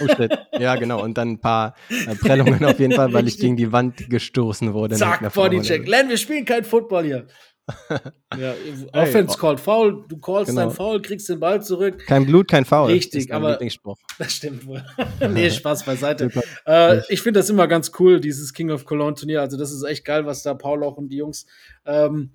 [0.00, 0.36] Oh shit.
[0.58, 1.02] Ja, genau.
[1.02, 4.72] Und dann ein paar äh, Prellungen auf jeden Fall, weil ich gegen die Wand gestoßen
[4.72, 4.96] wurde.
[4.96, 5.86] Zack, Bodycheck.
[5.86, 7.26] Len, wir spielen kein Football hier.
[8.38, 8.54] ja,
[8.92, 9.40] Offense oh.
[9.40, 10.62] called Foul, du callst genau.
[10.62, 12.04] dein Foul, kriegst den Ball zurück.
[12.06, 12.92] Kein Blut, kein Foul.
[12.92, 13.58] Richtig, aber
[14.18, 14.84] das stimmt wohl.
[15.32, 16.30] nee, Spaß beiseite.
[16.64, 19.40] äh, ich finde das immer ganz cool, dieses King of Cologne Turnier.
[19.40, 21.46] Also das ist echt geil, was da Paul auch und die Jungs
[21.84, 22.30] ähm,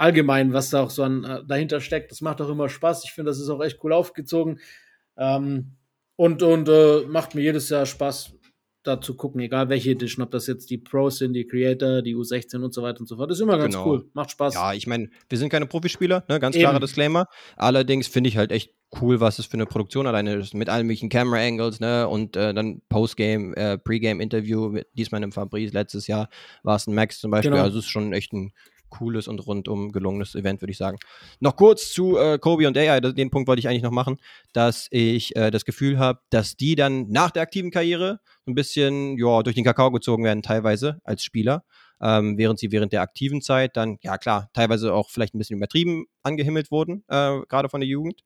[0.00, 2.10] allgemein, was da auch so an, äh, dahinter steckt.
[2.10, 3.04] Das macht auch immer Spaß.
[3.04, 4.60] Ich finde, das ist auch echt cool aufgezogen.
[5.16, 5.76] Ähm,
[6.16, 8.32] und und äh, macht mir jedes Jahr Spaß,
[8.82, 12.16] da zu gucken, egal welche Edition, ob das jetzt die Pros sind, die Creator, die
[12.16, 13.30] U16 und so weiter und so fort.
[13.30, 13.86] Das ist immer ganz genau.
[13.86, 14.10] cool.
[14.14, 14.54] Macht Spaß.
[14.54, 16.40] Ja, ich meine, wir sind keine Profispieler, ne?
[16.40, 17.26] ganz klarer Disclaimer.
[17.56, 20.86] Allerdings finde ich halt echt cool, was es für eine Produktion alleine ist, mit allen
[20.86, 26.06] möglichen Camera Angles, ne, und äh, dann Postgame, äh, Pre-Game Interview, diesmal im Fabrice, letztes
[26.08, 26.28] Jahr
[26.64, 27.62] war es ein Max zum Beispiel, genau.
[27.62, 28.52] also es ist schon echt ein
[28.90, 30.98] cooles und rundum gelungenes Event, würde ich sagen.
[31.40, 34.18] Noch kurz zu äh, Kobe und AI, den Punkt wollte ich eigentlich noch machen,
[34.52, 39.16] dass ich äh, das Gefühl habe, dass die dann nach der aktiven Karriere ein bisschen
[39.16, 41.64] ja, durch den Kakao gezogen werden, teilweise als Spieler.
[42.02, 45.58] Ähm, während sie während der aktiven Zeit dann, ja klar, teilweise auch vielleicht ein bisschen
[45.58, 48.22] übertrieben angehimmelt wurden, äh, gerade von der Jugend,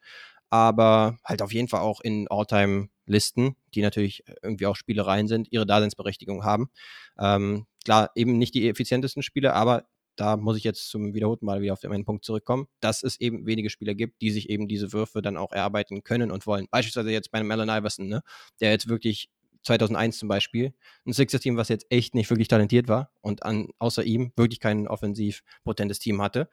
[0.49, 5.49] aber halt auf jeden Fall auch in Alltime Listen, die natürlich irgendwie auch Spielereien sind,
[5.51, 6.71] ihre Daseinsberechtigung haben.
[7.19, 9.85] Ähm, klar, eben nicht die effizientesten Spiele, aber
[10.17, 13.47] da muss ich jetzt zum wiederholten Mal wieder auf meinen Punkt zurückkommen, dass es eben
[13.47, 16.67] wenige Spieler gibt, die sich eben diese Würfe dann auch erarbeiten können und wollen.
[16.71, 18.23] Beispielsweise jetzt bei einem Allen Iverson, ne,
[18.61, 19.29] der jetzt wirklich
[19.65, 20.75] 2001 zum Beispiel,
[21.07, 24.87] ein Sixers-Team, was jetzt echt nicht wirklich talentiert war und an, außer ihm wirklich kein
[24.87, 26.49] offensiv potentes Team hatte,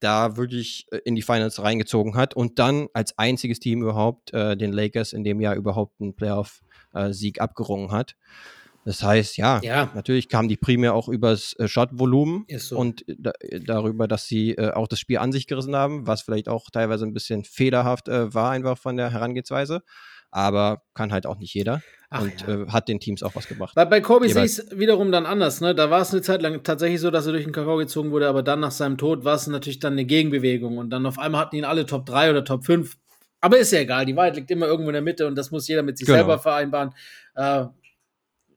[0.00, 4.56] da wirklich äh, in die Finals reingezogen hat und dann als einziges Team überhaupt äh,
[4.56, 8.16] den Lakers in dem Jahr überhaupt einen Playoff-Sieg äh, abgerungen hat.
[8.84, 12.76] Das heißt, ja, ja, natürlich kamen die primär auch übers äh, Shot-Volumen so.
[12.76, 13.32] und da,
[13.64, 17.06] darüber, dass sie äh, auch das Spiel an sich gerissen haben, was vielleicht auch teilweise
[17.06, 19.82] ein bisschen fehlerhaft äh, war, einfach von der Herangehensweise.
[20.34, 21.82] Aber kann halt auch nicht jeder.
[22.08, 22.62] Ach, und ja.
[22.62, 23.74] äh, hat den Teams auch was gebracht.
[23.74, 25.60] Bei, bei Kobe sehe ich es wiederum dann anders.
[25.60, 25.74] Ne?
[25.74, 28.28] Da war es eine Zeit lang tatsächlich so, dass er durch den Kakao gezogen wurde,
[28.28, 30.78] aber dann nach seinem Tod war es natürlich dann eine Gegenbewegung.
[30.78, 32.96] Und dann auf einmal hatten ihn alle Top 3 oder Top 5.
[33.40, 35.68] Aber ist ja egal, die Wahrheit liegt immer irgendwo in der Mitte und das muss
[35.68, 36.18] jeder mit sich genau.
[36.18, 36.94] selber vereinbaren.
[37.34, 37.64] Äh,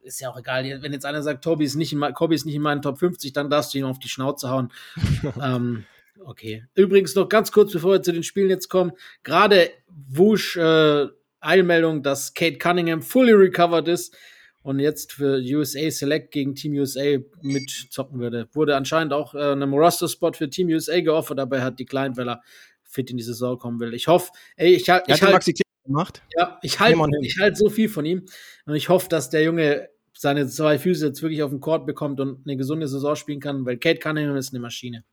[0.06, 0.82] ist ja auch egal.
[0.82, 3.34] Wenn jetzt einer sagt, Tobi ist nicht in, Kobe ist nicht in meinen Top 50,
[3.34, 4.72] dann darfst du ihn auf die Schnauze hauen.
[5.42, 5.86] ähm,
[6.24, 6.64] okay.
[6.76, 8.92] Übrigens noch ganz kurz, bevor wir zu den Spielen jetzt kommen.
[9.24, 11.08] Gerade Wusch, äh,
[11.42, 14.16] Eilmeldung, dass Kate Cunningham fully recovered ist
[14.62, 18.48] und jetzt für USA Select gegen Team USA mitzocken würde.
[18.54, 22.30] Wurde anscheinend auch äh, einem Roster-Spot für Team USA geoffert, dabei hat die Klein, weil
[22.30, 22.42] er
[22.84, 23.94] fit in die Saison kommen will.
[23.94, 25.46] Ich hoffe, ey, ich, ich, ich halt,
[25.86, 26.24] gemacht.
[26.36, 28.26] Ja, ich halte ich halt so viel von ihm
[28.66, 32.20] und ich hoffe, dass der Junge seine zwei Füße jetzt wirklich auf den Court bekommt
[32.20, 35.04] und eine gesunde Saison spielen kann, weil Kate Cunningham ist eine Maschine.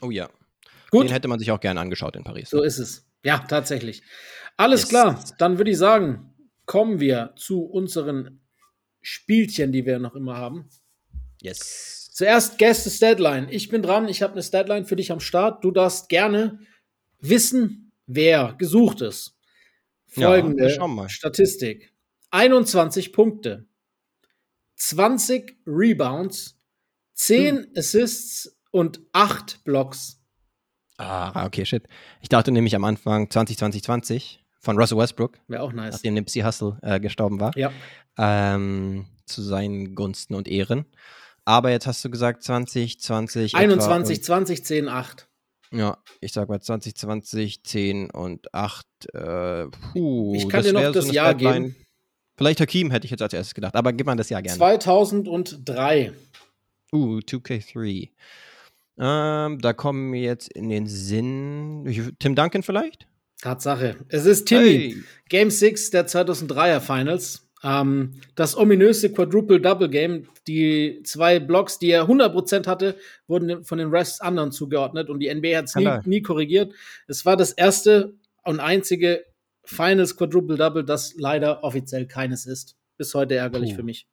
[0.00, 0.28] Oh ja.
[0.90, 1.04] Gut.
[1.04, 2.50] Den hätte man sich auch gerne angeschaut in Paris.
[2.50, 3.06] So ist es.
[3.24, 4.02] Ja, tatsächlich.
[4.56, 4.88] Alles yes.
[4.88, 5.24] klar.
[5.38, 6.34] Dann würde ich sagen,
[6.64, 8.40] kommen wir zu unseren
[9.00, 10.68] Spielchen, die wir noch immer haben.
[11.40, 12.10] Yes.
[12.12, 13.48] Zuerst Guest Deadline.
[13.50, 14.08] Ich bin dran.
[14.08, 15.64] Ich habe eine Deadline für dich am Start.
[15.64, 16.60] Du darfst gerne
[17.20, 19.36] wissen, wer gesucht ist.
[20.06, 21.92] Folgende ja, Statistik:
[22.30, 23.66] 21 Punkte,
[24.76, 26.58] 20 Rebounds,
[27.14, 27.66] 10 hm.
[27.76, 30.20] Assists und 8 Blocks.
[30.98, 31.84] Ah, okay, shit.
[32.22, 35.38] Ich dachte nämlich am Anfang 2020 von Russell Westbrook.
[35.48, 35.94] Wäre auch nice.
[35.94, 37.56] Nachdem Nipsey Hussle äh, gestorben war.
[37.56, 37.70] Ja.
[38.18, 40.86] Ähm, zu seinen Gunsten und Ehren.
[41.44, 43.54] Aber jetzt hast du gesagt 2020.
[43.54, 45.28] 21, 20, 10, 8.
[45.72, 48.86] Ja, ich sag mal 2020, 10 und 8.
[49.12, 51.64] Äh, puh, ich kann dir noch das so Jahr Deadline.
[51.64, 51.85] geben.
[52.36, 54.58] Vielleicht Hakim hätte ich jetzt als erstes gedacht, aber gib mal das Jahr gerne.
[54.58, 56.12] 2003.
[56.92, 58.10] Uh, 2K3.
[58.98, 62.14] Ähm, da kommen wir jetzt in den Sinn.
[62.18, 63.06] Tim Duncan vielleicht?
[63.40, 63.96] Tatsache.
[64.08, 64.94] Es ist Timmy.
[64.94, 64.96] Hey.
[65.28, 67.46] Game 6 der 2003er Finals.
[67.62, 70.28] Ähm, das ominöse Quadruple-Double-Game.
[70.46, 75.34] Die zwei Blocks, die er 100% hatte, wurden von den Refs anderen zugeordnet und die
[75.34, 76.72] NBA hat es nie, nie korrigiert.
[77.08, 78.14] Es war das erste
[78.44, 79.24] und einzige
[79.66, 82.76] Finals Quadruple-Double, das leider offiziell keines ist.
[82.96, 83.76] Bis heute ärgerlich Puh.
[83.76, 84.08] für mich.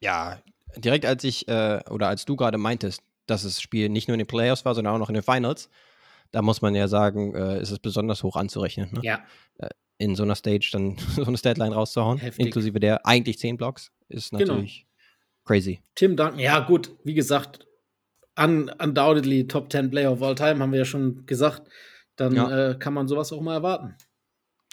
[0.00, 0.42] Ja,
[0.76, 4.18] direkt als ich äh, oder als du gerade meintest, dass das Spiel nicht nur in
[4.18, 5.70] den Playoffs war, sondern auch noch in den Finals,
[6.30, 8.90] da muss man ja sagen, äh, ist es besonders hoch anzurechnen.
[8.92, 9.00] Ne?
[9.02, 9.24] Ja.
[9.58, 12.46] Äh, in so einer Stage dann so eine Statline rauszuhauen, Heftig.
[12.46, 14.54] inklusive der eigentlich 10 Blocks, ist genau.
[14.54, 15.44] natürlich genau.
[15.44, 15.80] crazy.
[15.94, 17.66] Tim Duncan, ja gut, wie gesagt,
[18.36, 21.68] un undoubtedly Top 10 Player of all time, haben wir ja schon gesagt.
[22.16, 22.70] Dann ja.
[22.70, 23.96] äh, kann man sowas auch mal erwarten.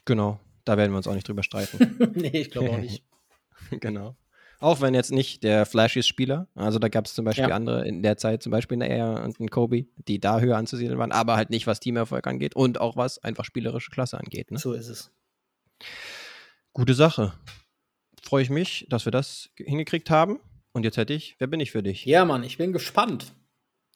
[0.06, 1.98] Genau, da werden wir uns auch nicht drüber streiten.
[2.16, 3.04] nee, ich glaube auch nicht.
[3.72, 4.16] genau.
[4.60, 7.56] Auch wenn jetzt nicht der flashiest Spieler, also da gab es zum Beispiel ja.
[7.56, 11.00] andere in der Zeit, zum Beispiel eine Air und ein Kobe, die da höher anzusiedeln
[11.00, 14.52] waren, aber halt nicht, was Teamerfolg angeht und auch was einfach spielerische Klasse angeht.
[14.52, 14.60] Ne?
[14.60, 15.12] So ist es.
[16.74, 17.34] Gute Sache.
[18.22, 20.40] Freue ich mich, dass wir das hingekriegt haben.
[20.74, 22.06] Und jetzt hätte ich, wer bin ich für dich?
[22.06, 23.34] Ja, Mann, ich bin gespannt.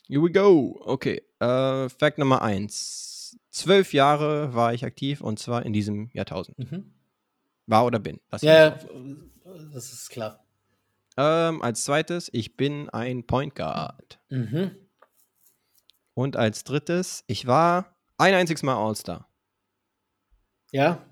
[0.07, 0.81] Here we go.
[0.83, 1.21] Okay.
[1.39, 3.14] Äh, Fact Nummer eins.
[3.51, 6.59] Zwölf Jahre war ich aktiv und zwar in diesem Jahrtausend.
[6.59, 6.93] Mhm.
[7.67, 8.19] War oder bin.
[8.41, 8.77] ja,
[9.73, 10.43] das ist klar.
[11.17, 14.19] Ähm, als zweites, ich bin ein Point Guard.
[14.29, 14.71] Mhm.
[16.13, 19.27] Und als drittes, ich war ein einziges Mal All-Star.
[20.71, 21.05] Ja.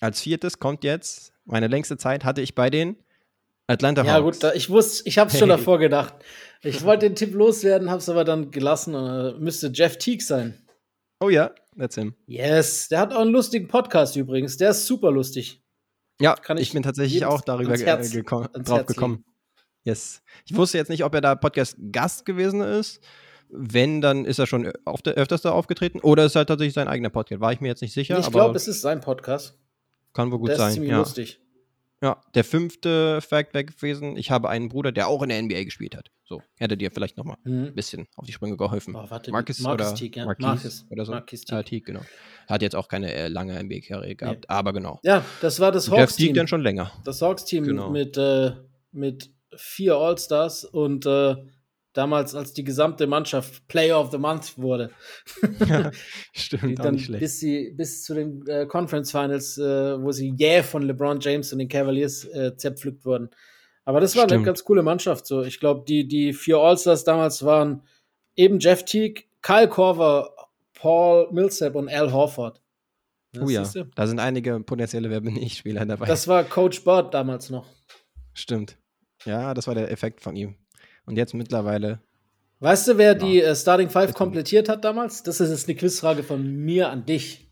[0.00, 2.96] Als viertes kommt jetzt, meine längste Zeit hatte ich bei den
[3.66, 4.40] Atlanta Hawks.
[4.42, 6.14] Ja, gut, ich wusste, ich habe es schon davor gedacht.
[6.62, 8.94] Ich wollte den Tipp loswerden, habe es aber dann gelassen.
[8.94, 10.54] Äh, müsste Jeff Teague sein.
[11.20, 12.14] Oh ja, that's him.
[12.26, 14.56] Yes, der hat auch einen lustigen Podcast übrigens.
[14.56, 15.62] Der ist super lustig.
[16.20, 19.24] Ja, Kann ich, ich bin tatsächlich auch darüber Herz, geko drauf gekommen.
[19.84, 20.22] Yes.
[20.44, 23.00] Ich wusste jetzt nicht, ob er da Podcast-Gast gewesen ist.
[23.48, 26.00] Wenn, dann ist er schon der, öfters da aufgetreten.
[26.00, 27.40] Oder ist er tatsächlich sein eigener Podcast?
[27.40, 28.18] War ich mir jetzt nicht sicher.
[28.18, 29.58] Ich glaube, es ist sein Podcast.
[30.12, 30.68] Kann wohl gut Der sein.
[30.68, 30.98] Ist ziemlich ja.
[30.98, 31.40] lustig.
[32.02, 35.64] Ja, der fünfte Fact wäre gewesen, ich habe einen Bruder, der auch in der NBA
[35.64, 36.10] gespielt hat.
[36.24, 37.74] So, hätte dir vielleicht noch mal ein Mhm.
[37.74, 38.94] bisschen auf die Sprünge geholfen.
[38.96, 40.24] Oh, warte, Marcus, Marcus oder Teague, ja.
[40.24, 40.86] Marquise Marcus.
[40.88, 41.12] oder so.
[41.12, 41.64] Marcus Ah, Teague.
[41.64, 42.00] Teague, genau.
[42.48, 44.98] Hat jetzt auch keine äh, lange NBA-Karriere gehabt, aber genau.
[45.02, 46.34] Ja, das war das Teague Hawks-Team.
[46.34, 46.90] dann schon länger.
[47.04, 47.90] Das Hawks-Team Genau.
[47.90, 48.52] mit, äh,
[48.92, 51.36] mit vier All-Stars und äh,
[51.92, 54.90] damals, als die gesamte Mannschaft Player of the Month wurde.
[55.42, 55.90] die
[56.32, 57.20] Stimmt, dann nicht schlecht.
[57.20, 61.52] bis, sie, bis zu den äh, Conference Finals, äh, wo sie jäh von LeBron James
[61.52, 63.30] und den Cavaliers äh, zerpflückt wurden.
[63.84, 64.46] Aber das war eine Stimmt.
[64.46, 65.26] ganz coole Mannschaft.
[65.26, 65.42] So.
[65.42, 67.82] Ich glaube, die, die vier All-Stars damals waren
[68.36, 70.30] eben Jeff Teague, Kyle Korver,
[70.74, 72.60] Paul Millsap und Al Horford.
[73.40, 73.64] Oh ja,
[73.94, 76.06] da sind einige potenzielle Wer bin ich Spieler dabei.
[76.06, 77.66] Das war Coach Bird damals noch.
[78.34, 78.76] Stimmt.
[79.24, 80.56] Ja, das war der Effekt von ihm.
[81.10, 82.00] Und jetzt mittlerweile,
[82.62, 83.14] Weißt du, wer Ja.
[83.14, 85.22] die äh, Starting Five komplettiert hat damals?
[85.22, 87.48] Das ist jetzt eine Quizfrage von mir an dich.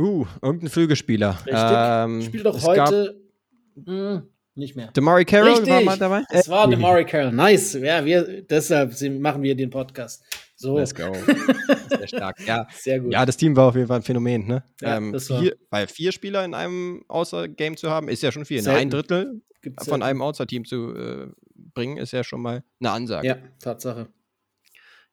[0.00, 1.38] uh, irgendein Flügelspieler.
[1.46, 1.54] Richtig?
[1.56, 3.20] Ähm, Spielt doch heute
[3.86, 4.22] hm,
[4.56, 4.90] nicht mehr.
[4.92, 5.84] Damari Carroll war Richtig.
[5.84, 6.22] mal dabei.
[6.30, 7.32] Es war Ey, DeMauri Carroll.
[7.32, 7.74] Nice.
[7.74, 10.24] Ja, wir, deshalb machen wir den Podcast.
[10.56, 11.12] So, Let's go.
[11.88, 12.36] Sehr stark.
[12.44, 12.66] Ja.
[12.76, 13.12] sehr gut.
[13.12, 14.44] ja, das Team war auf jeden Fall ein Phänomen.
[14.48, 14.64] Ne?
[14.80, 18.32] Ja, ähm, das war- vier, weil vier Spieler in einem Außer-Game zu haben, ist ja
[18.32, 18.60] schon viel.
[18.62, 18.70] Ne?
[18.72, 21.28] Ein Drittel Gibt's von ja- einem Außer-Team zu äh,
[21.78, 23.28] bringen, ist ja schon mal eine Ansage.
[23.28, 24.08] Ja, Tatsache.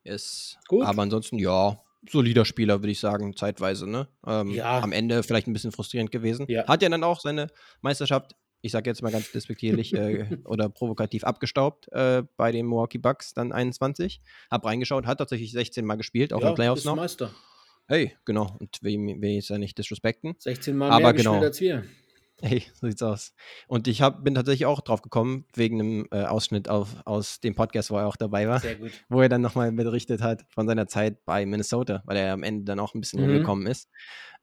[0.03, 0.83] Ist, Gut.
[0.83, 3.87] Aber ansonsten, ja, solider Spieler, würde ich sagen, zeitweise.
[3.87, 4.07] Ne?
[4.25, 4.79] Ähm, Ja.
[4.79, 6.47] Am Ende vielleicht ein bisschen frustrierend gewesen.
[6.49, 6.67] Ja.
[6.67, 7.47] Hat ja dann auch seine
[7.81, 12.97] Meisterschaft, ich sage jetzt mal ganz despektierlich äh, oder provokativ abgestaubt äh, bei den Milwaukee
[12.97, 14.21] Bucks, dann 21.
[14.49, 16.95] Hab reingeschaut, hat tatsächlich 16 Mal gespielt, auch ja, in den Playoffs noch.
[16.95, 17.29] Meister.
[17.87, 18.57] Hey, genau.
[18.59, 20.33] Und will, will jetzt ja nicht disrespekten.
[20.39, 21.31] 16 Mal Aber mehr genau.
[21.33, 21.83] gespielt als wir.
[22.41, 23.33] Hey, so sieht's aus.
[23.67, 27.55] Und ich hab, bin tatsächlich auch drauf gekommen, wegen einem äh, Ausschnitt auf, aus dem
[27.55, 28.91] Podcast, wo er auch dabei war Sehr gut.
[29.09, 32.65] wo er dann nochmal berichtet hat von seiner Zeit bei Minnesota, weil er am Ende
[32.65, 33.25] dann auch ein bisschen Mhm.
[33.27, 33.89] rumgekommen ist,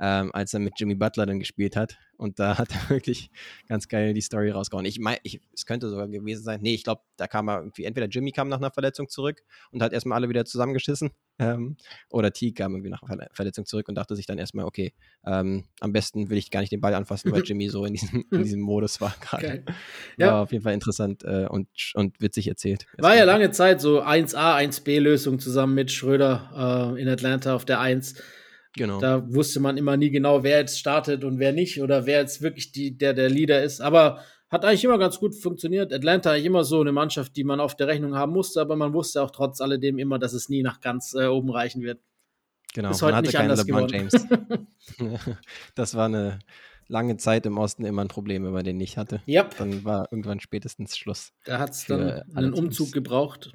[0.00, 1.98] ähm, als er mit Jimmy Butler dann gespielt hat.
[2.16, 3.30] Und da hat er wirklich
[3.68, 4.86] ganz geil die Story rausgehauen.
[4.86, 5.18] Ich meine,
[5.52, 8.48] es könnte sogar gewesen sein, nee, ich glaube, da kam er irgendwie, entweder Jimmy kam
[8.48, 11.10] nach einer Verletzung zurück und hat erstmal alle wieder zusammengeschissen,
[11.42, 11.76] ähm,
[12.10, 14.92] oder T kam irgendwie nach Verletzung zurück und dachte sich dann erstmal, okay,
[15.26, 18.24] ähm, am besten will ich gar nicht den Ball anfassen, weil Jimmy so in diesem,
[18.30, 19.46] in diesem Modus war gerade.
[19.46, 19.64] Geil.
[19.66, 19.74] War
[20.26, 20.42] Ja.
[20.42, 22.86] auf jeden Fall interessant äh, und, und witzig erzählt.
[22.98, 27.80] War ja lange Zeit so 1A, 1B-Lösung zusammen mit Schröder äh, in Atlanta auf der
[27.80, 28.14] 1.
[28.74, 29.00] Genau.
[29.00, 32.40] Da wusste man immer nie genau, wer jetzt startet und wer nicht oder wer jetzt
[32.40, 33.80] wirklich die, der, der Leader ist.
[33.82, 34.20] Aber
[34.52, 35.92] hat eigentlich immer ganz gut funktioniert.
[35.92, 38.92] Atlanta eigentlich immer so eine Mannschaft, die man auf der Rechnung haben musste, aber man
[38.92, 42.00] wusste auch trotz alledem immer, dass es nie nach ganz äh, oben reichen wird.
[42.74, 44.66] Genau, Ist man heute hatte nicht keinen anders LeBron geworden.
[44.98, 45.36] James.
[45.74, 46.38] das war eine
[46.86, 49.22] lange Zeit im Osten immer ein Problem, wenn man den nicht hatte.
[49.26, 51.32] Ja, Dann war irgendwann spätestens Schluss.
[51.44, 52.58] da hat es dann einen Teams.
[52.58, 53.52] Umzug gebraucht,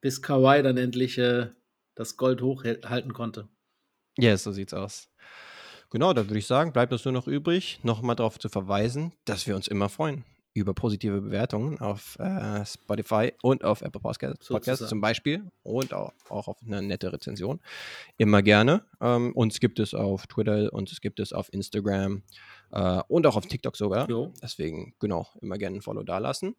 [0.00, 1.46] bis Kawhi dann endlich äh,
[1.94, 3.48] das Gold hochhalten konnte.
[4.18, 5.07] Ja, so sieht's aus.
[5.90, 9.46] Genau, dann würde ich sagen, bleibt uns nur noch übrig, nochmal darauf zu verweisen, dass
[9.46, 10.24] wir uns immer freuen
[10.58, 14.88] über positive Bewertungen auf äh, Spotify und auf Apple Podcasts, Podcasts Sozusagen.
[14.88, 17.60] zum Beispiel und auch, auch auf eine nette Rezension.
[18.16, 18.84] Immer gerne.
[19.00, 22.22] Ähm, uns gibt es auf Twitter, uns gibt es auf Instagram
[22.72, 24.08] äh, und auch auf TikTok sogar.
[24.10, 24.32] Jo.
[24.42, 26.50] Deswegen, genau, immer gerne ein Follow dalassen.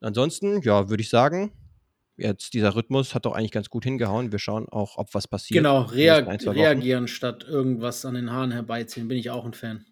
[0.00, 1.52] Und ansonsten, ja, würde ich sagen,
[2.18, 4.30] jetzt dieser Rhythmus hat doch eigentlich ganz gut hingehauen.
[4.32, 5.56] Wir schauen auch, ob was passiert.
[5.58, 6.48] Genau, in rea Wochen.
[6.50, 9.86] reagieren statt irgendwas an den Haaren herbeiziehen, bin ich auch ein Fan.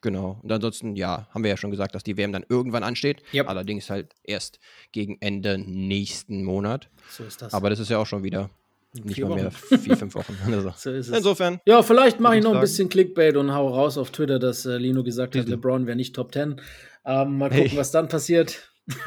[0.00, 0.40] Genau.
[0.42, 3.22] Und ansonsten, ja, haben wir ja schon gesagt, dass die WM dann irgendwann ansteht.
[3.32, 3.48] Yep.
[3.48, 4.58] Allerdings halt erst
[4.90, 6.88] gegen Ende nächsten Monat.
[7.08, 7.54] So ist das.
[7.54, 8.50] Aber das ist ja auch schon wieder
[8.94, 10.36] nicht vier mal mehr vier, fünf Wochen.
[10.52, 10.72] Also.
[10.76, 11.16] so ist es.
[11.16, 14.66] Insofern, Ja, vielleicht mache ich noch ein bisschen Clickbait und hau raus auf Twitter, dass
[14.66, 15.48] äh, Lino gesagt hat.
[15.48, 16.60] LeBron wäre nicht Top 10.
[17.04, 17.76] Ähm, mal gucken, Hey.
[17.78, 18.71] was dann passiert.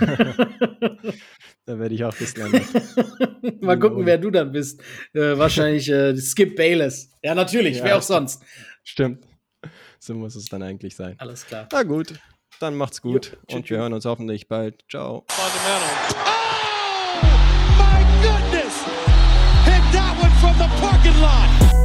[1.65, 2.61] da werde ich auch bis lernen.
[3.61, 4.81] mal gucken, wer du dann bist.
[5.13, 7.11] Äh, wahrscheinlich äh, Skip Bayless.
[7.23, 8.43] Ja, natürlich, Ja, wer auch sonst.
[8.83, 9.25] Stimmt.
[9.99, 11.15] So muss es dann eigentlich sein.
[11.17, 11.67] Alles klar.
[11.71, 12.13] Na gut,
[12.59, 13.25] dann macht's gut.
[13.25, 13.73] Jo, tschü, und tschü.
[13.73, 14.83] wir hören uns hoffentlich bald.
[14.89, 15.25] Ciao.
[15.27, 15.89] Fundamental.
[16.13, 17.25] Oh,
[17.77, 18.83] my goodness!
[19.65, 21.84] Hit that one from the